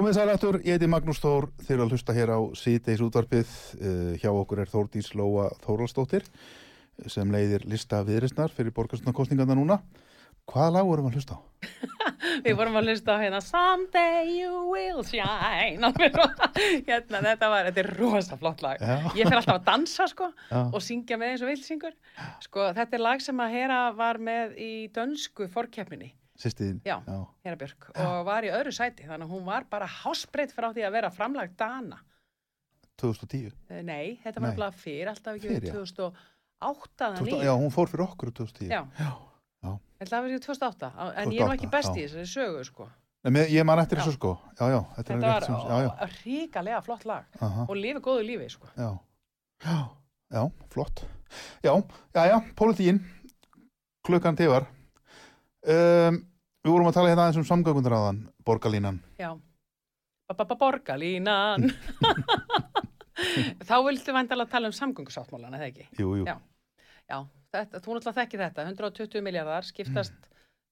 Komið 0.04 0.18
sæl 0.18 0.30
aftur, 0.34 0.56
ég 0.60 0.74
heiti 0.76 0.84
Magnús 0.92 1.16
Þór 1.16 1.46
þeir 1.64 1.70
eru 1.78 1.84
að 1.86 1.92
hlusta 1.94 2.12
hér 2.12 2.30
á 2.36 2.38
síðdeis 2.60 3.00
útvarpið 3.00 3.52
uh, 3.78 4.10
hjá 4.20 4.26
okkur 4.28 4.58
er 4.60 4.68
Þórdís 4.68 5.06
Lóa 5.16 5.46
Þóraldsdóttir 5.62 6.26
eh, 6.28 7.06
sem 7.08 7.30
leiðir 7.32 7.62
lista 7.72 8.02
viðrisnar 8.04 8.52
fyrir 8.52 8.74
borgarstundakostningarna 8.76 9.54
núna 9.56 9.78
Hvaða 10.52 10.74
lag 10.74 10.90
vorum 10.90 11.08
við 11.08 11.14
að 11.14 11.16
hlusta 11.16 11.38
á? 11.40 11.40
Við 12.44 12.58
vorum 12.58 12.76
að 12.76 12.90
hlusta 12.90 13.14
á 13.16 13.22
hérna 13.22 13.40
Someday 13.46 14.28
you 14.28 14.58
will 14.74 15.00
shine 15.08 15.88
hérna, 16.90 17.22
þetta 17.30 17.48
var, 17.54 17.70
þetta 17.70 17.82
er 17.86 17.88
rosa 17.96 18.38
flott 18.42 18.60
lag 18.66 18.84
Já. 18.84 18.98
Ég 19.16 19.30
fer 19.30 19.38
alltaf 19.38 19.54
að 19.54 19.70
dansa 19.70 20.08
sko 20.12 20.28
Já. 20.50 20.58
og 20.66 20.84
syngja 20.84 21.16
með 21.16 21.32
eins 21.32 21.46
og 21.46 21.52
vilsingur 21.54 21.96
sko, 22.44 22.68
þetta 22.76 23.00
er 23.00 23.06
lag 23.08 23.24
sem 23.24 23.40
að 23.40 23.56
Hera 23.56 23.80
var 23.96 24.20
með 24.20 24.52
í 24.60 24.70
dönsku 24.92 25.48
forkeppninni 25.56 26.12
Sýstiðin? 26.40 26.80
Já. 26.84 26.96
Hera 27.44 27.56
Björk. 27.60 27.90
Og 27.94 28.24
var 28.26 28.42
í 28.46 28.50
öðru 28.50 28.72
sæti 28.74 29.04
þannig 29.06 29.28
að 29.28 29.34
hún 29.36 29.44
var 29.46 29.66
bara 29.70 29.86
hásbreytt 29.86 30.50
frá 30.54 30.72
því 30.74 30.82
að 30.88 30.96
vera 30.96 31.10
framlag 31.14 31.52
Dana. 31.60 32.00
2010 32.98 33.52
Eh, 33.70 33.82
Nei, 33.82 34.16
þetta 34.22 34.40
var 34.42 34.54
bara 34.58 34.70
fyrir 34.74 35.08
alltaf 35.10 35.34
ekki 35.38 35.48
Fyrr, 35.50 35.64
já. 35.66 35.72
2008 35.74 37.06
eða 37.08 37.16
2000, 37.18 37.24
2009 37.26 37.46
Já, 37.48 37.54
hún 37.58 37.72
fór 37.74 37.88
fyrir 37.90 38.04
okkur 38.06 38.30
2010 38.30 38.68
Já. 38.70 38.82
já. 38.98 39.72
Þetta 39.98 40.20
var 40.20 40.28
ekki 40.30 40.44
2008 40.44 40.90
en 41.24 41.32
ég 41.34 41.40
er 41.40 41.48
nú 41.48 41.54
ekki 41.56 41.70
2008, 41.70 41.72
best 41.74 41.90
í 41.96 42.02
já. 42.04 42.06
þessari 42.08 42.30
sögu 42.34 42.64
sko. 42.68 42.86
Nei, 43.24 43.32
með, 43.32 43.48
Ég 43.54 43.64
man 43.64 43.80
eftir 43.80 43.98
Já. 43.98 44.02
þessu 44.04 44.14
sko. 44.18 44.30
Já, 44.60 44.64
já, 44.74 44.80
þetta, 44.98 45.18
var 45.24 45.46
sem, 45.48 45.54
já, 45.54 45.76
já, 45.86 46.08
ríkalega 46.24 46.80
flott 46.84 47.04
lag. 47.08 47.24
Aha, 47.40 47.64
og 47.70 47.76
lifi 47.78 48.02
góðu 48.04 48.26
lífi 48.28 48.50
sko. 48.52 48.68
Já, 48.76 48.90
já, 49.64 49.76
já, 50.36 50.42
flott. 50.74 51.04
Já, 51.64 51.72
já, 52.14 52.26
já, 52.30 52.38
pólitíkin. 52.54 53.00
Klukkan 54.04 54.36
tifar 54.36 54.66
um, 55.64 56.20
Við 56.64 56.72
vorum 56.72 56.88
að 56.88 56.96
tala 56.96 57.10
hérna 57.10 57.26
aðeins 57.26 57.40
um 57.42 57.48
samgöngundraðan 57.48 58.20
borgarlínan. 58.48 59.02
Já, 59.20 59.34
borgarlínan. 60.32 61.66
Þá 63.68 63.74
viltu 63.84 64.14
vandalega 64.16 64.50
tala 64.50 64.70
um 64.70 64.76
samgöngusáttmálan, 64.76 65.58
eða 65.58 65.68
ekki? 65.68 65.84
Jú, 66.00 66.14
jú, 66.20 66.24
Já. 66.24 66.38
Já, 67.04 67.18
þetta, 67.52 67.82
þú 67.84 67.98
náttúrulega 67.98 68.16
þekki 68.22 68.40
þetta. 68.40 68.64
120 68.70 69.26
miljardar 69.26 69.68
skiptast 69.68 70.30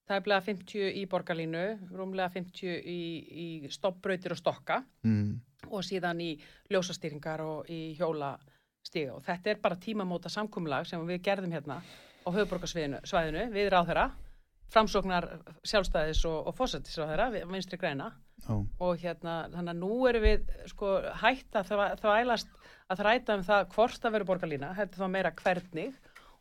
tæplega 0.09 0.43
50 0.49 0.97
í 0.99 1.05
borgarlínu 1.11 1.63
rúmlega 1.93 2.33
50 2.35 2.73
í, 2.89 2.99
í 3.45 3.47
stoppbrautir 3.73 4.35
og 4.35 4.41
stokka 4.41 4.81
mm, 5.07 5.29
og 5.71 5.85
síðan 5.87 6.21
í 6.25 6.31
ljósastýringar 6.73 7.45
og 7.45 7.71
í 7.71 7.95
hjólastíga 7.99 9.17
og 9.17 9.23
þetta 9.27 9.53
er 9.53 9.63
bara 9.63 9.79
tímamóta 9.81 10.33
samkumlag 10.33 10.89
sem 10.91 11.05
við 11.07 11.23
gerðum 11.29 11.55
hérna 11.55 11.79
á 11.83 12.29
höfuborgarsvæðinu 12.35 13.03
svæðinu, 13.07 13.47
við 13.55 13.71
ráðherra 13.75 14.09
framsóknar 14.73 15.27
sjálfstæðis 15.69 16.23
og, 16.29 16.47
og 16.51 16.57
fósættisráðherra, 16.59 17.27
við 17.35 17.51
vinstri 17.53 17.79
græna. 17.81 18.11
Já, 18.43 18.55
og 18.83 18.99
hérna, 19.03 19.35
þannig 19.53 19.73
að 19.75 19.81
nú 19.83 19.97
erum 20.11 20.25
við 20.25 20.47
sko 20.73 20.93
hætt 21.23 21.59
að 21.61 21.69
þvæ- 21.71 21.99
þvælast 22.01 22.55
að 22.91 23.03
þræta 23.03 23.37
um 23.39 23.45
það 23.47 23.67
hvort 23.77 24.01
það 24.03 24.15
verður 24.17 24.31
borgarlína 24.33 24.71
er 24.83 24.89
þá 24.97 25.05
meira 25.13 25.35
hvernig. 25.43 25.93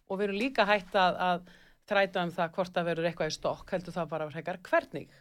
Og 0.09 0.17
við 0.19 0.25
erum 0.29 0.39
líka 0.41 0.65
hætt 0.67 0.95
að, 0.97 1.19
að 1.27 1.51
þræta 1.91 2.23
um 2.25 2.31
það 2.39 2.55
hvort 2.55 2.73
það 2.75 2.87
verður 2.89 3.09
eitthvað 3.11 3.29
í 3.31 3.35
stokk 3.37 3.75
heldur 3.75 3.95
það 3.99 4.09
bara 4.15 4.29
frekar 4.31 4.61
hvernig. 4.69 5.13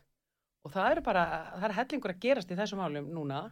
Og 0.65 0.73
það 0.75 0.91
eru 0.95 1.05
bara, 1.11 1.27
það 1.59 1.69
er 1.69 1.77
hellingur 1.81 2.15
að 2.15 2.23
gerast 2.25 2.51
í 2.51 2.57
þessum 2.59 2.81
málum 2.83 3.07
núna. 3.15 3.43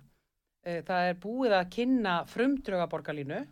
Eh, 0.66 0.80
það 0.84 1.10
er 1.12 1.20
búið 1.22 1.54
að 1.58 1.70
kynna 1.76 2.16
frumdröga 2.28 2.88
borgarlínu. 2.92 3.44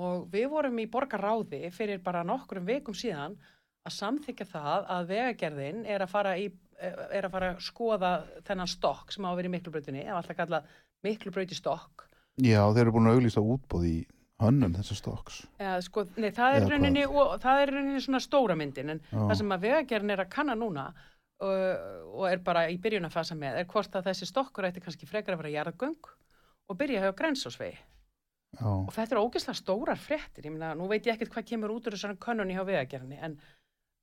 Og 0.00 0.26
við 0.32 0.48
vorum 0.52 0.78
í 0.80 0.88
borgarráði 0.90 1.68
fyrir 1.76 2.00
bara 2.04 2.24
nokkrum 2.24 2.64
vikum 2.68 2.94
síðan 2.96 3.36
að 3.88 3.96
samþykja 3.96 4.46
það 4.50 4.86
að 4.96 5.10
vegagerðin 5.14 5.82
er 5.88 6.04
að 6.04 6.12
fara, 6.12 6.36
í, 6.36 6.46
er 6.80 7.24
að, 7.26 7.32
fara 7.32 7.50
að 7.54 7.60
skoða 7.64 8.12
þennan 8.48 8.70
stokk 8.70 9.12
sem 9.14 9.24
á 9.24 9.30
að 9.32 9.36
vera 9.40 9.50
í 9.50 9.54
miklubrautinni, 9.56 10.06
ef 10.06 10.18
alltaf 10.20 10.36
kallað 10.40 10.72
miklubrauti 11.06 11.56
stokk. 11.56 12.06
já, 12.40 12.60
þeir 12.72 12.82
eru 12.86 12.92
búin 12.96 13.08
að 13.10 13.20
auglýsa 13.20 13.40
útbóð 13.40 13.86
í 13.88 13.94
hönnun 14.40 14.76
þessar 14.76 14.96
stokks 15.00 15.38
Eða, 15.60 15.78
sko, 15.84 16.04
nei, 16.16 16.30
það 16.32 16.54
er 16.56 16.62
Eða 16.62 16.70
rauninni, 16.74 17.06
og, 17.08 17.32
það 17.42 17.62
er 17.62 17.72
rauninni 17.74 18.02
svona 18.04 18.20
stóra 18.24 18.56
myndin, 18.56 18.92
en 18.94 19.00
Já. 19.10 19.18
það 19.18 19.34
sem 19.40 19.56
að 19.56 19.64
vegagerðin 19.66 20.14
er 20.16 20.22
að 20.24 20.30
kanna 20.32 20.56
núna 20.56 20.86
uh, 20.90 21.76
og 22.14 22.26
er 22.30 22.42
bara 22.44 22.66
í 22.72 22.78
byrjun 22.80 23.08
að 23.08 23.16
fasa 23.16 23.36
með, 23.36 23.60
er 23.60 23.68
hvort 23.68 23.96
að 23.96 24.08
þessi 24.10 24.28
stokkur 24.30 24.68
ætti 24.68 24.84
kannski 24.84 25.08
frekar 25.08 25.36
að 25.36 25.42
vera 25.44 25.54
jarðgöng 25.58 26.12
og 26.70 26.78
byrja 26.80 27.02
hjá 27.04 27.12
grensásvegi. 27.18 27.78
Já, 28.56 28.66
Og 28.66 28.90
þetta 28.94 29.14
eru 29.14 29.22
ógeðslega 29.28 29.58
stórar 29.60 29.98
fréttir, 30.00 30.48
ég 30.48 30.54
meina, 30.54 30.72
nú 30.74 30.88
veit 30.90 31.04
ég 31.06 31.14
ekkert 31.14 31.36
hvað 31.36 31.44
kemur 31.52 31.70
út 31.76 31.86
úr 31.86 31.94
þessari 31.94 32.16
könnunni 32.18 32.56
hjá 32.56 32.64
vegagerðinni, 32.66 33.18
en 33.22 33.36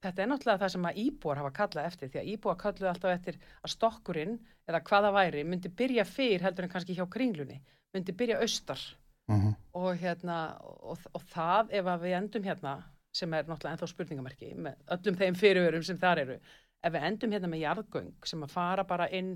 þetta 0.05 0.23
er 0.23 0.29
náttúrulega 0.31 0.61
það 0.63 0.73
sem 0.73 0.87
að 0.89 0.99
íbúar 1.03 1.41
hafa 1.41 1.53
kallað 1.57 1.89
eftir 1.89 2.11
því 2.11 2.21
að 2.21 2.29
íbúar 2.33 2.59
kalluðu 2.61 2.89
alltaf 2.91 3.13
eftir 3.15 3.39
að 3.63 3.73
stokkurinn 3.73 4.37
eða 4.69 4.83
hvaða 4.89 5.13
væri 5.15 5.43
myndi 5.47 5.71
byrja 5.81 6.05
fyrr 6.07 6.45
heldur 6.45 6.67
en 6.67 6.73
kannski 6.73 6.97
hjá 6.97 7.05
kringlunni 7.09 7.57
myndi 7.95 8.15
byrja 8.17 8.41
austar. 8.43 8.81
Uh 9.27 9.53
og 9.75 9.97
hérna 9.99 10.57
og, 10.63 11.01
og 11.13 11.23
það 11.33 11.73
ef 11.75 11.85
að 11.91 12.03
við 12.05 12.13
endum 12.17 12.45
hérna 12.47 12.71
sem 13.13 13.33
er 13.33 13.43
náttúrulega 13.43 13.73
ennþá 13.75 13.89
spurningamerki 13.91 14.53
með 14.55 14.77
öllum 14.95 15.17
þeim 15.19 15.35
fyrirverum 15.35 15.83
sem 15.83 15.99
þar 15.99 16.21
eru 16.23 16.37
ef 16.37 16.93
við 16.93 17.07
endum 17.09 17.33
hérna 17.35 17.49
með 17.51 17.63
jarðgöng 17.65 18.29
sem 18.31 18.45
að 18.45 18.53
fara 18.53 18.85
bara 18.87 19.09
inn 19.09 19.35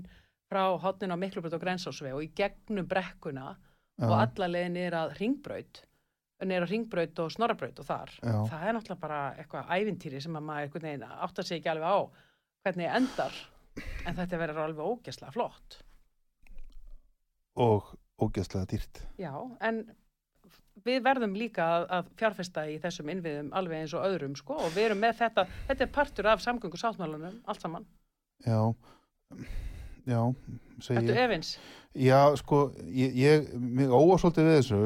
frá 0.50 0.64
hotnin 0.82 1.14
á 1.14 1.16
Miklubröð 1.20 1.58
og 1.58 1.62
Grensásveg 1.64 2.16
og 2.16 2.24
í 2.24 2.32
gegnum 2.36 2.88
brekkuna 2.88 3.52
og 4.02 4.14
alla 4.16 4.48
leiðin 4.48 4.80
er 4.80 4.96
að 4.96 5.14
ringbraut 5.20 5.82
að 6.42 6.68
ringbraut 6.70 7.22
og 7.22 7.32
snorrabraut 7.32 7.80
og 7.82 7.88
þar. 7.88 8.12
Já. 8.18 8.36
það 8.50 8.66
er 8.66 8.76
náttúrulega 8.76 9.04
bara 9.06 9.22
eitthvað 9.38 9.72
ævintýri 9.78 10.20
sem 10.22 10.36
að 10.36 10.46
maður 10.48 11.06
áttar 11.26 11.46
sig 11.46 11.60
ekki 11.60 11.72
alveg 11.72 11.88
á 11.88 12.00
hvernig 12.62 12.92
endar. 12.98 13.40
En 14.06 14.16
þetta 14.18 14.38
verður 14.42 14.62
alveg 14.66 14.92
ógæslega 14.92 15.32
flott. 15.32 15.80
Og 17.62 17.94
ógeðslega 18.20 18.68
dýrt. 18.68 19.02
Já, 19.20 19.32
en 19.60 19.82
við 20.86 21.02
verðum 21.04 21.34
líka 21.36 21.64
að, 21.76 21.86
að 21.96 22.12
fjárfesta 22.20 22.64
í 22.70 22.78
þessum 22.82 23.10
innviðum 23.12 23.50
alveg 23.56 23.84
eins 23.84 23.96
og 23.96 24.06
öðrum 24.06 24.36
sko 24.38 24.58
og 24.66 24.72
við 24.76 24.90
erum 24.90 25.02
með 25.04 25.18
þetta, 25.22 25.46
þetta 25.68 25.86
er 25.86 25.92
partur 25.96 26.30
af 26.32 26.44
samgöngu 26.44 26.80
sáttmálunum, 26.80 27.42
allt 27.46 27.64
saman. 27.64 27.86
já, 28.46 28.74
já 30.08 30.20
Þetta 30.82 31.12
er 31.12 31.20
efins. 31.28 31.52
Já, 31.92 32.32
sko, 32.40 32.62
ég, 32.88 33.12
ég 33.20 33.50
svolítið 33.52 34.46
við 34.48 34.54
þessu, 34.56 34.78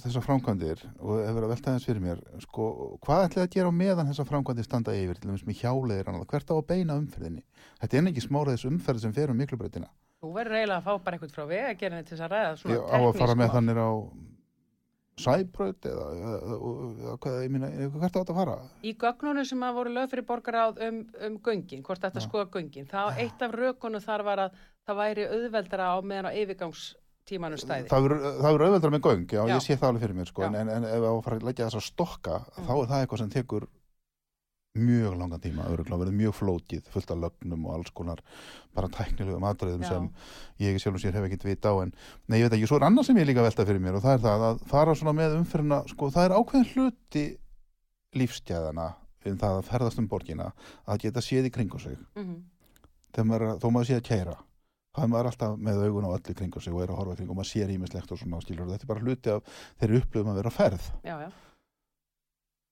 þessar, 0.00 0.24
framkvæmdir 0.24 0.80
og 0.96 1.18
hefur 1.20 1.44
að 1.44 1.50
velta 1.52 1.70
aðeins 1.70 1.88
fyrir 1.88 2.00
mér 2.00 2.22
sko, 2.40 2.68
hvað 3.04 3.26
ætlið 3.26 3.42
að 3.44 3.50
gera 3.52 3.74
meðan 3.82 4.08
þessar 4.08 4.28
framkvæmdir 4.30 4.66
standa 4.66 4.94
yfir, 4.96 5.20
til 5.20 5.28
dæmis 5.28 5.44
með 5.44 5.60
hjáleiðir 5.60 6.08
annað, 6.08 6.26
hvert 6.32 6.50
á 6.50 6.54
að 6.56 6.64
beina 6.72 6.96
umferðinni? 6.96 7.44
Þetta 7.82 8.00
er 8.00 8.10
ekki 8.10 8.24
smáraðis 8.24 8.64
umferð 8.70 9.04
sem 9.04 9.14
fer 9.14 9.34
um 9.34 9.38
miklubreytina 9.44 9.92
Þú 10.24 10.32
verður 10.38 10.56
eiginlega 10.56 10.80
að 10.80 10.86
fá 10.88 11.04
bara 11.04 11.18
eitthvað 11.18 11.36
frá 11.36 11.44
vegagerðinni 11.52 12.08
til 12.08 12.16
þess 12.16 12.24
að 12.24 12.32
ræða 12.32 12.54
svona 12.62 12.74
Ég 12.78 12.84
á 12.88 12.96
að 12.96 13.18
fara 13.20 13.36
með 13.36 13.44
teknísk 13.44 13.56
þannig 13.58 13.82
á 13.84 13.90
sæbraut 15.20 15.86
eða, 15.86 16.06
eða, 16.18 16.38
eða, 16.44 17.16
hvað, 17.22 17.36
ég 17.44 17.52
minna, 17.54 17.68
hvert 17.94 18.16
á 18.16 18.18
þetta 18.18 18.34
að 18.34 18.38
fara? 18.40 18.56
Í 18.82 18.94
gögnunum 18.98 19.46
sem 19.46 19.62
að 19.62 19.76
voru 19.78 19.92
lög 19.94 20.10
fyrir 20.10 20.26
borgaráð 20.28 20.80
um, 20.88 20.98
um 21.28 21.36
göngin, 21.46 21.84
hvort 21.86 22.02
þetta 22.02 22.22
Já. 22.22 22.26
skoða 22.26 22.48
göngin, 22.56 22.88
þá 22.90 23.00
eitt 23.22 23.44
af 23.46 23.54
rökunum 23.54 24.02
þar 24.02 24.24
var 24.26 24.42
að 24.48 24.58
það 24.88 24.98
væri 25.00 25.28
auðveldara 25.30 25.86
á 25.94 25.96
meðan 26.02 26.28
á 26.28 26.32
yfirgangstímanum 26.42 27.62
stæði. 27.62 27.88
Það 27.92 28.08
það 28.10 28.50
verður 28.50 28.66
auðveldra 28.68 28.92
með 28.96 29.04
göng, 29.06 29.24
já, 29.30 29.40
Já. 29.46 29.54
ég 29.54 29.64
sé 29.64 29.78
það 29.78 29.88
alveg 29.92 30.04
fyrir 30.04 30.18
mér 30.18 30.30
sko, 30.32 30.42
en, 30.48 30.58
en, 30.74 30.84
ef 30.90 31.06
að 31.08 31.22
fara 31.28 31.38
að 31.40 31.48
leggja 31.48 31.68
þess 31.70 31.80
að 31.80 31.86
stokka, 31.92 32.40
Mm. 32.54 32.66
þá 32.66 32.72
er 32.74 32.90
það 32.90 33.00
eitthvað 33.04 33.22
sem 33.22 33.30
tekur 33.38 33.68
mjög 34.78 35.14
langan 35.18 35.38
tíma, 35.40 35.68
örugglega 35.70 36.00
verður 36.00 36.16
mjög 36.18 36.34
flókið, 36.34 36.86
fullt 36.90 37.10
af 37.14 37.18
lögnum 37.22 37.66
og 37.68 37.74
alls 37.76 37.90
konar 37.94 38.18
bara 38.74 38.88
tæknilegum 38.90 39.44
atriðum 39.46 39.84
Já. 39.84 39.88
sem 39.92 40.08
ég 40.64 40.78
sjálf 40.82 40.96
og 40.98 41.02
sér 41.04 41.14
hef 41.14 41.26
ekkert 41.28 41.44
vita 41.46 41.70
á 41.70 41.74
en 41.84 41.92
nei, 42.26 42.40
ég 42.40 42.48
veit 42.48 42.56
ekki, 42.58 42.66
svo 42.66 42.80
er 42.80 42.86
annað 42.88 43.06
sem 43.06 43.20
ég 43.22 43.28
líka 43.28 43.44
velta 43.46 43.66
fyrir 43.68 43.78
mér 43.84 44.00
og 44.00 44.02
það 44.02 44.16
er 44.18 44.24
það 44.24 44.46
að 44.48 44.64
fara 44.72 44.96
svona 44.98 45.14
með 45.14 45.36
umferðina 45.38 45.78
sko, 45.92 46.08
það 46.10 46.26
er 46.26 46.34
ákveðin 46.40 46.72
hluti 46.72 47.24
lífsgæðana 48.18 48.88
um 49.24 49.38
það 49.40 49.60
að 49.60 49.68
ferðast 49.70 50.02
um 50.02 50.08
borgina 50.10 50.50
að 50.90 50.98
geta 51.06 51.22
séð 51.24 51.46
í 51.48 51.54
kringu 51.54 51.78
sig. 51.80 51.94
Mm 52.18 52.42
þegar 53.14 53.26
maður, 53.30 53.42
er- 53.46 53.58
þó 53.62 53.68
maður 53.70 53.86
sé 53.86 53.94
að 53.94 54.06
kæra 54.10 54.32
er 54.98 55.06
maður 55.10 55.26
alltaf 55.30 55.52
með 55.62 55.84
augun 55.86 56.06
á 56.10 56.14
öllu 56.18 56.34
kringu 56.34 56.60
sig 56.60 56.72
og 56.74 56.82
er 56.82 56.90
að 56.90 56.98
horfa 56.98 57.14
kring 57.20 57.30
og 57.30 57.36
maður 57.38 57.46
sér 57.52 57.70
ímislegt 57.70 58.10
og 58.10 58.18
svona 58.18 58.40
skilur 58.42 58.66
þetta 58.72 58.82
er 58.82 58.90
bara 58.90 59.02
hluti 59.06 59.30
af 59.30 59.52
þeirri 59.78 60.00
upplöfum 60.02 60.32
að 60.34 60.38
vera 60.42 60.50
ferð. 60.50 60.88
Já, 61.06 61.14
já, 61.22 61.28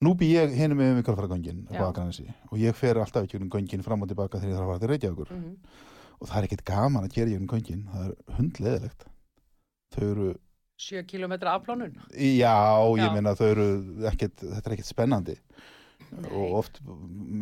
nú 0.03 0.17
bý 0.19 0.33
ég 0.35 0.53
hinum 0.59 0.83
með. 0.83 1.79
Bakranesi 1.79 2.27
og 2.51 2.59
ég 2.59 2.77
fer 2.77 2.99
alltaf 3.01 3.25
ekki 3.25 3.41
um 3.41 3.49
göngin 3.53 3.85
fram 3.87 4.03
og 4.03 4.11
tilbaka 4.11 4.41
þegar 4.43 4.53
ég 4.53 4.59
þarf 4.59 4.67
að 4.67 4.73
fara 4.73 4.83
til 4.85 4.93
Reykjavíkur 4.93 5.35
mm 5.37 5.57
og 6.23 6.31
það 6.31 6.39
er 6.39 6.47
ekkert 6.47 6.65
gaman 6.71 7.07
að 7.07 7.15
gera 7.17 7.33
ég 7.35 7.43
um 7.43 7.51
göngin 7.51 7.85
það 7.91 8.09
er 8.09 8.35
hundleðilegt 8.39 9.07
þau 9.93 10.03
eru, 10.07 10.27
sjö 10.81 11.03
kilometra 11.09 11.57
afplánun. 11.59 11.97
já, 12.15 12.55
ég 12.97 13.03
Já. 13.03 13.13
meina 13.13 13.35
þau 13.39 13.49
eru 13.51 13.69
ekkert, 14.09 14.37
þetta 14.39 14.69
er 14.71 14.77
ekkert 14.77 14.91
spennandi 14.91 15.37
Nei. 16.13 16.29
og 16.31 16.59
oft 16.61 16.81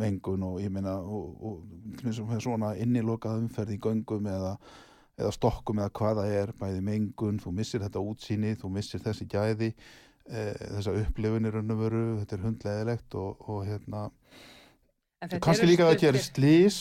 mengun 0.01 0.45
og 0.47 0.61
ég 0.63 0.71
meina 0.73 0.97
og, 0.97 1.43
og 1.45 2.41
svona 2.41 2.73
innilokað 2.79 3.43
umferð 3.43 3.75
í 3.75 3.81
göngum 3.83 4.29
eða, 4.31 4.55
eða 5.19 5.33
stokkum 5.35 5.81
eða 5.83 5.93
hvað 5.99 6.21
það 6.21 6.37
er, 6.41 6.53
bæði 6.59 6.85
mengun 6.87 7.41
þú 7.43 7.53
missir 7.59 7.83
þetta 7.85 8.01
útsýni, 8.01 8.55
þú 8.57 8.71
missir 8.73 9.03
þessi 9.03 9.27
gæði 9.29 9.73
þessa 10.31 10.93
upplifunir 11.03 11.55
veru, 11.83 12.03
þetta 12.21 12.37
er 12.37 12.43
hundleðilegt 12.45 13.15
og, 13.19 13.41
og 13.49 13.65
hérna, 13.67 14.03
kannski 15.41 15.67
líka 15.69 15.87
að 15.89 15.95
stuttir- 15.97 16.05
gera 16.07 16.23
slís 16.25 16.77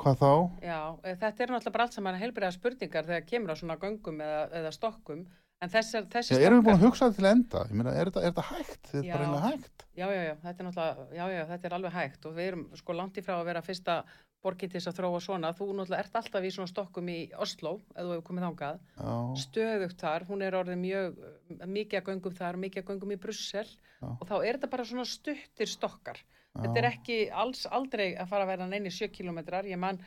hvað 0.00 0.18
þá? 0.20 0.32
Já, 0.62 0.80
eh, 1.04 1.16
þetta 1.16 1.40
er 1.46 1.52
náttúrulega 1.54 1.72
bara 1.76 1.84
allt 1.88 1.96
saman 1.96 2.18
heilbriða 2.20 2.52
spurningar 2.52 3.06
þegar 3.08 3.26
kemur 3.30 3.54
á 3.54 3.56
svona 3.56 3.76
göngum 3.80 4.20
eða, 4.20 4.42
eða 4.60 4.72
stokkum 4.74 5.24
en 5.62 5.70
þessar, 5.70 6.06
þessi 6.12 6.34
Já, 6.34 6.40
erum 6.48 6.60
við 6.60 6.66
búin 6.66 6.74
að 6.76 6.84
hugsa 6.84 7.06
þetta 7.08 7.16
til 7.16 7.30
enda? 7.30 7.62
Ég 7.70 7.78
meina, 7.78 7.94
er 7.94 8.10
þetta, 8.10 8.20
er 8.24 8.32
þetta 8.34 8.46
hægt? 8.50 8.82
Þetta 8.90 8.98
er 8.98 9.06
Já. 9.08 9.14
bara 9.14 9.24
einlega 9.28 9.50
hægt 9.50 9.84
Já, 9.94 10.06
já, 10.10 10.22
já, 10.28 10.34
þetta 10.44 10.58
er 10.64 10.68
náttúrulega, 10.68 11.06
já, 11.14 11.24
já, 11.38 11.42
þetta 11.52 11.68
er 11.70 11.76
alveg 11.78 11.92
hægt 11.98 12.26
og 12.26 12.34
við 12.34 12.48
erum 12.50 12.64
sko 12.76 12.92
langt 12.98 13.16
í 13.16 13.24
frá 13.24 13.36
að 13.38 13.46
vera 13.48 13.62
fyrsta 13.64 13.96
borgin 14.44 14.70
til 14.70 14.78
þess 14.78 14.90
að 14.90 14.98
þróa 14.98 15.20
svona. 15.24 15.52
Þú 15.56 15.68
náttúrulega 15.70 16.04
ert 16.04 16.18
alltaf 16.20 16.44
í 16.44 16.52
svona 16.54 16.70
stokkum 16.70 17.10
í 17.10 17.18
Oslo, 17.40 17.72
eða 17.94 18.04
þú 18.04 18.14
hefur 18.14 18.26
komið 18.28 18.46
þangað. 18.46 18.80
Já, 18.98 19.14
Stöðugt 19.44 20.04
þar, 20.04 20.26
hún 20.28 20.44
er 20.44 20.58
orðið 20.60 20.80
mjög, 20.82 21.20
mikið 21.64 22.00
að 22.00 22.08
göngum 22.10 22.36
þar, 22.38 22.60
mikið 22.64 22.82
að 22.82 22.90
göngum 22.92 23.14
í 23.14 23.20
Brussel 23.24 23.66
Já. 23.66 24.08
og 24.10 24.24
þá 24.30 24.34
er 24.36 24.58
þetta 24.58 24.72
bara 24.74 24.88
svona 24.90 25.06
stuttir 25.08 25.70
stokkar. 25.70 26.20
Þetta 26.54 26.74
já. 26.74 26.80
er 26.82 26.90
ekki 26.92 27.18
alls 27.44 27.64
aldrei 27.66 28.08
að 28.14 28.30
fara 28.30 28.46
að 28.46 28.52
vera 28.54 28.68
neini 28.70 28.92
sjö 28.94 29.08
kilometrar. 29.10 29.66
Ég 29.66 29.80
man, 29.80 29.98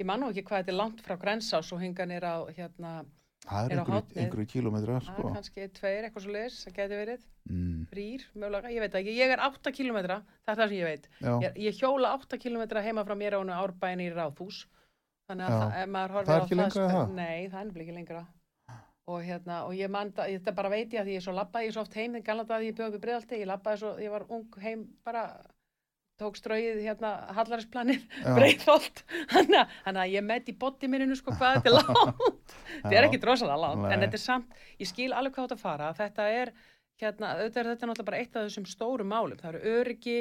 ég 0.00 0.08
man 0.08 0.22
nú 0.22 0.30
ekki 0.32 0.46
hvað 0.48 0.62
þetta 0.62 0.74
er 0.74 0.80
langt 0.80 1.02
frá 1.04 1.18
Grensás 1.20 1.72
og 1.74 1.82
hingan 1.82 2.14
er 2.14 2.24
á, 2.24 2.36
hérna, 2.56 3.00
það 3.46 3.68
er 3.68 3.74
er 3.74 3.78
á 3.78 3.82
einhverju, 3.82 4.00
hornið. 4.00 4.18
einhverju 4.24 4.48
kílómetrar 4.54 5.06
sko. 5.06 5.28
kannski 5.36 5.68
tveir, 5.76 6.08
eitthvað 6.08 6.26
svo 6.26 6.34
leiðis, 6.34 6.58
það 6.66 6.76
geti 6.80 6.98
verið, 7.00 7.28
mm, 7.50 7.78
þrýr, 7.92 8.26
mögulega, 8.34 8.74
ég 8.74 8.84
veit 8.84 8.92
það 8.92 9.00
ekki. 9.00 9.14
Ég 9.20 9.36
er 9.36 9.44
8 9.46 9.72
kilometra, 9.78 10.18
það 10.44 10.52
er 10.52 10.60
það 10.60 10.68
sem 10.68 10.80
ég 10.80 10.90
veit. 10.90 11.08
Ég, 11.46 11.62
ég 11.68 11.80
hjóla 11.80 12.12
8 12.18 12.38
km 12.42 12.84
heima 12.84 13.06
frá 13.06 13.16
mér 13.16 13.38
á 13.38 13.40
árbæin 13.60 14.04
í 14.04 14.10
Ráðhús 14.12 14.66
þannig 15.30 15.46
að 15.46 15.56
það, 15.62 15.88
maður 15.94 16.14
horfir 16.16 16.30
Það 16.30 16.36
er 16.36 16.42
á 16.42 16.46
ekki 16.46 16.60
lengra 16.60 16.90
það? 16.90 17.16
Nei, 17.16 17.48
það 17.48 17.60
er 17.60 17.82
ekki 17.84 17.96
lengra 17.96 18.26
og 19.10 19.24
hérna, 19.26 19.62
og 19.66 19.74
ég 19.74 19.90
man 19.90 20.12
það, 20.14 20.34
þetta 20.38 20.54
bara 20.54 20.70
veit 20.70 20.92
ég 20.94 21.02
að 21.02 21.12
ég 21.14 21.24
svo 21.24 21.32
labbaði 21.34 21.66
ég 21.66 21.74
svo 21.74 21.82
oft 21.82 21.96
heim, 21.98 22.18
gæla 22.22 22.44
það 22.46 22.56
að 22.56 22.66
ég 22.68 22.76
bjóði 22.78 22.90
upp 22.90 22.98
í 22.98 23.02
breiðalti 23.04 23.40
ég 23.40 23.48
labbaði 23.50 23.82
svo, 23.82 23.92
ég 24.04 24.12
var 24.14 24.26
ung 24.36 24.58
heim 24.62 24.84
bara 25.06 25.24
tók 26.20 26.36
strauið 26.38 26.80
hérna 26.84 27.10
hallarinsplanið, 27.36 28.02
Já. 28.20 28.34
breiðholt. 28.36 29.02
Þannig 29.32 29.58
að- 29.96 30.12
ég 30.12 30.26
met 30.28 30.50
í 30.52 30.54
botti 30.60 30.90
minninu 30.92 31.16
sko 31.18 31.32
hvað 31.36 31.56
þetta 31.58 31.70
er 31.70 31.76
langt. 31.80 32.54
Þetta 32.82 32.94
er 33.00 33.08
ekki 33.08 33.22
drosalega 33.24 33.62
langt, 33.64 33.88
en 33.94 34.04
þetta 34.04 34.18
er 34.20 34.24
samt 34.26 34.60
ég 34.80 34.90
skil 34.92 35.10
alveg 35.16 35.34
hvað 35.38 35.48
þetta 35.48 35.60
fara, 35.64 35.90
þetta 35.98 36.28
er 36.42 36.52
hérna, 37.00 37.32
auðvitað 37.40 37.60
er 37.64 37.70
þetta 37.72 37.88
náttúrulega 37.90 38.10
bara 38.12 38.20
eitt 38.20 38.36
af 38.36 38.46
þessum 38.50 38.68
stóru 38.68 39.06
málum, 39.08 39.38
það 39.40 39.54
eru 39.56 39.74
öryggi 39.80 40.18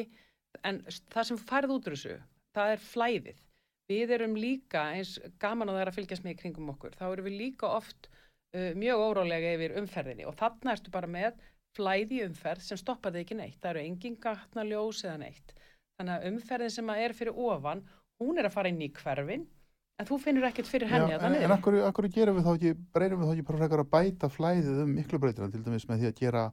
en 0.65 0.79
það 1.13 1.27
sem 1.29 1.39
færð 1.49 1.75
út 1.75 1.87
úr 1.91 1.95
þessu 1.97 2.17
það 2.55 2.71
er 2.77 2.83
flæðið. 2.87 3.41
Við 3.89 4.11
erum 4.15 4.35
líka, 4.37 4.83
eins 4.93 5.15
gaman 5.41 5.69
að 5.71 5.79
það 5.79 5.89
að 5.89 5.95
fylgjast 5.99 6.23
með 6.25 6.35
í 6.35 6.39
kringum 6.43 6.71
okkur, 6.75 6.95
þá 6.97 7.05
erum 7.09 7.25
við 7.25 7.37
líka 7.41 7.69
oft 7.73 8.09
uh, 8.55 8.71
mjög 8.77 9.01
órólega 9.01 9.53
yfir 9.57 9.73
umferðinni. 9.81 10.27
Og 10.29 10.35
þarna 10.37 10.75
ertu 10.75 10.93
bara 10.93 11.09
með 11.09 11.39
flæði 11.77 12.19
umferð 12.25 12.63
sem 12.65 12.77
stoppar 12.81 13.13
þig 13.15 13.25
ekki 13.25 13.37
neitt. 13.39 13.57
Það 13.61 13.71
eru 13.75 13.83
engin 13.89 14.17
gatnaljós 14.21 15.03
eða 15.05 15.17
neitt 15.25 15.53
þannig 15.99 16.15
að 16.15 16.27
umferðin 16.31 16.75
sem 16.75 16.91
að 16.91 17.05
er 17.05 17.15
fyrir 17.17 17.39
ofan 17.51 17.85
hún 18.19 18.39
er 18.39 18.49
að 18.49 18.55
fara 18.55 18.71
inn 18.71 18.81
í 18.81 18.91
hverfin 18.95 19.47
en 19.99 20.07
þú 20.07 20.19
finnur 20.23 20.47
ekkert 20.47 20.69
fyrir 20.71 20.91
henni 20.91 21.13
Já, 21.13 21.17
að 21.19 21.25
það 21.25 21.41
en 21.43 21.55
akkur, 21.55 21.79
akkur 21.89 22.09
gerum 22.15 22.37
við 22.39 22.45
þá 22.47 22.51
ekki, 22.55 22.75
breyrum 22.95 23.21
við 23.21 23.29
þá 23.29 23.33
ekki 23.35 23.47
bara 23.49 23.63
frekar 23.63 23.83
að 23.83 23.89
bæta 23.95 24.29
flæðið 24.31 24.83
um 24.85 24.93
miklu 24.95 25.19
breytina 25.19 25.49
til 25.51 25.65
dæmis 25.65 25.87
með 25.89 26.03
því 26.03 26.11
að 26.11 26.21
gera 26.23 26.45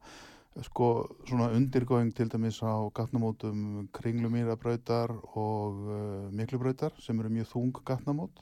sko 0.65 0.89
svona 1.29 1.51
undirgóing 1.53 2.13
til 2.17 2.29
dæmis 2.33 2.63
á 2.65 2.75
gatnamótum 2.97 3.89
kringlumýrabrautar 3.97 5.13
og 5.37 5.83
uh, 5.85 6.29
miklubrautar 6.33 6.97
sem 7.03 7.19
eru 7.21 7.33
mjög 7.33 7.51
þung 7.51 7.81
gatnamót. 7.85 8.41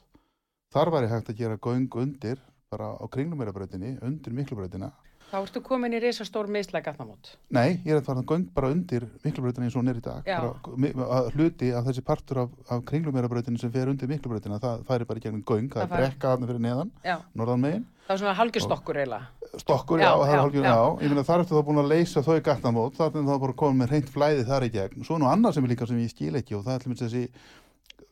Þar 0.71 0.93
væri 0.95 1.11
hægt 1.11 1.31
að 1.31 1.41
gera 1.41 1.59
göng 1.59 1.89
undir 2.01 2.39
bara 2.71 2.93
á 2.95 3.05
kringlumýrabrautinni, 3.11 3.97
undir 4.03 4.33
miklubrautina. 4.35 4.93
Þá 5.31 5.37
ertu 5.41 5.61
komin 5.65 5.95
í 5.95 5.99
risastór 6.03 6.47
mislega 6.51 6.91
gatnamót. 6.91 7.31
Nei, 7.55 7.79
ég 7.83 7.91
er 7.95 7.99
að 7.99 8.05
fara 8.09 8.21
að 8.21 8.29
göng 8.31 8.45
bara 8.55 8.69
undir 8.73 9.07
miklubrautinni 9.23 9.67
eins 9.67 9.75
og 9.75 9.81
hún 9.81 9.91
er 9.91 9.99
í 9.99 10.03
dag. 10.05 10.27
Bara, 10.29 11.19
hluti 11.35 11.71
af 11.75 11.87
þessi 11.89 12.03
partur 12.05 12.43
af, 12.45 12.53
af 12.71 12.83
kringlumýrabrautinni 12.91 13.61
sem 13.61 13.73
fer 13.73 13.91
undir 13.91 14.11
miklubrautina, 14.11 14.59
það 14.63 14.85
færi 14.87 15.09
bara 15.09 15.21
í 15.21 15.25
gegnum 15.25 15.43
göng, 15.43 15.67
það, 15.73 15.81
Það 15.81 15.97
er 15.97 16.05
brekka 16.05 16.31
þarna 16.33 16.49
fyrir 16.51 16.63
neðan, 16.67 16.93
já, 17.03 17.17
norðan 17.41 17.65
megin. 17.65 17.83
það 18.05 18.15
er 18.15 18.21
svona 18.23 18.37
halgjustokkur 18.39 19.01
eiginlega. 19.01 19.51
Stokkur, 19.55 19.99
já, 20.03 20.05
Já, 20.05 20.13
það 20.19 20.31
er 20.31 20.39
já, 20.65 20.71
já. 20.75 21.09
meina 21.09 21.25
þar 21.25 21.43
ertu 21.43 21.55
þá 21.55 21.65
búin 21.69 21.81
að 21.83 21.91
leysa 21.93 22.23
þau 22.25 22.39
gatnamót, 22.43 22.97
þar 22.97 23.11
er 23.11 23.27
það 23.29 23.43
bara 23.45 23.59
komið 23.61 23.81
með 23.81 23.93
reynd 23.93 24.09
flæði 24.11 24.47
þar 24.49 24.65
í 24.67 24.71
gegn, 24.73 25.05
svo 25.07 25.19
nú 25.19 25.29
annað 25.31 25.55
sem 25.55 25.67
er 25.67 25.71
líka 25.71 25.87
sem 25.87 26.01
ég 26.03 26.11
skil 26.11 26.35
ekki 26.35 26.57
og 26.59 26.65
það 26.67 26.75
er 26.75 26.83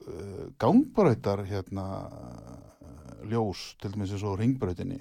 uh, 0.03 1.43
hérna 1.47 1.83
uh, 2.07 3.27
ljós, 3.31 3.73
til 3.79 3.91
dæmis 3.93 4.11
eins 4.15 4.23
og 4.27 4.39
ringbrautinni 4.39 4.99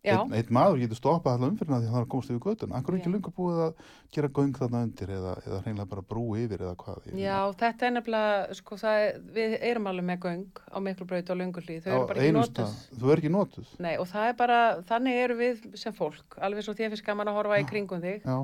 Einn, 0.00 0.32
einn 0.32 0.52
maður 0.56 0.78
getur 0.80 0.96
stoppað 0.96 1.34
allar 1.36 1.50
umfyrirna 1.52 1.78
því 1.82 1.88
að 1.88 1.92
það 1.92 1.98
er 1.98 2.04
að 2.06 2.12
komast 2.14 2.30
yfir 2.32 2.44
göttun 2.46 2.70
Akkur 2.72 2.94
er 2.94 3.00
ekki 3.00 3.10
lengur 3.12 3.34
búið 3.36 3.58
að 3.66 3.82
gera 4.16 4.30
göng 4.38 4.54
þarna 4.56 4.80
undir 4.86 5.10
eða, 5.12 5.34
eða 5.44 5.58
hreinlega 5.66 5.90
bara 5.90 6.04
brú 6.12 6.22
yfir 6.40 6.64
eða 6.64 6.76
hvað? 6.80 7.10
Ég 7.10 7.18
Já, 7.20 7.36
þetta 7.60 7.86
er 7.86 7.92
nefnilega, 7.98 8.38
sko, 8.56 8.78
það 8.80 9.00
er, 9.02 9.18
við 9.36 9.56
erum 9.70 9.90
alveg 9.90 10.06
með 10.08 10.24
göng 10.24 10.62
á 10.72 10.78
Miklubraut 10.86 11.34
og 11.34 11.40
Lönguhlíð, 11.42 11.82
þau 11.84 11.92
eru 11.92 12.08
bara 12.08 12.24
ekki 12.24 12.46
stað. 12.48 12.78
Þú 12.96 13.12
er 13.12 13.22
ekki 13.22 13.34
notuð. 13.34 13.74
Nei, 13.84 13.92
og 14.00 14.08
það 14.08 14.30
er 14.30 14.38
bara, 14.40 14.62
þannig 14.88 15.20
eru 15.26 15.36
við 15.42 15.68
sem 15.84 15.96
fólk, 16.00 16.40
alveg 16.40 16.64
svo 16.64 16.76
þér 16.80 16.94
finnst 16.94 17.06
gaman 17.10 17.28
að 17.28 17.40
horfa 17.42 17.60
í 17.60 17.68
kringum 17.68 18.00
þig. 18.00 18.24
Já, 18.24 18.38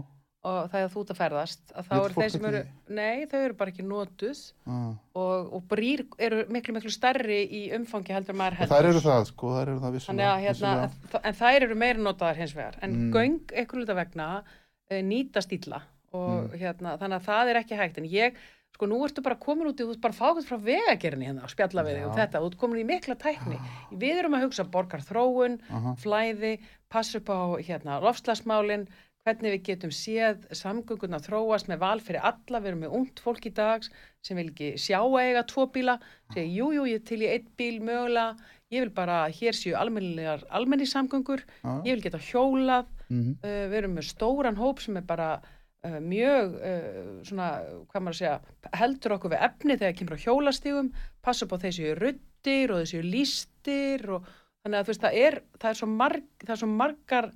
og 0.47 0.69
það 0.71 0.83
er 0.85 0.91
þú 0.93 1.01
út 1.03 1.11
að 1.13 1.19
ferðast, 1.21 1.63
að 1.75 1.89
þá 1.89 1.95
eru 1.97 2.15
þeir 2.21 2.31
sem 2.37 2.45
eru, 2.51 2.61
nei, 2.99 3.27
þau 3.31 3.39
eru 3.43 3.57
bara 3.59 3.73
ekki 3.73 3.87
notuð 3.87 4.43
ah. 4.71 4.93
og, 5.19 5.49
og 5.59 5.65
brýr 5.73 6.05
eru 6.23 6.43
miklu, 6.55 6.75
miklu 6.77 6.93
stærri 6.95 7.41
í 7.51 7.63
umfangi 7.75 8.15
heldur 8.15 8.39
maður 8.39 8.61
heldur. 8.63 8.77
þær 8.77 8.91
eru 8.93 9.03
það 9.09 9.25
sko, 9.33 9.53
þær 9.57 9.63
eru 9.73 9.79
það 9.83 9.87
Þannig 9.87 9.99
vissulega 9.99 10.33
að 10.37 10.45
hérna, 10.47 10.75
vissulega. 10.87 11.23
en 11.31 11.39
þær 11.41 11.67
eru 11.69 11.79
meira 11.83 12.05
notaðar 12.09 12.41
hins 12.45 12.55
vegar, 12.57 12.79
en 12.83 12.97
Mm. 12.97 13.11
göng 13.17 13.41
einhverju 13.57 13.83
hluta 13.83 13.99
vegna 13.99 14.29
uh, 14.45 15.01
nýtast 15.03 15.53
illa 15.59 15.83
og 16.15 16.29
Mm. 16.53 16.61
hérna, 16.63 16.95
þannig 17.01 17.19
að 17.21 17.27
það 17.33 17.51
er 17.51 17.59
ekki 17.65 17.77
hægt, 17.81 17.99
en 17.99 18.05
ég, 18.09 18.37
sko, 18.77 18.87
nú 18.87 19.01
ertu 19.07 19.23
bara 19.25 19.35
komin 19.41 19.67
út 19.73 19.81
í, 19.81 19.85
þú 19.89 19.97
ert 19.97 20.05
bara 20.05 20.15
fákvæmt 20.17 20.47
frá 20.49 20.59
vegagerni 20.63 21.27
hérna 21.27 21.43
og 21.49 21.51
spjalla 21.51 21.83
við 21.85 21.97
þig 21.99 22.07
og 22.11 22.17
þetta, 22.21 22.41
þú 22.45 22.51
ert 22.53 22.59
komin 22.61 22.81
í 22.83 22.87
mikla 22.87 23.17
tækni. 23.17 23.59
Við 23.97 24.19
erum 24.21 24.37
að 24.37 24.45
hugsa 24.47 24.65
borgar 24.69 25.01
þróun, 25.01 25.59
Aha. 25.73 25.95
flæði, 26.03 26.59
passa 26.93 27.19
upp 27.19 27.29
á 27.33 27.41
hérna, 27.65 27.97
lofslagsmálin, 28.05 28.85
hvernig 29.27 29.57
við 29.57 29.63
getum 29.67 29.91
séð 29.95 30.45
samgönguna 30.55 31.19
þróast 31.25 31.67
með 31.71 31.81
val 31.83 31.99
fyrir 32.05 32.23
alla, 32.23 32.61
við 32.63 32.71
erum 32.71 32.85
með 32.85 32.93
ungt 33.01 33.23
fólk 33.25 33.49
í 33.49 33.53
dags 33.57 33.91
sem 34.23 34.39
vil 34.39 34.49
ekki 34.53 34.69
sjá 34.79 35.01
eiga 35.19 35.43
tvo 35.51 35.67
bíla, 35.75 35.97
segja 36.33 36.47
jú, 36.47 36.69
jú, 36.77 36.85
ég 36.87 37.03
til 37.09 37.19
í 37.25 37.31
einn 37.33 37.49
bíl 37.59 37.81
mögulega, 37.83 38.37
ég 38.71 38.85
vil 38.87 38.93
bara, 38.95 39.25
hér 39.35 39.55
séu 39.55 39.75
almenni 39.79 40.87
samgöngur, 40.87 41.43
Já. 41.63 41.75
ég 41.87 41.93
vil 41.99 42.03
geta 42.07 42.19
hjólað, 42.23 42.87
Mhm. 43.11 43.37
uh, 43.43 43.67
við 43.71 43.77
erum 43.79 43.95
með 43.95 44.09
stóran 44.11 44.57
hóp 44.59 44.81
sem 44.83 44.97
er 44.99 45.03
bara 45.07 45.41
uh, 45.87 46.01
mjög, 46.03 46.55
uh, 46.59 47.23
svona, 47.23 47.51
hvað 47.87 48.03
maður 48.03 48.15
að 48.15 48.19
segja, 48.19 48.41
heldur 48.75 49.15
okkur 49.15 49.31
við 49.31 49.45
efni 49.47 49.77
þegar 49.79 49.95
kemur 50.01 50.17
á 50.19 50.23
hjólastígum, 50.25 50.89
passa 51.23 51.47
upp 51.47 51.55
á 51.55 51.63
þessi 51.63 51.93
ruddir 51.95 52.73
og 52.75 52.83
þessi 52.83 53.03
lístir 53.07 54.09
og 54.11 54.27
þannig 54.65 54.81
að 54.81 54.85
þú 54.89 54.91
veist, 54.91 55.05
það 55.07 55.19
er, 55.23 55.39
það 55.63 55.71
er 55.71 55.79
svo, 55.79 55.87
marg, 55.87 56.25
það 56.43 56.51
er 56.57 56.61
svo 56.65 56.71
margar 56.73 57.31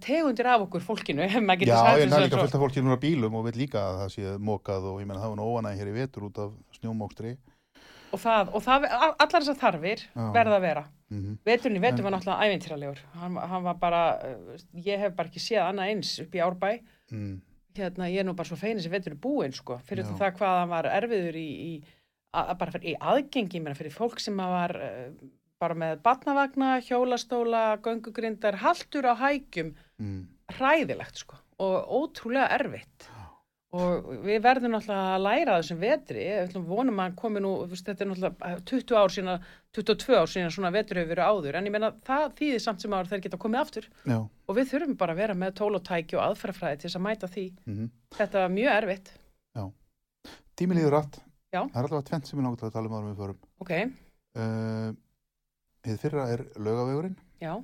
tegundir 0.00 0.48
af 0.48 0.62
okkur 0.64 0.80
fólkinu, 0.80 1.26
Já, 1.28 1.98
ég 2.00 2.08
næ 2.08 2.22
líka 2.24 2.38
fullt 2.40 2.54
af 2.54 2.62
fólki 2.62 2.80
núna 2.80 2.96
bílum 2.96 3.34
og 3.36 3.44
vil 3.50 3.60
líka 3.66 3.82
að 3.82 3.98
það 4.00 4.14
sé 4.14 4.38
mokað 4.40 4.88
og 4.92 5.02
ég 5.02 5.08
menna 5.08 5.20
það 5.20 5.34
var 5.34 5.44
óanæg 5.44 5.82
hér 5.82 5.92
í 5.92 5.96
vetur 6.00 6.30
út 6.30 6.40
af 6.40 6.54
snjómókstri 6.78 7.36
og 8.14 8.22
það, 8.22 8.52
og 8.54 8.64
það, 8.64 8.86
allar 9.24 9.42
þessar 9.44 9.58
þarfir 9.60 10.04
Já. 10.04 10.22
verða 10.34 10.56
að 10.58 10.64
vera. 10.66 10.84
mm 11.12 11.34
Veturinn 11.46 11.78
í 11.78 11.82
vetur 11.82 12.06
var 12.06 12.14
náttúrulega 12.14 12.46
ævintýralegur. 12.46 13.02
Hann, 13.20 13.36
hann 13.50 13.66
var 13.66 13.76
bara, 13.82 14.02
uh, 14.24 14.56
ég 14.86 15.02
hef 15.02 15.14
bara 15.18 15.30
ekki 15.30 15.42
séð 15.42 15.66
annað 15.66 15.92
eins 15.92 16.14
upp 16.22 16.34
í 16.34 16.42
Árbæ. 16.46 16.72
mm. 17.12 17.36
Hérna, 17.76 18.08
ég 18.08 18.22
er 18.22 18.24
nú 18.24 18.32
bara 18.32 18.48
svo 18.48 18.56
feinin 18.56 18.80
sem 18.80 18.92
vetur 18.92 19.12
er 19.12 19.20
búinn, 19.20 19.52
sko. 19.52 19.76
Fyrir 19.84 20.06
það 20.08 20.38
hvað 20.38 20.60
hann 20.62 20.70
var 20.72 20.86
erfiður 20.88 21.36
í, 21.36 21.48
í 21.66 21.72
að, 22.32 22.54
bara 22.62 22.72
fyrir, 22.72 22.86
í 22.88 22.94
aðgengi, 23.12 23.60
fyrir 23.76 23.92
fólk 23.92 24.22
sem 24.22 24.36
var 24.36 24.72
uh, 24.80 25.10
bara 25.60 25.74
með 25.78 26.00
batnavagna, 26.04 26.76
hjólastóla, 26.84 27.64
göngugrindar, 27.84 28.58
haltur 28.62 29.08
á 29.08 29.14
hækjum, 29.16 29.74
Mm. 30.00 30.26
hræðilegt, 30.52 31.16
sko. 31.24 31.36
Og 31.58 31.86
ótrúlega 31.88 32.50
erfitt. 32.52 33.08
Og 33.72 34.04
við 34.24 34.40
verðum 34.44 34.72
náttúrulega 34.76 35.16
að 35.16 35.22
læra 35.24 35.54
þessum 35.60 35.78
vetri, 35.80 36.22
við 36.24 36.66
vonum 36.68 36.96
að 37.00 37.02
hann 37.02 37.16
komi 37.16 37.40
nú, 37.40 37.50
þetta 37.68 38.00
er 38.04 38.08
náttúrulega 38.10 38.64
20 38.64 38.94
ár 38.96 39.08
sína, 39.10 39.40
22 39.72 40.14
ár 40.16 40.26
sína 40.30 40.50
svona 40.54 40.70
vetur 40.72 40.96
hefur 41.00 41.10
verið 41.16 41.26
áður, 41.28 41.54
en 41.58 41.64
ég 41.66 41.72
meina 41.72 41.90
það 42.06 42.32
þýðir 42.38 42.60
samt 42.62 42.80
sem 42.80 42.90
áður 42.94 43.10
þeir 43.10 43.22
geta 43.26 43.36
komið 43.42 43.60
aftur 43.60 43.88
Já, 44.06 44.18
og 44.48 44.56
við 44.56 44.70
þurfum 44.70 44.96
bara 44.96 45.12
að 45.12 45.16
vera 45.16 45.34
með 45.34 45.54
tól 45.58 45.74
og 45.74 45.82
aðferðafræði 45.82 46.78
til 46.80 46.88
þess 46.88 46.96
að 47.00 47.06
mæta 47.08 47.26
því. 47.28 47.46
mm 47.66 47.90
Þetta 48.16 48.32
var 48.44 48.48
mjög 48.54 48.72
erfitt. 48.82 49.10
tími 50.56 50.74
líður 50.78 50.92
rætt 50.96 51.18
Já. 51.52 51.62
Það 51.68 51.76
er 51.76 51.82
alltaf 51.86 52.04
tvent 52.08 52.26
sem 52.26 52.40
langt 52.44 52.62
að 52.62 52.72
tala 52.72 52.88
um 52.88 52.94
árum 52.96 53.10
við 53.12 53.18
förum 53.20 53.38
Ok, 53.60 53.72
uh, 54.36 54.92
Hið 55.86 55.98
fyrra 56.02 56.28
er 56.34 56.44
laugavegurinn. 56.58 57.16
Já. 57.42 57.56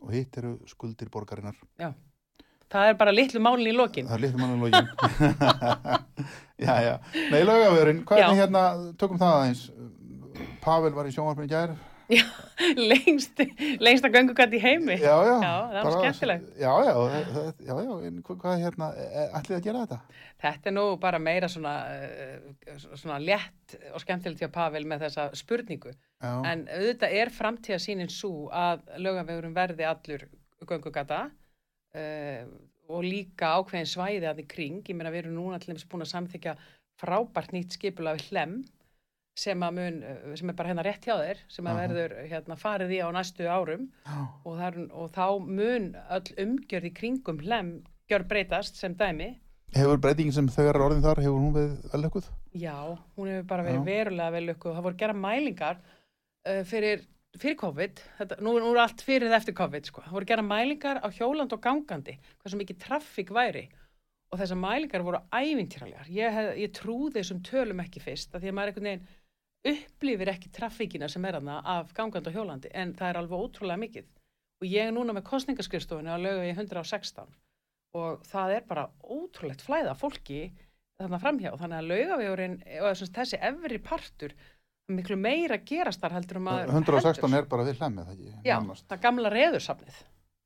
og 0.00 0.12
hitt 0.16 0.36
eru 0.40 0.54
skuldir 0.66 1.10
borgarinnar. 1.12 1.56
Það 2.70 2.88
er 2.88 2.94
bara 2.96 3.12
litlu 3.12 3.40
málin 3.42 3.68
í 3.68 3.74
lokin. 3.74 4.06
Það 4.08 4.16
er 4.16 4.22
litur 4.22 4.40
mann 4.40 4.60
lógin 4.62 4.88
Já, 6.66 6.74
já. 6.86 6.92
Nei, 7.32 7.42
laugavegurinn, 7.44 8.04
hvernig 8.06 8.38
Já. 8.38 8.42
hérna 8.44 8.62
tökum 9.00 9.18
það 9.20 9.36
aðeins. 9.40 9.62
Pavel 10.64 10.94
var 10.96 11.08
í 11.08 11.12
sjónvarpinu 11.14 11.48
í 11.50 11.52
gær 12.10 12.50
Lengst, 12.76 13.40
lengsta 13.80 14.10
göngugat 14.12 14.52
í 14.52 14.60
heimi. 14.60 14.96
Já, 15.00 15.14
já, 15.24 15.34
Já, 15.40 15.52
það 15.72 15.86
var 15.86 15.94
skemmtilegt. 15.96 16.48
Já, 16.60 16.72
já, 16.84 16.94
já, 17.64 17.74
já, 17.86 17.94
en 18.08 18.18
hvað, 18.26 18.56
hérna, 18.60 18.88
e- 19.00 19.28
ætlið 19.38 19.56
að 19.56 19.66
gera 19.66 19.84
þetta? 19.84 19.98
Þetta 20.40 20.70
er 20.70 20.74
nú 20.76 20.84
bara 21.00 21.20
meira 21.22 21.48
svona, 21.52 21.74
uh, 21.88 22.80
svona 23.00 23.18
létt 23.22 23.76
og 23.94 24.04
skemmtilegt 24.04 24.44
hjá 24.44 24.50
Pavel 24.52 24.84
með 24.88 25.06
þessa 25.06 25.28
spurningu. 25.40 25.94
Já, 26.20 26.32
En 26.52 26.66
auðvitað 26.68 27.16
er 27.22 27.32
framtíðasýnin 27.36 28.12
svo 28.12 28.50
að 28.52 28.84
lögavegurum 29.00 29.56
verði 29.56 29.88
allur 29.88 30.26
göngugata 30.68 31.22
uh, 31.30 32.42
og 32.90 33.06
líka 33.06 33.54
ákveðin 33.56 33.88
svæði 33.88 34.28
að 34.28 34.44
í 34.44 34.50
kring. 34.50 34.82
Ég 34.84 34.98
meina 34.98 35.12
við 35.14 35.24
erum 35.24 35.38
núna 35.38 35.60
til 35.62 35.72
dæmis 35.72 35.88
búin 35.88 36.04
að 36.04 36.12
samþykja 36.12 36.58
frábært 37.00 37.56
nýtt 37.56 37.78
skipula 37.78 38.16
við 38.18 38.28
hlem 38.30 38.60
sem, 39.38 39.60
að 39.62 39.76
mun, 39.78 40.02
eh, 40.02 40.34
sem 40.36 40.50
er 40.50 40.56
bara 40.58 40.68
hérna 40.72 40.84
rétt 40.84 41.04
hjá 41.06 41.14
þér, 41.20 41.38
sem 41.48 41.64
að 41.70 41.78
verður 41.80 42.16
hérna, 42.30 42.56
farið 42.60 42.90
í 42.96 42.98
á 43.00 43.08
næstu 43.14 43.46
árum 43.48 43.86
og, 44.44 44.58
það, 44.58 44.66
er- 44.66 44.90
og 44.92 45.12
þá 45.14 45.26
mun 45.46 45.86
öll 46.10 46.34
umgjörð 46.44 46.88
í 46.90 46.94
kringum 46.94 47.38
hlem 47.44 47.70
gjör 48.10 48.26
breytast 48.28 48.76
sem 48.76 48.94
dæmi. 48.94 49.36
hefur 49.72 50.00
breytingin 50.02 50.32
sem 50.34 50.48
þegar 50.50 50.74
er 50.74 50.82
orðin 50.82 51.02
þar, 51.04 51.20
hefur 51.22 51.38
hún 51.38 51.54
við 51.54 51.90
velökuð? 51.92 52.28
Já, 52.58 52.98
hún 53.16 53.28
hefur 53.30 53.46
bara 53.46 53.62
verið 53.62 53.78
Já. 53.78 53.86
verulega 53.86 54.30
vel 54.34 54.46
lukkuð. 54.50 54.74
Það 54.74 54.82
voru 54.88 54.96
gera 54.98 55.14
mælingar 55.14 55.76
uh, 55.78 56.62
fyrir, 56.66 57.04
fyrir 57.38 57.56
COVID, 57.56 58.02
þetta, 58.18 58.40
nú, 58.42 58.56
nú 58.58 58.72
er 58.74 58.80
allt 58.82 59.00
fyrir 59.06 59.30
eftir 59.32 59.54
COVID, 59.54 59.86
sko. 59.86 60.02
Það 60.02 60.16
voru 60.18 60.26
gera 60.32 60.42
mælingar 60.42 60.98
á 60.98 61.08
hjóland 61.14 61.52
og 61.54 61.62
gangandi, 61.62 62.16
hversu 62.42 62.58
mikið 62.58 62.80
traffík 62.82 63.30
væri. 63.30 63.68
Og 64.34 64.38
þessar 64.42 64.58
mælingar 64.58 65.02
voru 65.06 65.22
ævintýralegar. 65.34 66.10
Ég, 66.10 66.36
ég 66.58 66.74
trúði 66.74 67.20
þessum 67.20 67.40
tölum 67.46 67.80
ekki 67.82 68.02
fyrst, 68.02 68.34
af 68.34 68.42
því 68.42 68.50
að 68.50 68.54
maður 68.58 68.72
einhvern 68.74 68.90
veginn 68.90 69.06
upplifir 69.66 70.32
ekki 70.32 70.50
traffíkina 70.54 71.08
sem 71.10 71.24
er 71.28 71.38
hana 71.40 71.60
af 71.76 71.92
gangandi 71.96 72.30
og 72.30 72.38
hjólandi, 72.38 72.72
en 72.72 72.94
það 72.96 73.12
er 73.12 73.20
alveg 73.20 73.44
ótrúlega 73.44 73.82
mikið. 73.82 74.08
Og 74.60 74.68
ég 74.68 74.88
er 74.88 74.94
núna 74.94 75.14
með 75.16 75.26
kostningaskrifstofunni 75.28 76.12
að 76.12 76.26
lögu 76.26 76.48
í 76.48 76.54
116 76.54 77.30
og 77.98 78.20
það 78.28 78.52
er 78.54 78.66
bara 78.68 78.86
ótrúlegt 79.02 79.64
flæða 79.66 79.96
fólki 79.98 80.44
þarna 81.00 81.20
framhjá, 81.22 81.52
þannig 81.58 81.80
að 81.80 81.90
laugavegurinn 81.90 82.56
og 82.84 82.88
þess, 82.92 83.12
þessi 83.16 83.40
efri 83.50 83.80
partur 83.82 84.34
miklu 84.90 85.16
meira 85.18 85.58
gerast 85.66 86.02
þar 86.02 86.16
heldur 86.18 86.40
um 86.40 86.50
að 86.52 86.72
116 86.74 87.36
er 87.38 87.46
bara 87.50 87.66
við 87.66 87.80
hlemmið, 87.80 88.08
það 88.08 88.16
ekki? 88.16 88.32
já, 88.46 88.56
það 88.90 89.02
gamla 89.04 89.32
reðursafnið 89.34 90.00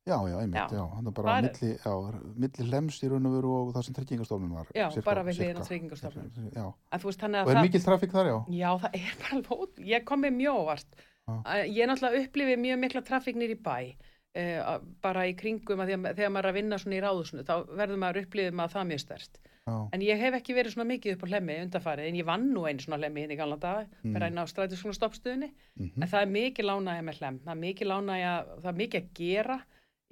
Já, 0.04 0.18
já, 0.28 0.36
einmitt, 0.40 0.70
Já. 0.70 0.84
hann 0.94 1.06
er 1.08 1.12
bara 1.16 1.34
milli, 1.40 1.68
já, 1.80 1.92
milli 2.36 2.64
hlems 2.68 2.98
í 3.00 3.08
raun 3.08 3.24
og 3.28 3.36
veru 3.38 3.52
og 3.56 3.70
það 3.72 3.84
sem 3.86 3.94
tryggingastofnun 3.96 4.50
var. 4.52 4.66
Já, 4.76 4.90
sirka- 4.92 5.06
bara 5.06 5.22
við 5.24 5.38
hliðina 5.40 5.62
á. 5.64 5.68
Tryggingastofnun. 5.68 6.50
Já, 6.52 6.64
þú 7.00 7.08
veist 7.08 7.20
þannig 7.24 7.40
og 7.40 7.46
að 7.48 7.50
er 7.54 7.56
það 7.56 7.68
mikil 7.68 7.80
trafík 7.86 8.12
þar, 8.12 8.26
já? 8.28 8.36
já, 8.58 8.70
það 8.82 8.98
er 9.00 9.14
bara 9.22 9.36
alveg 9.38 9.54
ót- 9.64 9.80
ég 9.94 10.04
kom 10.04 10.20
með 10.22 10.34
mjög. 10.36 10.84
Að 11.24 11.62
ég 11.72 11.88
náttúrulega 11.88 12.20
upplifi 12.26 12.56
mjög 12.60 12.78
mikla 12.84 13.00
trafík 13.02 13.36
nýr 13.40 13.54
í 13.56 13.60
bæ 13.64 13.96
uh, 14.36 14.78
bara 15.00 15.24
í 15.30 15.32
kringum 15.38 15.80
að 15.80 15.94
að 15.94 16.16
þegar 16.18 16.32
maður 16.34 16.44
er 16.44 16.50
að 16.52 16.58
vinna 16.58 16.78
svona 16.78 16.96
í 16.98 17.02
ráðusinu 17.04 17.44
þá 17.48 17.54
verður 17.72 18.00
maður 18.02 18.22
upplifið 18.26 18.52
maður 18.60 18.76
það 18.76 18.88
mjög 18.92 19.40
Já, 19.64 19.88
En 19.96 20.02
ég 20.04 20.18
hef 20.20 20.34
ekki 20.36 20.52
verið 20.52 20.74
svona 20.74 20.84
mikið 20.92 21.14
upp 21.14 21.22
á 21.24 21.30
hlemmi 21.32 21.54
undarfarið, 21.64 22.08
en 22.10 22.16
ég 22.20 22.26
vann 22.28 22.50
nú 22.52 22.66
einu 22.68 22.82
svona 22.84 22.98
hlemmi 23.00 23.22
hérna 23.24 23.32
í 23.32 23.38
gamla 23.38 23.56
dag, 23.56 23.86
Mm. 24.04 24.12
bara 24.12 24.26
einn 24.28 24.36
á 24.36 24.44
strætisvona 24.44 24.92
stoppstöðinni, 24.92 25.48
mhm, 25.80 26.02
en 26.02 26.08
það 26.08 26.20
er 26.20 26.28
mikið 26.34 26.68
lánægja 26.68 27.04
með 27.06 27.16
hlemm, 27.22 27.38
það 27.46 27.54
er 27.54 27.62
mikið 27.62 27.88
lánægja, 27.88 28.34
það 28.60 28.68
er 28.68 28.78
mikið 28.82 29.00
að 29.00 29.08
gera 29.14 29.56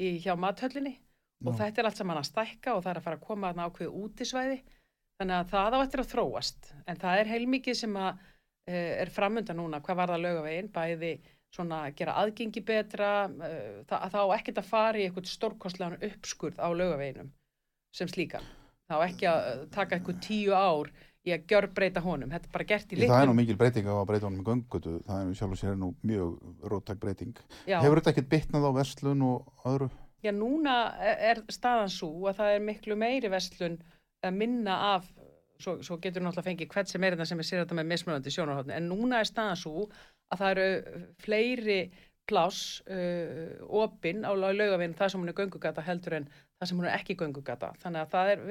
í, 0.02 0.12
hjá 0.22 0.34
mathöllinni 0.38 0.96
og 1.42 1.54
Já. 1.54 1.58
þetta 1.64 1.82
er 1.82 1.88
allt 1.88 2.00
saman 2.00 2.20
að 2.20 2.28
stækka 2.28 2.76
og 2.76 2.84
það 2.84 2.92
er 2.92 3.00
að 3.00 3.06
fara 3.06 3.18
að 3.18 3.26
koma 3.26 3.50
að 3.50 3.62
ákveðu 3.66 4.04
útisvæði, 4.06 4.58
þannig 5.18 5.38
að 5.38 5.52
það 5.52 5.76
á 5.76 5.78
eftir 5.82 6.02
að 6.02 6.10
þróast, 6.12 6.72
en 6.86 7.00
það 7.02 7.22
er 7.22 7.30
heilmikið 7.32 7.78
sem 7.82 7.98
að 7.98 8.10
uh, 8.22 8.92
er 9.02 9.12
framönda 9.12 9.56
núna, 9.58 9.82
hvað 9.82 10.00
var 10.00 10.12
það 10.14 10.24
lögavegin, 10.26 10.72
bæði 10.74 11.12
svona 11.52 11.82
að 11.86 11.96
gera 11.98 12.16
aðgengi 12.22 12.64
betra, 12.64 13.12
uh, 13.28 13.78
það, 13.90 14.08
það 14.14 14.22
á 14.22 14.34
ekkert 14.38 14.60
að 14.62 14.70
fara 14.70 15.00
í 15.00 15.06
eitthvað 15.06 15.30
stórkostlegan 15.32 16.06
uppskurð 16.10 16.62
á 16.62 16.68
lögaveginum 16.70 17.32
sem 17.92 18.08
slíkan. 18.08 18.46
Það 18.88 19.02
á 19.02 19.06
ekki 19.08 19.28
að 19.32 19.48
uh, 19.50 19.64
taka 19.74 19.98
eitthvað 19.98 20.22
tíu 20.28 20.54
ár 20.54 20.92
í 21.22 21.32
að 21.34 21.44
gjörbreyta 21.50 22.02
honum. 22.02 22.30
Þetta 22.32 22.48
er 22.48 22.54
bara 22.56 22.68
gert 22.72 22.92
í 22.92 22.96
það 22.98 23.02
er 23.02 23.08
nú 23.08 23.32
litlum. 23.32 23.40
mikil 23.40 23.58
breyting 23.60 23.86
á 23.86 23.94
að 23.94 24.06
breyta 24.10 24.26
honum 24.26 24.40
með 24.42 24.48
göngutu, 24.50 24.94
það 25.06 25.20
er 25.20 25.26
nú 25.28 25.36
sjálf 25.38 25.54
og 25.54 25.60
sér 25.60 25.76
nú 25.78 25.90
mjög 26.02 26.30
róttæk 26.72 27.02
breyting. 27.02 27.42
Já, 27.68 27.78
Hefur 27.82 28.00
þetta 28.00 28.14
ekkert 28.14 28.30
bitnað 28.32 28.66
á 28.66 28.70
verslun 28.78 29.26
og 29.28 29.68
öðru? 29.70 29.90
já, 30.22 30.30
núna 30.34 30.76
er 31.02 31.42
staðan 31.50 31.90
svo 31.90 32.28
að 32.30 32.38
það 32.38 32.56
er 32.56 32.64
miklu 32.66 32.96
meiri 32.98 33.30
vestlun 33.30 33.78
að 34.22 34.36
minna 34.38 34.76
af, 34.94 35.08
svo, 35.58 35.80
svo 35.82 35.98
getur 36.02 36.22
náttúrulega 36.22 36.46
fengið 36.46 36.70
hvert 36.74 36.90
sem 36.90 37.02
er 37.04 37.16
þetta 37.16 37.26
sem 37.26 37.42
er 37.42 37.48
sér 37.48 37.62
þetta 37.64 37.78
með 37.78 37.88
mismunandi 37.90 38.30
sjónarhóttni, 38.34 38.76
en 38.76 38.86
núna 38.90 39.18
er 39.18 39.26
staðan 39.26 39.58
svo 39.58 39.88
að 40.30 40.42
það 40.42 40.52
eru 40.52 41.06
fleiri 41.24 41.80
pláss 42.30 42.82
uh, 42.86 43.58
opinn 43.82 44.22
á 44.22 44.30
laugavinn 44.30 44.94
það 44.94 45.10
sem 45.10 45.22
hún 45.24 45.32
er 45.32 45.38
göngugata 45.40 45.82
heldur 45.82 46.20
en 46.20 46.28
það 46.30 46.68
sem 46.70 46.78
hún 46.78 46.86
er 46.86 46.94
ekki 46.94 47.16
göngugata. 47.18 47.72
Þannig 47.82 48.04
að 48.04 48.12
það 48.14 48.30
er, 48.30 48.44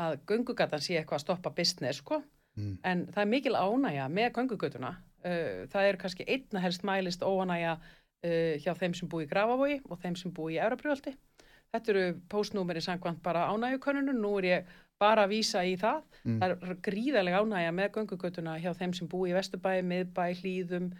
að 0.00 0.18
göngugatan 0.28 0.82
sé 0.82 0.98
eitthvað 0.98 1.20
að 1.20 1.24
stoppa 1.24 1.54
business, 1.56 2.02
sko. 2.02 2.20
Mm. 2.58 2.76
En 2.84 3.06
það 3.14 3.22
er 3.22 3.30
mikil 3.30 3.56
ánægja 3.56 4.10
með 4.12 4.30
göngugötuna. 4.38 4.92
Uh, 5.20 5.66
það 5.72 5.88
er 5.88 5.98
kannski 6.00 6.26
einna 6.28 6.62
helst 6.64 6.84
mælist 6.86 7.24
óanægja 7.24 7.74
uh, 7.76 8.54
hjá 8.62 8.72
þeim 8.78 8.94
sem 8.96 9.10
búi 9.10 9.26
í 9.26 9.30
Grafavogi 9.30 9.80
og 9.88 10.00
þeim 10.00 10.16
sem 10.16 10.32
búi 10.36 10.54
í 10.56 10.62
Eurabrjóldi. 10.62 11.14
Þetta 11.70 11.92
eru 11.92 12.06
postnúmeri 12.30 12.82
samkvæmt 12.82 13.20
bara 13.22 13.46
ánægjukönnunum. 13.52 14.18
Nú 14.18 14.32
er 14.40 14.48
ég 14.48 14.72
bara 15.00 15.26
að 15.26 15.36
vísa 15.36 15.62
í 15.64 15.76
það. 15.80 16.02
Mm. 16.24 16.40
Það 16.40 16.54
er 16.54 16.80
gríðarlega 16.88 17.44
ánægja 17.44 17.76
með 17.76 17.92
göngugötuna 17.98 18.56
hjá 18.60 18.72
þeim 18.76 18.96
sem 18.96 19.10
búi 19.10 19.30
í 19.30 19.36
Vesturbæ, 19.36 19.72
Miðbæ, 19.86 20.24
Hlýðum 20.40 20.90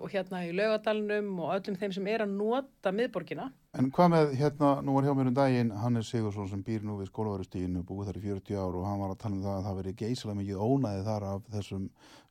og 0.00 0.08
hérna 0.12 0.40
í 0.46 0.52
Laugadalnum 0.54 1.30
og 1.44 1.52
öllum 1.56 1.76
þeim 1.80 1.92
sem 1.96 2.08
er 2.12 2.24
að 2.24 2.32
nota 2.36 2.92
miðborgina. 2.94 3.50
En 3.78 3.90
hvað 3.94 4.10
með, 4.12 4.32
hérna, 4.38 4.70
nú 4.86 4.94
var 4.96 5.08
hjá 5.08 5.14
mér 5.18 5.30
um 5.30 5.36
daginn 5.36 5.72
Hannes 5.82 6.10
Sigursson 6.12 6.48
sem 6.50 6.62
býr 6.66 6.86
nú 6.86 6.98
við 7.00 7.10
skólaverustíðinu 7.10 7.84
búið 7.86 8.10
þar 8.10 8.20
í 8.20 8.24
40 8.26 8.58
ár 8.60 8.78
og 8.80 8.88
hann 8.88 9.02
var 9.02 9.14
að 9.14 9.22
tala 9.24 9.38
um 9.38 9.44
það 9.44 9.58
að 9.58 9.68
það 9.68 9.78
veri 9.80 9.94
geysilega 10.02 10.40
mikið 10.40 10.64
ónæði 10.68 11.06
þar 11.08 11.28
af 11.30 11.46
þessum 11.54 11.86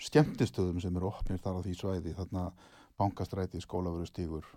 skemmtistöðum 0.07 0.83
sem 0.83 0.99
eru 0.99 1.09
opnir 1.11 1.41
þar 1.43 1.59
á 1.59 1.61
því 1.65 1.77
svæði 1.79 2.17
þarna 2.19 2.45
bankastræti, 3.01 3.63
skólaverustígur 3.63 4.51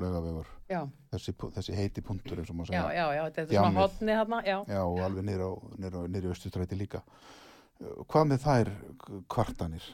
laugavegur, 0.00 0.48
Já, 0.70 0.84
þessi, 1.12 1.34
þessi 1.56 1.76
heiti 1.76 2.02
punktur 2.04 2.40
eins 2.40 2.50
og 2.52 2.56
maður 2.56 2.72
já, 2.72 2.82
segja 2.86 2.96
já, 2.96 3.16
já, 3.18 3.22
þetta 3.36 3.42
er 3.42 3.58
svona 3.58 3.82
hotni 3.82 4.14
hérna, 4.16 4.38
já. 4.46 4.56
Já, 4.70 4.80
og 4.86 5.00
alveg 5.04 5.26
niður 5.26 6.30
á 6.30 6.32
östustræti 6.32 6.78
líka 6.78 7.02
Hvað 7.80 8.26
með 8.28 8.42
þær 8.44 8.70
kvartanir? 9.32 9.84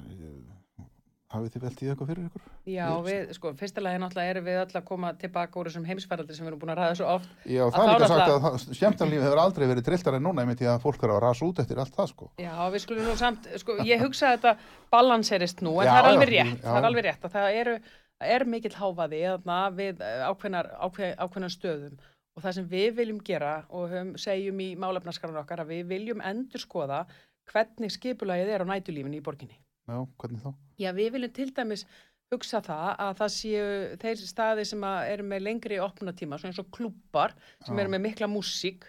Hafið 1.27 1.55
þið 1.57 1.63
velt 1.67 1.81
í 1.83 1.87
eitthvað 1.91 2.11
fyrir 2.13 2.27
ykkur? 2.29 2.43
Já, 2.71 2.87
við, 3.03 3.31
sko, 3.35 3.51
fyrstilega 3.59 3.99
náttúrulega 3.99 4.31
erum 4.31 4.45
við 4.47 4.59
öll 4.61 4.77
að 4.79 4.85
koma 4.87 5.09
tilbaka 5.19 5.59
úr 5.59 5.67
þessum 5.67 5.87
heimsfaraldi 5.89 6.37
sem 6.37 6.47
við 6.47 6.51
erum 6.53 6.61
búin 6.63 6.71
að 6.71 6.79
ræða 6.79 6.99
svo 7.01 7.09
oft. 7.17 7.33
Já, 7.51 7.63
Að 7.67 7.73
það 7.75 7.83
er 7.83 7.91
líka 7.91 8.07
sagt 8.13 8.21
náttúrulega- 8.21 8.53
að 8.53 8.77
skemmtarlífi 8.79 9.25
hefur 9.27 9.41
aldrei 9.43 9.67
verið 9.73 9.87
trilltar 9.89 10.15
en 10.15 10.23
núna 10.23 10.45
einmitt 10.45 10.61
því 10.63 10.69
að 10.71 10.85
fólk 10.87 11.03
er 11.03 11.11
að 11.17 11.21
rasa 11.27 11.49
út 11.49 11.59
eftir 11.65 11.81
allt 11.83 11.97
það 11.99 12.09
sko. 12.13 12.31
Já, 12.39 12.55
við 12.71 12.85
skulum 12.87 13.09
nú 13.11 13.17
samt, 13.19 13.49
sko, 13.59 13.77
ég 13.83 14.05
hugsa 14.07 14.31
að 14.31 14.37
þetta 14.39 14.57
balanserist 14.95 15.63
nú, 15.67 15.75
en 15.83 15.87
Já, 15.87 15.93
það 15.97 15.99
er 16.05 16.11
alveg 16.13 16.29
rétt, 16.31 16.63
já. 16.63 16.67
það 16.71 16.79
er 16.79 16.89
alveg 16.93 17.05
rétt 17.11 17.27
að 17.27 17.35
það 17.35 17.59
eru, 17.61 17.77
er 18.21 18.45
mikill 18.55 18.77
háfaði 18.79 19.23
þarna 19.27 19.59
við 19.83 20.01
eh, 20.07 20.23
ákveðnar, 20.31 20.71
ákveð, 20.87 21.17
ákveðnar 21.27 21.55
stöðum 21.59 21.99
og 22.37 22.43
það 22.45 22.53
sem 22.61 22.67
við 22.71 22.95
viljum 23.03 23.21
gera 23.25 23.53
og 23.75 23.91
höfum, 23.91 24.15
segjum 24.17 24.61
í 24.63 24.71
málefnaskarinn 24.79 25.43
okkar 25.43 25.65
að 25.65 25.75
við 25.75 25.87
viljum 25.91 26.21
endur 26.23 26.61
skoða 26.63 27.03
hvernig 27.51 27.91
skipulagið 27.91 28.55
er 28.55 28.63
á 28.63 28.67
nætulífinni 28.71 29.19
í 29.19 29.25
borginni. 29.27 29.59
Já, 29.87 30.01
hvernig 30.19 30.43
þá? 30.43 30.51
Já, 30.83 30.91
við 30.97 31.13
viljum 31.17 31.33
til 31.37 31.49
dæmis 31.55 31.87
hugsa 32.33 32.59
það 32.67 32.89
að 33.05 33.13
það 33.21 33.33
séu 33.37 33.67
þeir 34.03 34.23
staði 34.27 34.65
sem 34.67 34.85
eru 34.89 35.27
með 35.31 35.45
lengri 35.47 35.77
opnatíma, 35.83 36.39
svona 36.41 36.51
eins 36.53 36.59
og 36.63 36.71
klúpar 36.75 37.37
sem 37.65 37.79
eru 37.79 37.93
með 37.95 38.03
mikla 38.09 38.29
músík, 38.31 38.89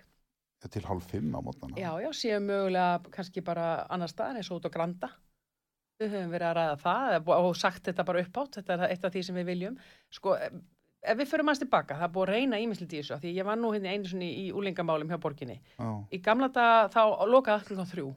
Ja, 0.57 0.71
til 0.73 0.81
hálf 0.87 1.05
fimm 1.11 1.35
á 1.37 1.39
mótnana. 1.45 1.77
já, 1.77 1.91
já, 2.01 2.09
séu 2.17 2.39
mögulega 2.41 3.11
kannski 3.13 3.43
bara 3.45 3.85
annar 3.93 4.09
staðan 4.09 4.39
eins 4.39 4.49
og 4.49 4.57
út 4.57 4.65
á 4.65 4.73
Granda. 4.73 5.11
Við 6.01 6.15
höfum 6.15 6.33
verið 6.33 6.47
að 6.49 6.57
ræða 6.57 6.79
það 6.81 7.29
og 7.45 7.55
sagt 7.57 7.85
þetta 7.85 8.03
bara 8.05 8.23
upp 8.25 8.37
átt, 8.41 8.57
þetta 8.57 8.73
er 8.73 8.91
eitt 8.95 9.05
af 9.05 9.13
því 9.13 9.21
sem 9.27 9.37
við 9.37 9.45
viljum. 9.51 9.77
Sko, 10.13 10.33
ef 10.33 11.17
við 11.21 11.29
förum 11.29 11.47
aðeins 11.49 11.61
tilbaka, 11.61 11.93
það 11.97 12.07
er 12.09 12.13
búið 12.17 12.25
að 12.27 12.33
reyna 12.33 12.59
ímislið 12.65 12.93
í 12.97 12.99
þessu, 13.03 13.19
því 13.21 13.35
ég 13.37 13.45
var 13.45 13.57
nú 13.61 13.71
hérna 13.73 13.93
einu 13.93 14.09
svona 14.09 14.25
í 14.33 14.47
úlingamálum 14.53 15.13
hjá 15.13 15.17
borginni. 15.21 15.59
Já, 15.77 15.89
Í 16.09 16.19
gamla 16.25 16.49
dag 16.57 16.89
þá 16.93 17.01
lokaði 17.29 17.61
allir 17.61 17.77
þá 17.85 17.93
þrjú 17.93 18.07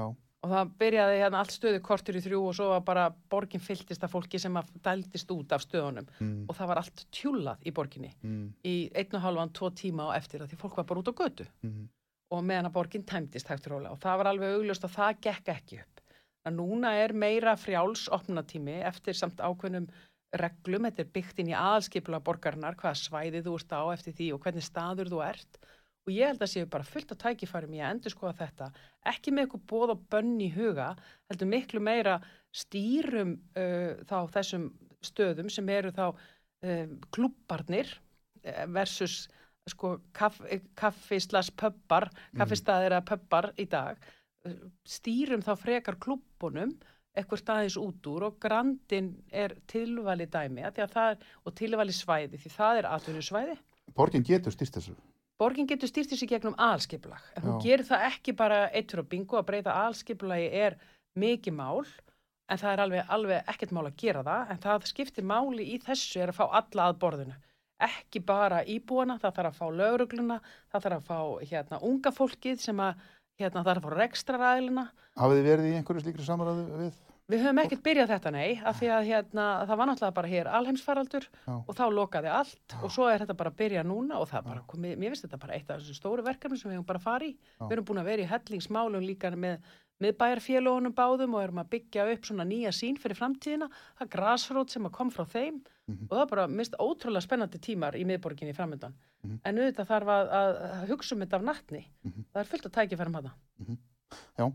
já, 0.00 0.04
og 0.40 0.52
það 0.54 0.72
byrjaði 0.80 1.20
hérna 1.20 1.40
allt 1.42 1.52
stöðu 1.52 1.80
kortur 1.84 2.16
í 2.16 2.22
þrjú 2.24 2.40
og 2.48 2.56
svo 2.56 2.68
var 2.70 2.82
bara 2.86 3.06
borgin 3.32 3.62
fylltist 3.62 4.04
af 4.06 4.12
fólki 4.14 4.40
sem 4.40 4.56
að 4.56 4.70
dældist 4.84 5.32
út 5.34 5.52
af 5.52 5.64
stöðunum. 5.66 6.08
Mm, 6.18 6.44
og 6.48 6.56
það 6.56 6.70
var 6.70 6.80
allt 6.80 7.02
tjúlað 7.12 7.66
í 7.68 7.72
borginni. 7.76 8.12
Mm, 8.24 8.46
í 8.64 8.74
einn 8.96 9.16
og 9.18 9.24
halvan, 9.26 9.52
tvo 9.56 9.68
tíma 9.76 10.08
á 10.08 10.16
eftir 10.16 10.44
að 10.44 10.52
því 10.52 10.60
fólk 10.62 10.78
var 10.80 10.86
bara 10.88 11.02
út 11.02 11.12
á 11.12 11.14
götu. 11.20 11.46
Mm, 11.66 11.88
og 12.32 12.44
meðan 12.46 12.70
að 12.70 12.76
borgin 12.78 13.04
tæmdist 13.04 13.50
hægt 13.52 13.68
og 13.68 13.74
rólega. 13.74 13.92
Og 13.92 14.00
það 14.00 14.20
var 14.22 14.30
alveg 14.30 14.54
augljóst 14.56 14.86
að 14.88 14.96
það 14.96 15.24
gekk 15.26 15.50
ekki 15.56 15.80
upp. 15.82 16.04
Að 16.48 16.56
núna 16.56 16.94
er 16.96 17.12
meira 17.12 17.52
frjáls 17.60 18.06
opnatími 18.16 18.78
eftir 18.88 19.18
samt 19.18 19.42
ákveðnum 19.44 19.90
reglum, 20.40 20.86
þetta 20.86 21.02
er 21.02 21.12
byggt 21.12 21.42
inn 21.42 21.50
í 21.50 21.58
aðalskipula 21.58 22.20
borgarinnar, 22.24 22.78
hvaða 22.80 22.96
svæði 22.96 23.42
þú 23.44 23.56
ert 23.58 23.74
á 23.76 23.82
eftir 23.92 24.16
því 24.16 24.28
og 24.36 24.44
hvernig 24.44 24.64
staður 24.64 25.10
þú 25.10 25.22
ert 25.26 25.58
og 26.06 26.12
ég 26.14 26.30
held 26.30 26.44
að 26.44 26.52
séu 26.52 26.68
bara 26.70 26.86
fullt 26.86 27.12
af 27.14 27.20
tækifærum 27.22 27.74
í 27.76 27.80
að 27.82 27.94
endur 27.94 28.14
skoða 28.14 28.36
þetta, 28.40 28.68
ekki 29.12 29.34
með 29.34 29.46
eitthvað 29.46 29.66
bóð 29.72 29.94
og 29.94 30.04
bönn 30.12 30.36
í 30.42 30.50
huga, 30.54 30.92
heldur 31.30 31.50
miklu 31.50 31.82
meira 31.84 32.18
stýrum 32.56 33.34
uh, 33.58 34.00
þá 34.08 34.16
þessum 34.36 34.70
stöðum 35.04 35.50
sem 35.52 35.68
eru 35.72 35.92
þá 35.96 36.06
uh, 36.10 36.86
klubbarnir 37.14 37.92
eh, 38.44 38.64
versus 38.68 39.26
sko 39.68 39.98
kaff, 40.16 40.40
kaffi 40.76 41.20
slas 41.22 41.50
pöppar, 41.52 42.08
kaffistæðir 42.36 42.96
eða 42.96 43.06
pöppar 43.06 43.52
í 43.60 43.68
dag, 43.70 44.00
stýrum 44.88 45.44
þá 45.44 45.52
frekar 45.60 45.98
klubbunum 46.00 46.72
eitthvað 47.16 47.42
staðis 47.42 47.76
út 47.80 48.06
úr 48.08 48.28
og 48.28 48.38
grandin 48.42 49.12
er 49.28 49.56
tilvali 49.70 50.26
dæmi 50.30 50.64
að 50.66 50.82
að 50.86 50.98
er, 51.02 51.24
og 51.44 51.54
tilvali 51.58 51.94
svæði 51.94 52.38
því 52.40 52.52
það 52.54 52.80
er 52.80 52.88
atvinnusvæði. 52.94 53.56
Borgin 53.96 54.26
getur 54.26 54.54
stýst 54.54 54.78
þessu. 54.78 54.94
Borgin 55.40 55.68
getur 55.68 55.88
stýrt 55.88 56.12
þessi 56.12 56.28
gegnum 56.28 56.56
aðalskipulag 56.60 57.28
en 57.38 57.46
hún 57.46 57.60
gerir 57.64 57.86
það 57.88 58.06
ekki 58.10 58.34
bara 58.36 58.66
eittur 58.76 59.00
og 59.00 59.08
bingo. 59.08 59.38
Að 59.40 59.46
breyta 59.48 59.76
aðalskipulagi 59.82 60.50
er 60.64 60.76
mikið 61.16 61.56
mál 61.56 61.86
en 62.50 62.60
það 62.60 62.72
er 62.72 62.82
alveg, 62.84 63.06
alveg 63.16 63.52
ekkert 63.54 63.72
mál 63.72 63.86
að 63.86 63.96
gera 64.02 64.24
það 64.26 64.52
en 64.52 64.60
það 64.66 64.90
skiptir 64.90 65.26
máli 65.30 65.70
í 65.72 65.78
þessu 65.80 66.20
er 66.20 66.34
að 66.34 66.40
fá 66.42 66.44
alla 66.60 66.90
að 66.90 67.00
borðinu. 67.04 67.38
Ekki 67.80 68.20
bara 68.28 68.60
íbúana, 68.68 69.16
það 69.22 69.38
þarf 69.38 69.54
að 69.54 69.56
fá 69.56 69.76
lögregluna, 69.80 70.36
það 70.68 70.82
þarf 70.84 70.98
að 70.98 71.06
fá 71.08 71.48
hérna 71.48 71.78
unga 71.88 72.12
fólkið 72.12 72.60
sem 72.60 72.82
að 72.84 73.06
hérna 73.40 73.62
það 73.62 73.70
þarf 73.70 73.80
að 73.80 73.86
fá 73.86 74.00
rekstraræðilina 74.02 74.84
Hafið 75.20 75.40
þið 75.40 75.48
verið 75.50 75.66
í 75.70 75.78
einhverju 75.78 76.02
slíkri 76.04 76.26
samræðu 76.26 76.66
við? 76.80 76.98
Við 77.30 77.42
höfum 77.44 77.60
ekkert 77.62 77.82
byrjað 77.86 78.10
þetta 78.14 78.30
nei, 78.34 78.60
af 78.66 78.78
því 78.80 78.88
að 78.96 79.04
hérna, 79.10 79.44
það 79.68 79.78
var 79.80 79.88
náttúrulega 79.90 80.16
bara 80.18 80.30
hér 80.32 80.48
alheimsfaraldur 80.58 81.26
Já. 81.46 81.52
og 81.60 81.74
þá 81.78 81.84
lokaði 81.94 82.32
allt 82.34 82.74
og 82.82 82.90
svo 82.94 83.06
er 83.10 83.22
þetta 83.22 83.36
bara 83.38 83.52
að 83.52 83.58
byrja 83.60 83.84
núna 83.86 84.18
og 84.20 84.26
það 84.30 84.40
er 84.40 84.48
bara 84.48 84.64
komið, 84.72 84.96
mér 84.98 85.12
finnst 85.14 85.26
þetta 85.28 85.40
bara 85.44 85.54
eitt 85.58 85.70
af 85.70 85.78
þessum 85.82 85.98
stóru 86.00 86.24
verkefni 86.26 86.58
sem 86.58 86.70
við 86.72 86.80
höfum 86.80 86.88
bara. 86.90 87.28
Já. 87.30 87.66
Við 87.68 87.76
erum 87.76 87.84
búin 87.90 88.02
að 88.02 88.10
vera 88.10 88.22
í 88.24 88.30
hellingsmálum 88.32 89.06
líka 89.06 89.30
með, 89.36 89.60
með 90.00 90.16
bæjarfélagunum 90.20 90.94
báðum 90.96 91.34
og 91.36 91.42
erum 91.44 91.60
að 91.62 91.70
byggja 91.76 92.06
upp 92.14 92.24
svona 92.24 92.46
nýja 92.48 92.72
sín 92.72 92.96
fyrir 92.98 93.18
framtíðina, 93.20 93.68
það 93.98 94.06
er 94.06 94.12
grasrót 94.16 94.70
sem 94.74 94.86
að 94.88 94.96
kom 94.96 95.10
frá 95.14 95.24
þeim 95.28 95.60
Mhm. 95.90 96.06
og 96.06 96.14
það 96.14 96.20
er 96.22 96.26
bara 96.30 96.46
mist 96.46 96.74
ótrúlega 96.78 97.22
spennandi 97.24 97.58
tímar 97.58 97.96
í 97.98 98.04
miðborginni 98.06 98.54
framöndan. 98.54 98.92
Mhm. 99.24 99.40
En 99.44 99.56
auðvitað 99.58 99.88
þarf 99.90 100.10
að, 100.14 100.28
að, 100.38 100.58
hugsa 100.88 101.14
um 101.16 101.20
þetta 101.24 101.34
af 101.40 101.42
nattni. 101.42 101.80
Mhm. 102.06 102.24
Það 102.32 102.40
er 102.40 102.50
fullt 102.52 102.66
að. 103.26 103.32
Já. 104.38 104.52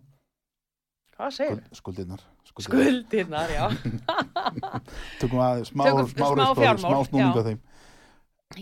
Hvað 1.15 1.31
segir? 1.31 1.59
Skuld, 1.59 1.79
skuldirnar. 1.79 2.23
Skuldirnar, 2.65 3.51
já. 3.55 3.65
Tökum 5.21 5.41
að 5.43 5.61
smá, 5.69 5.85
Tökum 5.87 6.09
smá, 6.09 6.25
smá 6.25 6.27
smá, 6.33 6.47
fjármál, 6.59 6.91
smá 6.91 7.09
snúninga 7.09 7.39
já. 7.39 7.45
þeim. 7.47 7.61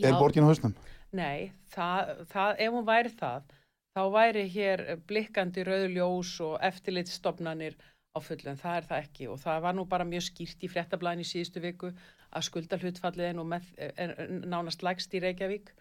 Er 0.03 0.17
borgin 0.19 0.45
á 0.45 0.49
hausnum? 0.51 0.75
Nei, 1.17 1.51
það, 1.73 2.11
það, 2.29 2.53
ef 2.65 2.75
hún 2.75 2.85
væri 2.87 3.13
það, 3.17 3.55
þá 3.97 4.03
væri 4.13 4.43
hér 4.53 4.83
blikkandi 5.09 5.65
rauðljós 5.65 6.35
og 6.45 6.53
eftirlitsstofnanir 6.69 7.77
á 8.13 8.17
fullum. 8.21 8.59
Það 8.61 8.77
er 8.77 8.87
það 8.91 9.07
ekki 9.07 9.29
og 9.33 9.41
það 9.41 9.63
var 9.65 9.77
nú 9.77 9.87
bara 9.89 10.07
mjög 10.09 10.27
skýrt 10.29 10.65
í 10.65 10.69
fréttablaðin 10.69 11.25
í 11.25 11.29
síðustu 11.29 11.63
viku 11.63 11.89
að 12.33 12.47
skuldalhutfallið 12.49 13.31
er 13.31 13.37
nú 13.37 13.47
með, 13.49 13.73
er 13.77 14.13
nánast 14.45 14.85
lægst 14.85 15.13
í 15.17 15.21
Reykjavík 15.25 15.73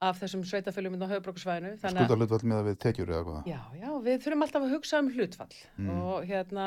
af 0.00 0.20
þessum 0.20 0.44
sveitafölum 0.46 0.94
á 1.02 1.10
höfbrókusvæðinu. 1.10 1.72
Skuldarlutvall 1.82 2.44
með 2.46 2.60
að 2.60 2.68
við 2.68 2.76
tekjur 2.84 3.10
eða 3.10 3.22
hvað? 3.26 3.48
Já, 3.50 3.60
já, 3.80 3.88
við 4.04 4.20
þurfum 4.24 4.44
alltaf 4.46 4.66
að 4.66 4.74
hugsa 4.76 5.00
um 5.02 5.08
hlutfall 5.14 5.56
Mm. 5.78 5.88
og 5.90 6.28
hérna 6.28 6.66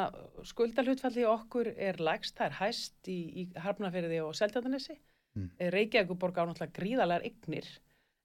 skuldalhutfalli 0.52 1.24
okkur 1.32 1.72
er 1.78 2.02
lægst, 2.04 2.36
það 2.36 2.50
er 2.50 2.58
hæst 2.60 3.08
í, 3.08 3.20
í 3.40 3.44
Harfnafyrði 3.56 4.20
og 4.26 4.36
Seltjarnanesi. 4.36 4.98
Mm. 5.36 5.50
Reykjavíkuborg 5.72 6.36
á 6.36 6.44
náttúrulega 6.44 6.76
gríðalegar 6.76 7.24
eignir 7.24 7.70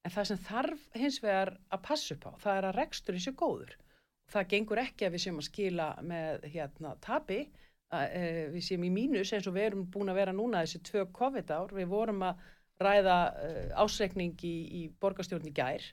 en 0.03 0.11
það 0.11 0.27
sem 0.27 0.41
þarf 0.43 0.83
hins 0.95 1.21
vegar 1.23 1.53
að 1.71 1.81
passa 1.87 2.15
upp 2.15 2.27
á, 2.27 2.31
það 2.43 2.57
er 2.57 2.67
að 2.67 2.77
reksturinn 2.81 3.23
sé 3.23 3.31
góður. 3.31 3.71
Það 4.27 4.49
gengur 4.51 4.81
ekki 4.83 5.07
að 5.07 5.15
við 5.15 5.23
séum 5.23 5.39
að 5.39 5.47
skila 5.47 5.87
með 6.03 6.47
hérna 6.51 6.91
tapi, 6.99 7.39
að, 7.95 8.05
e, 8.11 8.21
við 8.51 8.65
séum 8.67 8.83
í 8.83 8.91
mínus 8.91 9.31
eins 9.31 9.47
og 9.47 9.55
við 9.55 9.69
erum 9.69 9.85
búin 9.87 10.11
að 10.11 10.19
vera 10.19 10.35
núna 10.35 10.65
þessi 10.65 10.83
tvö 10.83 11.05
COVID-ár, 11.15 11.71
við 11.71 11.87
vorum 11.87 12.25
að 12.27 12.43
ræða 12.83 13.17
uh, 13.31 13.83
ásreikning 13.83 14.37
í, 14.45 14.55
í 14.79 14.81
borgarstjórn 15.01 15.49
í 15.49 15.55
gær 15.55 15.85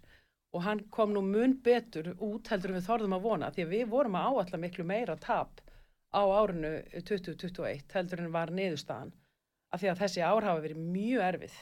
og 0.55 0.63
hann 0.63 0.85
kom 0.95 1.15
nú 1.15 1.23
mun 1.27 1.57
betur 1.67 2.13
út 2.23 2.51
heldur 2.53 2.77
við 2.77 2.87
þorðum 2.89 3.17
að 3.17 3.29
vona 3.29 3.53
því 3.55 3.67
að 3.67 3.77
við 3.77 3.87
vorum 3.95 4.19
að 4.19 4.29
áalla 4.31 4.61
miklu 4.63 4.87
meira 4.87 5.17
tap 5.21 5.63
á 6.15 6.23
árinu 6.23 6.75
2021 6.95 7.97
heldur 7.97 8.23
en 8.23 8.35
var 8.35 8.53
niðurstaðan 8.55 9.15
af 9.75 9.83
því 9.83 9.91
að 9.91 10.03
þessi 10.05 10.23
ár 10.23 10.47
hafa 10.47 10.63
verið 10.63 10.85
mjög 10.95 11.25
erfið 11.29 11.57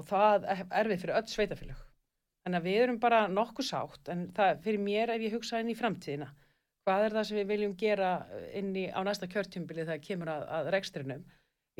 og 0.00 0.08
það 0.08 0.46
er 0.54 0.62
erfið 0.80 1.02
fyrir 1.02 1.18
öll 1.18 1.28
sveitafélög. 1.30 1.82
Þannig 2.44 2.60
að 2.60 2.66
við 2.68 2.80
erum 2.84 3.00
bara 3.00 3.20
nokkuð 3.32 3.68
sátt 3.68 4.10
en 4.12 4.24
það 4.36 4.64
fyrir 4.64 4.82
mér 4.84 5.12
ef 5.14 5.22
ég 5.24 5.36
hugsa 5.36 5.60
inn 5.60 5.72
í 5.72 5.76
framtíðina 5.78 6.30
hvað 6.84 7.06
er 7.06 7.16
það 7.16 7.26
sem 7.28 7.38
við 7.40 7.50
viljum 7.52 7.76
gera 7.80 8.10
inn 8.56 8.74
í, 8.76 8.84
á 8.92 9.00
næsta 9.06 9.28
kjörtjumbili 9.30 9.86
þegar 9.86 10.02
kemur 10.04 10.32
að, 10.32 10.44
að 10.58 10.70
rekstrinum 10.74 11.24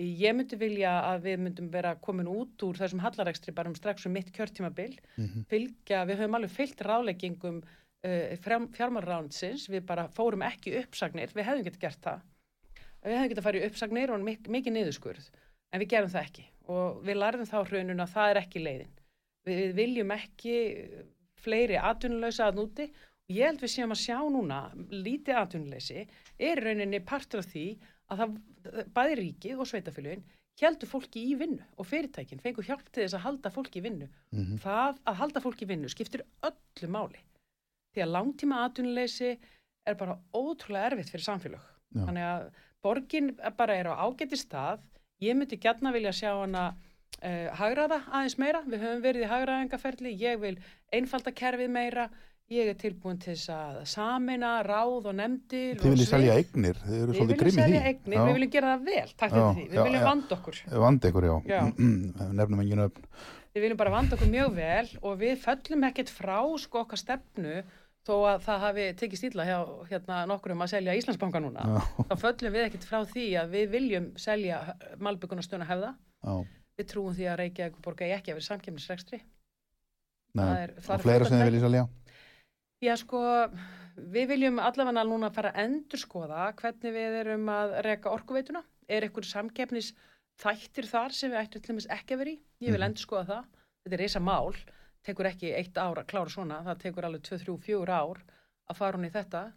Ég 0.00 0.34
myndi 0.34 0.56
vilja 0.58 0.90
að 1.06 1.20
við 1.28 1.36
myndum 1.44 1.68
vera 1.70 1.92
komin 2.02 2.26
út 2.26 2.62
úr 2.66 2.74
þessum 2.80 2.98
hallarekstri 3.04 3.52
bara 3.54 3.70
um 3.70 3.76
strax 3.78 4.06
um 4.08 4.12
mitt 4.16 4.32
kjörtímabil, 4.34 4.96
Mhm. 5.16 5.44
fylgja, 5.46 6.00
við 6.08 6.18
höfum 6.18 6.34
alveg 6.34 6.50
fylgt 6.50 6.80
ráleggingum 6.82 7.60
uh, 7.62 8.34
fjármarránsins, 8.74 9.68
við 9.70 9.86
bara 9.86 10.08
fórum 10.08 10.42
ekki 10.42 10.74
uppsagnir, 10.82 11.30
við 11.32 11.46
hefðum 11.46 11.64
getið 11.68 11.80
gert 11.80 12.00
það. 12.02 12.20
Við 13.04 13.14
hefðum 13.14 13.28
getið 13.30 13.38
að 13.38 13.46
fara 13.46 13.58
í 13.60 13.66
uppsagnir 13.68 14.10
og 14.10 14.20
mik 14.26 14.48
mikið 14.48 14.72
niðurskurð, 14.74 15.30
en 15.72 15.80
við 15.80 15.88
gerum 15.94 16.10
það 16.10 16.26
ekki 16.26 16.44
og 16.74 17.02
við 17.04 17.16
lærðum 17.20 17.48
þá 17.48 17.58
hrunun 17.68 18.00
að 18.04 18.12
það 18.16 18.30
er 18.34 18.40
ekki 18.42 18.60
leiðin. 18.64 18.92
Við, 19.46 19.56
við 19.62 19.74
viljum 19.78 20.10
ekki 20.10 20.54
fleiri 21.44 21.76
atvinnuleysa 21.78 22.46
að 22.48 22.58
núti 22.60 22.86
og 22.90 23.30
ég 23.36 23.46
held 23.46 23.60
við 23.60 23.72
séum 23.74 23.92
að 23.94 24.02
sjá 24.02 24.18
núna 24.32 24.60
lítið 24.90 25.36
atvinnuleysi 25.42 26.06
er 26.40 26.62
rauninni 26.64 27.00
partur 27.04 27.40
af 27.44 27.48
því 27.52 27.66
að 28.10 28.18
það 28.22 28.36
bæði 28.94 29.20
ríkið 29.20 29.60
og 29.60 29.68
sveitafélugin 29.70 30.24
heldur 30.62 30.88
fólki 30.88 31.22
í 31.32 31.34
vinnu 31.38 31.64
og 31.80 31.88
fyrirtækin 31.88 32.42
fengur 32.42 32.66
hjálp 32.66 32.86
til 32.92 33.02
þess 33.02 33.16
að 33.18 33.24
halda 33.26 33.50
fólki 33.50 33.80
í 33.80 33.84
vinnu. 33.84 34.08
Mhm. 34.32 34.60
Það 34.62 35.00
að 35.10 35.18
halda 35.20 35.40
fólki 35.40 35.66
í 35.66 35.70
vinnu 35.72 35.90
skiptir 35.90 36.22
öllu 36.42 36.88
máli. 36.88 37.20
Því 37.94 38.02
að 38.04 38.14
langtíma 38.14 38.64
atvinnuleysi 38.64 39.38
er 39.86 39.94
bara 39.94 40.18
ótrúlega 40.32 40.90
erfitt 40.90 41.10
fyrir 41.10 41.26
samfélag. 41.26 41.64
Já. 41.94 42.04
Þannig 42.06 42.26
að 42.30 42.50
borgin 42.82 43.30
bara 43.56 43.76
er 43.76 43.86
á 43.90 43.94
ágæti 44.06 44.38
stað. 44.38 44.80
Ég 45.22 45.36
myndi 45.36 45.58
gætna 45.60 45.92
vilja 45.92 46.12
sjá 46.12 46.32
hana 46.40 46.74
uh, 47.22 47.48
hagraða 47.54 48.02
aðeins 48.10 48.38
meira. 48.38 48.62
Við 48.66 48.82
höfum 48.82 49.02
verið 49.04 49.26
í 49.26 49.30
hagraðingaferli. 49.30 50.14
Ég 50.18 50.40
vil 50.40 50.58
einfalda 50.92 51.32
kerfið 51.32 51.70
meira. 51.70 52.08
Ég 52.52 52.68
er 52.68 52.76
tilbúin 52.76 53.16
til 53.16 53.32
þess 53.32 53.48
að 53.54 53.76
samina, 53.88 54.48
ráð 54.66 55.06
og 55.08 55.14
nefndir. 55.16 55.78
Þið 55.80 55.94
viljið 55.94 56.08
selja 56.10 56.34
eignir, 56.36 56.80
þið 56.82 56.96
eru 56.98 57.14
svolítið 57.16 57.22
viljum 57.24 57.38
grimm 57.40 57.54
í 57.54 57.54
því. 57.54 57.62
selja 57.64 57.80
eignir, 57.88 58.18
við 58.18 58.34
viljum 58.36 58.50
gera 58.52 58.72
það 58.74 58.82
vel, 58.90 59.14
takk 59.22 59.32
fyrir 59.32 59.54
því. 59.54 59.64
Við 59.70 59.78
já, 59.78 59.84
viljum 59.88 60.04
vanda 60.04 60.36
okkur. 60.36 60.58
Vand 60.82 61.06
ykkur, 61.08 61.26
já. 61.30 61.36
Já. 61.48 61.62
Nefnum 62.40 62.60
engin 62.60 62.84
öfn. 62.84 63.08
Við 63.54 63.64
viljum 63.64 63.80
bara 63.80 63.94
vanda 63.94 64.18
okkur 64.18 64.30
mjög 64.34 64.52
vel 64.58 64.92
og 65.00 65.16
við 65.24 65.34
föllum 65.40 65.88
ekkert 65.88 66.12
frá 66.12 66.36
sko 66.60 66.82
okkar 66.84 67.00
stefnu 67.00 67.56
þó 68.04 68.14
að 68.28 68.44
það 68.44 68.62
hafi 68.66 68.86
tekið 69.00 69.22
stíla 69.22 69.48
hjá 69.48 69.58
hérna, 69.88 70.20
nokkurum 70.28 70.64
að 70.66 70.72
selja 70.74 70.98
Íslandsbanka 71.00 71.40
núna. 71.40 71.64
Já, 71.64 71.80
Þá 72.10 72.14
föllum 72.26 72.56
við 72.58 72.66
ekkert 72.68 72.88
frá 72.90 72.98
því 73.08 73.26
að 73.40 73.56
við 73.56 73.72
viljum 73.78 74.12
selja 74.20 74.60
Malbyggunastöna 75.00 75.64
hefða. 75.70 75.94
Við 76.76 76.92
trúum 76.92 77.16
því 77.16 77.30
að 77.30 77.40
Reykjavík 77.40 77.80
borga 77.80 78.12
ekki 78.18 78.34
að 78.34 78.42
vera 78.42 78.50
samkemnisrekstri. 78.52 79.24
Já 82.84 82.94
sko, 83.00 83.20
við 83.96 84.26
viljum 84.34 84.58
allavega 84.60 85.04
núna 85.08 85.30
fara 85.32 85.52
að 85.54 85.68
endurskoða 85.68 86.48
hvernig 86.58 86.92
við 86.96 87.18
erum 87.22 87.48
að 87.52 87.76
reka 87.86 88.12
orkuveituna. 88.12 88.64
Er 88.90 89.06
einhver 89.06 89.24
samkeppnis 89.24 89.92
þættir 90.42 90.88
þar 90.90 91.14
sem 91.16 91.32
við 91.32 91.40
ættum 91.40 91.62
til 91.64 91.72
dæmis 91.72 91.86
ekki 91.94 92.16
að 92.16 92.20
vera 92.22 92.32
í? 92.34 92.38
Ég 92.60 92.72
vil 92.74 92.80
Mhm. 92.80 92.88
endurskoða 92.90 93.26
það. 93.30 93.44
Þetta 93.84 93.94
er 93.94 94.02
reysa 94.02 94.20
mál, 94.20 94.54
tekur 95.04 95.26
ekki 95.30 95.54
eitt 95.54 95.78
ár 95.78 95.96
að 96.02 96.06
klára 96.06 96.30
svona, 96.30 96.62
það 96.64 96.80
tekur 96.82 97.04
alveg 97.04 97.22
2, 97.22 97.38
3, 97.38 97.58
4 97.58 97.88
ár 97.88 98.18
að 98.70 98.76
fara 98.76 98.98
hún 98.98 99.06
í 99.06 99.12
þetta. 99.12 99.52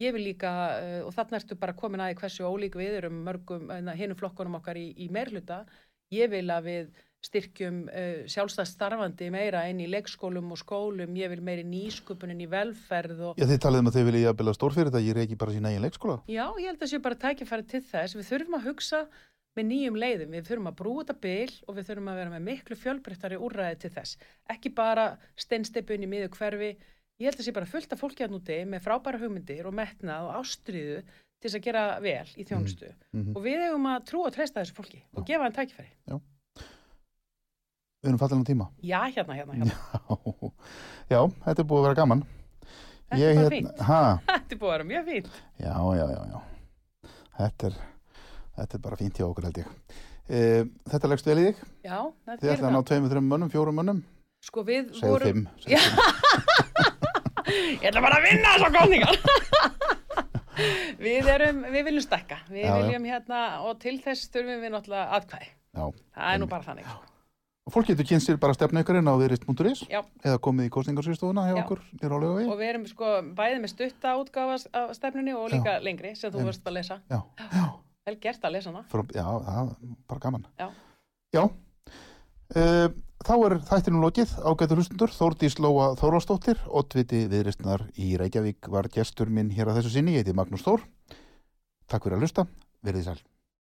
Ég 0.00 0.12
vil 0.12 0.24
líka, 0.24 0.50
uh, 0.80 1.06
og 1.06 1.12
þarna 1.12 1.36
ertu 1.40 1.58
bara 1.58 1.72
komin 1.74 2.00
að 2.00 2.14
því 2.14 2.20
hversu 2.20 2.44
ólík 2.48 2.74
við 2.74 2.96
erum 3.02 3.24
mörgum, 3.24 3.68
hinu 3.96 4.14
flokkunum 4.14 4.56
okkar 4.60 4.76
í, 4.76 4.94
í 4.96 5.10
meirluta. 5.10 5.66
Ég 6.10 6.30
vil 6.30 6.46
að 6.48 6.64
við 6.64 6.90
styrkjum 7.24 7.80
uh, 7.88 8.22
sjálfstæð 8.32 8.68
starfandi 8.70 9.30
meira 9.32 9.66
inn 9.68 9.80
í 9.84 9.88
leikskólum 9.92 10.52
og 10.54 10.60
skólum, 10.60 11.16
ég 11.20 11.28
vil 11.34 11.42
meiri 11.44 11.64
nýsköpunin 11.68 12.40
í 12.40 12.48
velferð 12.48 13.20
og 13.30 13.40
Já, 13.40 13.44
þið 13.50 13.58
talið 13.66 13.82
um 13.82 13.90
að 13.90 13.98
þið 13.98 14.06
viljið 14.10 14.28
að 14.30 14.38
bila 14.40 14.54
stórfyrirtæki 14.56 15.16
reyki 15.18 15.36
bara 15.40 15.52
sína 15.56 15.72
eigin 15.72 15.84
leikskóla. 15.84 16.16
já, 16.26 16.46
ég 16.56 16.70
held 16.70 16.80
að 16.86 16.92
sé 16.94 17.02
bara 17.04 17.20
tækifæri 17.26 17.66
til 17.68 17.82
þess, 17.90 18.16
við 18.16 18.30
þurfum 18.30 18.56
að 18.60 18.66
hugsa 18.70 19.02
með 19.58 19.66
nýjum 19.68 19.96
leiðum, 20.00 20.34
við 20.38 20.48
þurfum 20.48 20.70
að 20.70 20.78
brúa 20.80 21.04
þetta 21.04 21.18
bil 21.20 21.54
og 21.68 21.76
við 21.76 21.88
þurfum 21.90 22.10
að 22.12 22.18
vera 22.22 22.34
með 22.36 22.44
miklu 22.48 22.76
fjölbreyttari 22.80 23.38
úrræði 23.42 23.78
til 23.84 23.90
þess, 23.98 24.16
ekki 24.54 24.72
bara 24.72 25.06
steinsteipun 25.36 26.06
í 26.06 26.08
miður 26.08 26.30
hverfi, 26.38 26.70
ég 27.20 27.26
held 27.28 27.40
að 27.42 27.48
sé 27.48 27.52
bara 27.52 27.68
fullt 27.68 27.92
af 27.92 28.00
fólki 28.00 28.24
að 28.24 28.36
núti 28.36 28.60
með 28.64 28.84
frábæra 28.86 29.20
hugmyndir 29.20 29.66
og 29.66 29.74
metnað 29.76 30.30
og 30.30 30.38
ástriðu 30.40 31.02
til 31.04 31.48
þess 31.50 31.58
að 31.58 31.66
gera 31.66 31.84
vel 32.00 32.28
í 32.36 32.46
þjónustu. 32.46 32.94
Mhm. 33.12 33.34
og 33.36 33.42
við 33.44 33.66
eigum 33.66 33.90
að 33.90 34.04
trúa 34.08 34.30
og 34.30 34.34
treysta 34.38 34.62
þessu 34.62 34.76
fólki 34.78 35.02
og 35.16 35.26
gefa 35.26 35.42
hann 35.48 35.56
tækifæri. 35.58 35.90
Við 38.00 38.08
erum 38.10 38.20
fallin 38.22 38.40
á 38.40 38.48
tíma. 38.48 38.66
Já, 38.80 39.00
hérna, 39.12 39.34
hérna, 39.36 39.54
hérna. 39.60 39.74
Já, 39.92 40.52
já, 41.12 41.20
þetta 41.44 41.60
er 41.62 41.66
búið 41.68 41.80
að 41.80 41.86
vera 41.88 41.98
gaman. 41.98 42.22
Þetta 43.10 43.26
er 43.26 43.34
bara 43.40 43.50
fínt. 43.52 43.82
Ha, 43.88 43.98
Þetta 44.30 44.54
er 44.56 44.60
búið 44.62 44.70
að 44.70 44.76
vera 44.76 44.86
mjög 44.92 45.08
fínt. 45.10 45.34
já, 45.60 45.74
já, 45.98 46.04
já, 46.14 46.20
já. 46.30 46.38
Þetta 47.40 47.68
er, 47.70 47.76
þetta 48.60 48.78
er 48.78 48.82
bara 48.86 48.98
fínt 49.00 49.20
hjá 49.20 49.26
okkur 49.26 49.48
held 49.50 49.60
ég. 49.60 49.68
E, 50.30 50.40
þetta 50.92 51.10
leggst 51.10 51.28
vel 51.28 51.36
í 51.42 51.44
þig. 51.50 51.60
Já, 51.84 51.98
þetta 51.98 52.38
Þið 52.40 52.46
gerir 52.46 52.56
ætlaði 52.56 52.70
að 52.70 52.72
ná 52.72 52.78
það. 52.80 52.88
tveimur, 52.92 53.12
þreim 53.12 53.28
mönnum, 53.34 53.52
fjórum 53.52 53.78
mönnum. 53.80 54.00
Sko 54.48 54.64
við 54.64 54.88
Segðu 54.96 55.12
vorum... 55.12 55.28
fimm. 55.28 55.44
Já. 55.74 55.80
Ég 57.50 57.86
ætla 57.90 58.02
bara 58.04 58.20
að 58.20 58.26
vinna 58.30 58.54
þessar 58.54 58.74
góðningar. 58.78 59.16
við 61.04 61.30
erum, 61.34 61.62
við 61.74 61.86
viljum 61.90 62.04
stekka. 62.04 62.38
Við 62.48 62.62
Já, 62.64 62.70
já. 62.70 62.76
viljum 62.84 63.08
hérna, 63.10 63.40
og 63.66 63.76
til 63.82 63.96
þess 64.04 64.30
þurfum 64.32 64.62
við 64.64 64.72
náttúrulega 64.76 65.18
aðkvæði. 65.18 65.48
Já. 65.76 65.84
Það 66.16 66.34
er 66.36 66.40
nú 66.44 66.48
bara 66.54 66.68
þannig. 66.70 66.92
Fólk 67.74 67.90
getur 67.90 68.06
kynst 68.08 68.28
sér 68.28 68.38
bara 68.40 68.54
stefnu 68.56 68.82
ykkurinn 68.82 69.08
á 69.10 69.14
viðrist.is 69.20 69.84
Já. 69.90 70.00
eða 70.24 70.40
komið 70.44 70.68
í 70.68 70.72
kostningarsýrstofuna 70.74 71.46
hjá 71.48 71.54
Já. 71.56 71.62
okkur 71.64 71.82
Og 72.46 72.58
við 72.60 72.72
erum 72.72 72.86
sko 72.90 73.12
bæði 73.36 73.60
með 73.62 73.72
stutta 73.74 74.14
útgáfa 74.20 74.58
af 74.80 74.94
stefnunni 74.98 75.34
og 75.36 75.50
líka 75.52 75.78
lengri 75.84 76.14
sem 76.18 76.32
þú 76.34 76.46
verðst 76.48 76.66
að 76.66 76.76
lesa. 76.78 77.00
Já, 77.10 77.20
já, 77.54 77.64
Vel 78.08 78.16
gert 78.22 78.44
að 78.48 78.56
lesa 78.56 78.72
hana. 78.72 78.84
frá, 78.90 79.04
já, 79.14 79.24
það 79.46 79.70
er 79.70 79.94
bara 80.10 80.24
gaman. 80.26 80.46
Já. 80.58 80.68
Já. 81.36 81.42
Uh, 82.50 82.88
þá 83.22 83.34
er 83.46 83.56
þættinum 83.68 84.02
lokið 84.02 84.32
ágætur 84.42 84.80
hlustundur 84.80 85.12
Þórdís 85.14 85.58
Lóa 85.62 85.92
Þórlastóttir 86.00 86.58
Ottviti 86.66 87.26
viðristnar 87.30 87.84
í 87.94 88.16
Reykjavík 88.18 88.66
var 88.72 88.88
gestur 88.90 89.30
minn 89.30 89.52
hér 89.54 89.70
að 89.70 89.80
þessu 89.80 89.92
sinni, 89.94 90.16
ég 90.16 90.24
heiti 90.24 90.34
Magnús 90.34 90.64
Þór 90.66 90.82
Takk 91.90 92.06
fyrir 92.06 92.18
að 92.18 92.26
hlusta, 92.26 92.46
verðið 92.82 93.10
sæl 93.10 93.20